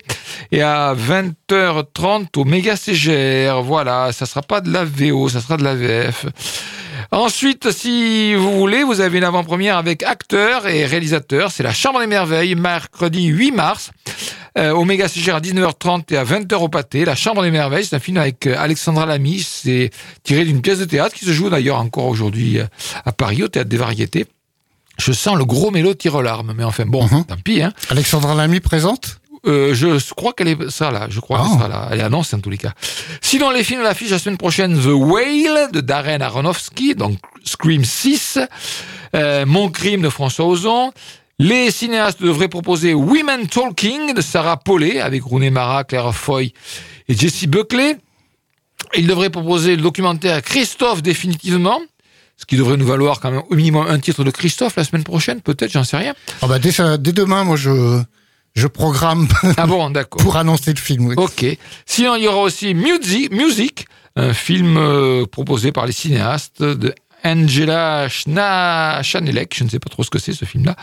et 0.53 0.63
à 0.63 0.95
20h30 0.95 2.29
au 2.37 2.45
Méga 2.45 2.77
CGR. 2.77 3.63
Voilà, 3.65 4.13
ça 4.13 4.27
sera 4.27 4.43
pas 4.43 4.61
de 4.61 4.73
la 4.73 4.85
VO, 4.85 5.29
ça 5.29 5.41
sera 5.41 5.57
de 5.57 5.65
la 5.65 5.75
VF. 5.75 6.27
Ensuite, 7.11 7.71
si 7.71 8.35
vous 8.35 8.59
voulez, 8.59 8.83
vous 8.85 9.01
avez 9.01 9.19
une 9.19 9.25
avant-première 9.25 9.77
avec 9.77 10.03
acteurs 10.03 10.67
et 10.67 10.85
réalisateurs. 10.87 11.51
C'est 11.53 11.63
la 11.63 11.73
Chambre 11.73 12.01
des 12.01 12.07
Merveilles, 12.07 12.55
mercredi 12.55 13.25
8 13.27 13.53
mars, 13.53 13.91
euh, 14.59 14.73
au 14.73 14.85
Méga 14.85 15.09
CGR 15.09 15.35
à 15.37 15.41
19h30 15.41 16.13
et 16.13 16.17
à 16.17 16.25
20h 16.25 16.55
au 16.57 16.69
Pâté. 16.69 17.05
La 17.05 17.15
Chambre 17.15 17.43
des 17.43 17.51
Merveilles, 17.51 17.85
c'est 17.85 17.97
un 17.97 18.01
film 18.01 18.17
avec 18.17 18.47
euh, 18.47 18.55
Alexandra 18.59 19.07
Lamy. 19.07 19.41
C'est 19.41 19.91
tiré 20.25 20.45
d'une 20.45 20.63
pièce 20.63 20.79
de 20.79 20.85
théâtre 20.85 21.15
qui 21.15 21.25
se 21.25 21.33
joue 21.33 21.51
d'ailleurs 21.51 21.79
encore 21.79 22.07
aujourd'hui 22.07 22.59
euh, 22.59 22.65
à 23.05 23.13
Paris, 23.13 23.43
au 23.43 23.49
Théâtre 23.49 23.69
des 23.69 23.77
Variétés. 23.77 24.27
Je 24.99 25.13
sens 25.13 25.37
le 25.37 25.45
gros 25.45 25.71
mélo 25.71 25.93
tire 25.93 26.23
larme, 26.23 26.55
mais 26.57 26.65
enfin 26.65 26.85
bon, 26.87 27.05
Mhm. 27.07 27.25
tant 27.27 27.37
pis. 27.45 27.63
Hein. 27.63 27.73
Alexandra 27.91 28.35
Lamy 28.35 28.61
présente? 28.61 29.19
Euh, 29.47 29.75
je 29.75 29.99
crois 30.15 30.33
qu'elle 30.33 30.49
est 30.49 30.71
ça 30.71 30.91
là. 30.91 31.07
Je 31.09 31.21
crois 31.21 31.39
Ah. 31.41 31.45
qu'elle 31.49 31.59
sera 31.59 31.69
là. 31.69 31.89
Elle 31.93 32.01
est 32.01 32.03
annonce 32.03 32.35
en 32.35 32.41
tous 32.41 32.51
les 32.51 32.59
cas. 32.59 32.73
Sinon, 33.21 33.51
les 33.51 33.63
films 33.63 33.81
à 33.81 33.85
l'affiche 33.85 34.11
la 34.11 34.19
semaine 34.19 34.39
prochaine, 34.39 34.77
The 34.77 34.87
Whale 34.87 35.71
de 35.73 35.81
Darren 35.81 36.21
Aronofsky, 36.21 36.95
donc 36.95 37.19
Scream 37.45 37.85
6, 37.85 38.39
euh, 39.15 39.47
Mon 39.47 39.69
crime 39.71 40.03
de 40.03 40.09
François 40.09 40.47
Ozon. 40.47 40.93
Les 41.39 41.71
cinéastes 41.71 42.23
devraient 42.23 42.49
proposer 42.49 42.95
Women 42.95 43.47
Talking 43.47 44.15
de 44.15 44.21
Sarah 44.23 44.57
Paulet 44.57 45.01
avec 45.01 45.23
Rooney 45.23 45.51
Mara, 45.51 45.85
Claire 45.85 46.15
Foy 46.15 46.53
et 47.09 47.15
Jessie 47.15 47.47
Buckley. 47.47 47.99
Ils 48.97 49.07
devraient 49.07 49.31
proposer 49.31 49.77
le 49.77 49.83
documentaire 49.83 50.41
Christophe 50.43 51.03
définitivement. 51.03 51.81
Ce 52.39 52.45
qui 52.47 52.57
devrait 52.57 52.77
nous 52.77 52.87
valoir 52.87 53.21
quand 53.21 53.31
même 53.31 53.43
au 53.51 53.55
minimum 53.55 53.87
un 53.89 53.99
titre 53.99 54.25
de 54.25 54.31
Christophe 54.31 54.77
la 54.77 54.85
semaine 54.85 55.05
prochaine, 55.05 55.41
peut-être, 55.41 55.73
j'en 55.73 55.85
sais 55.85 55.97
rien. 55.99 56.15
Ah 56.43 56.47
bah 56.47 56.59
dès, 56.59 56.71
ça- 56.73 56.97
dès 56.99 57.13
demain, 57.13 57.45
moi, 57.45 57.57
je, 57.57 58.01
je 58.57 58.67
programme 58.67 59.29
Ah 59.57 59.67
bon, 59.67 59.93
pour 60.19 60.37
annoncer 60.37 60.73
le 60.73 60.81
film. 60.81 61.07
Oui. 61.09 61.15
Ok. 61.17 61.45
Sinon, 61.87 62.17
il 62.17 62.25
y 62.25 62.29
aura 62.29 62.39
aussi 62.43 62.75
Music, 62.75 63.31
Music 63.31 63.87
un 64.17 64.33
film 64.33 64.77
euh, 64.79 65.27
proposé 65.27 65.71
par 65.73 65.87
les 65.87 65.93
cinéastes 65.93 66.63
de 66.63 66.93
Angela 67.25 68.07
Schna- 68.09 69.03
Chanelec, 69.03 69.53
je 69.57 69.65
ne 69.65 69.69
sais 69.69 69.79
pas 69.81 69.91
trop 69.91 70.05
ce 70.05 70.11
que 70.11 70.19
c'est 70.19 70.33
ce 70.33 70.45
film-là. 70.45 70.77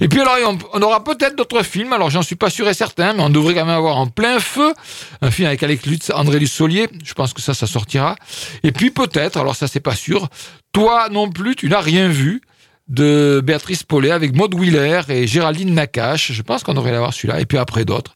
Et 0.00 0.08
puis 0.08 0.20
alors, 0.20 0.36
on, 0.46 0.58
on 0.74 0.82
aura 0.82 1.02
peut-être 1.02 1.36
d'autres 1.36 1.62
films, 1.62 1.92
alors 1.94 2.10
j'en 2.10 2.22
suis 2.22 2.36
pas 2.36 2.50
sûr 2.50 2.68
et 2.68 2.74
certain, 2.74 3.14
mais 3.14 3.22
on 3.22 3.30
devrait 3.30 3.54
quand 3.54 3.64
même 3.64 3.74
avoir 3.76 3.96
en 3.96 4.06
plein 4.06 4.38
feu 4.38 4.74
un 5.22 5.30
film 5.30 5.48
avec 5.48 5.62
Alex 5.62 5.86
Lutz, 5.86 6.10
André 6.14 6.38
Lussolier, 6.38 6.88
je 7.02 7.14
pense 7.14 7.32
que 7.32 7.40
ça, 7.40 7.54
ça 7.54 7.66
sortira. 7.66 8.14
Et 8.62 8.72
puis 8.72 8.90
peut-être, 8.90 9.38
alors 9.38 9.56
ça 9.56 9.68
c'est 9.68 9.80
pas 9.80 9.96
sûr, 9.96 10.28
toi 10.72 11.08
non 11.10 11.30
plus, 11.30 11.56
tu 11.56 11.68
n'as 11.68 11.80
rien 11.80 12.08
vu 12.08 12.42
de 12.88 13.42
Béatrice 13.44 13.82
Paulet 13.82 14.10
avec 14.10 14.34
Maud 14.34 14.54
Wheeler 14.54 15.00
et 15.08 15.26
Géraldine 15.26 15.74
Nakache. 15.74 16.32
Je 16.32 16.42
pense 16.42 16.62
qu'on 16.62 16.74
devrait 16.74 16.92
l'avoir 16.92 17.12
celui-là. 17.12 17.40
Et 17.40 17.46
puis 17.46 17.58
après 17.58 17.84
d'autres. 17.84 18.14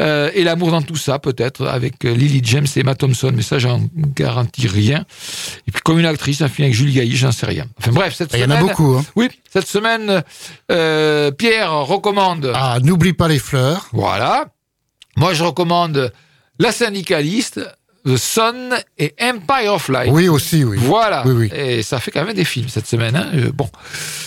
Euh, 0.00 0.30
et 0.34 0.44
l'amour 0.44 0.70
dans 0.70 0.82
tout 0.82 0.96
ça, 0.96 1.18
peut-être, 1.18 1.66
avec 1.66 2.04
Lily 2.04 2.40
James 2.44 2.66
et 2.76 2.80
Emma 2.80 2.94
Thompson. 2.94 3.32
Mais 3.34 3.42
ça, 3.42 3.58
j'en 3.58 3.80
garantis 3.94 4.68
rien. 4.68 5.04
Et 5.66 5.72
puis 5.72 5.82
comme 5.82 5.98
une 5.98 6.06
actrice, 6.06 6.42
un 6.42 6.48
film 6.48 6.66
avec 6.66 6.74
Julie 6.76 6.92
Gailly, 6.92 7.16
j'en 7.16 7.32
sais 7.32 7.46
rien. 7.46 7.66
Enfin 7.78 7.90
bref, 7.92 8.14
cette 8.14 8.32
Il 8.32 8.38
y 8.38 8.42
en 8.42 8.44
semaine... 8.44 8.58
a 8.58 8.60
beaucoup. 8.60 8.94
Hein. 8.96 9.04
Oui, 9.16 9.28
cette 9.52 9.66
semaine, 9.66 10.22
euh, 10.70 11.30
Pierre 11.32 11.72
recommande... 11.72 12.52
Ah, 12.54 12.78
n'oublie 12.82 13.14
pas 13.14 13.28
les 13.28 13.38
fleurs. 13.38 13.88
Voilà. 13.92 14.46
Moi, 15.16 15.34
je 15.34 15.42
recommande 15.44 16.12
La 16.58 16.70
syndicaliste, 16.72 17.60
The 18.06 18.16
Sun 18.16 18.74
et 18.98 19.14
Empire 19.20 19.72
of 19.72 19.88
Light. 19.88 20.10
Oui, 20.12 20.28
aussi, 20.28 20.62
oui. 20.64 20.76
Voilà. 20.78 21.22
Oui, 21.26 21.32
oui. 21.32 21.50
Et 21.58 21.82
ça 21.82 22.00
fait 22.00 22.10
quand 22.10 22.24
même 22.24 22.34
des 22.34 22.44
films 22.44 22.68
cette 22.68 22.86
semaine. 22.86 23.16
hein. 23.16 23.30
Euh, 23.34 23.50
Bon. 23.52 23.68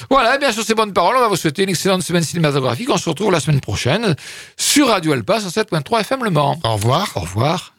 Voilà, 0.10 0.36
et 0.36 0.40
bien 0.40 0.52
sur 0.52 0.64
ces 0.64 0.74
bonnes 0.74 0.94
paroles, 0.94 1.16
on 1.18 1.20
va 1.22 1.28
vous 1.28 1.36
souhaiter 1.36 1.64
une 1.64 1.70
excellente 1.70 2.02
semaine 2.02 2.24
cinématographique. 2.24 2.90
On 2.90 2.98
se 2.98 3.08
retrouve 3.10 3.32
la 3.32 3.40
semaine 3.40 3.60
prochaine 3.62 4.16
sur 4.58 4.88
Radio 4.88 5.12
Alpa 5.14 5.40
sur 5.42 5.50
7.3 5.50 6.00
FM 6.02 6.24
Le 6.24 6.30
Mans. 6.32 6.60
Au 6.64 6.74
revoir. 6.74 7.10
Au 7.16 7.20
revoir. 7.22 7.74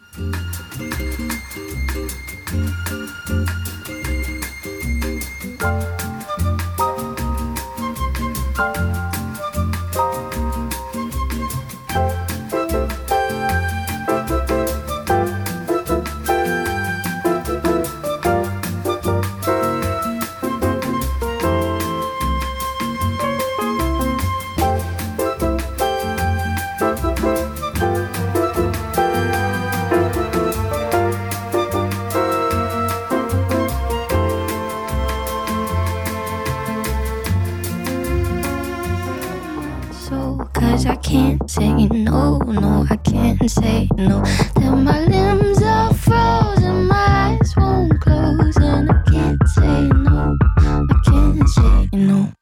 can't 41.09 41.51
say 41.51 41.87
no, 41.87 42.37
no, 42.37 42.87
I 42.91 42.97
can't 42.97 43.51
say 43.51 43.89
no. 43.97 44.23
Till 44.57 44.77
my 44.77 45.01
limbs 45.07 45.63
are 45.63 45.95
frozen, 45.95 46.87
my 46.87 47.39
eyes 47.41 47.55
won't 47.57 47.99
close, 47.99 48.57
and 48.59 48.91
I 48.91 49.03
can't 49.11 49.49
say 49.49 49.89
no, 49.89 50.37
I 50.59 51.01
can't 51.07 51.49
say 51.49 51.89
no. 51.95 52.38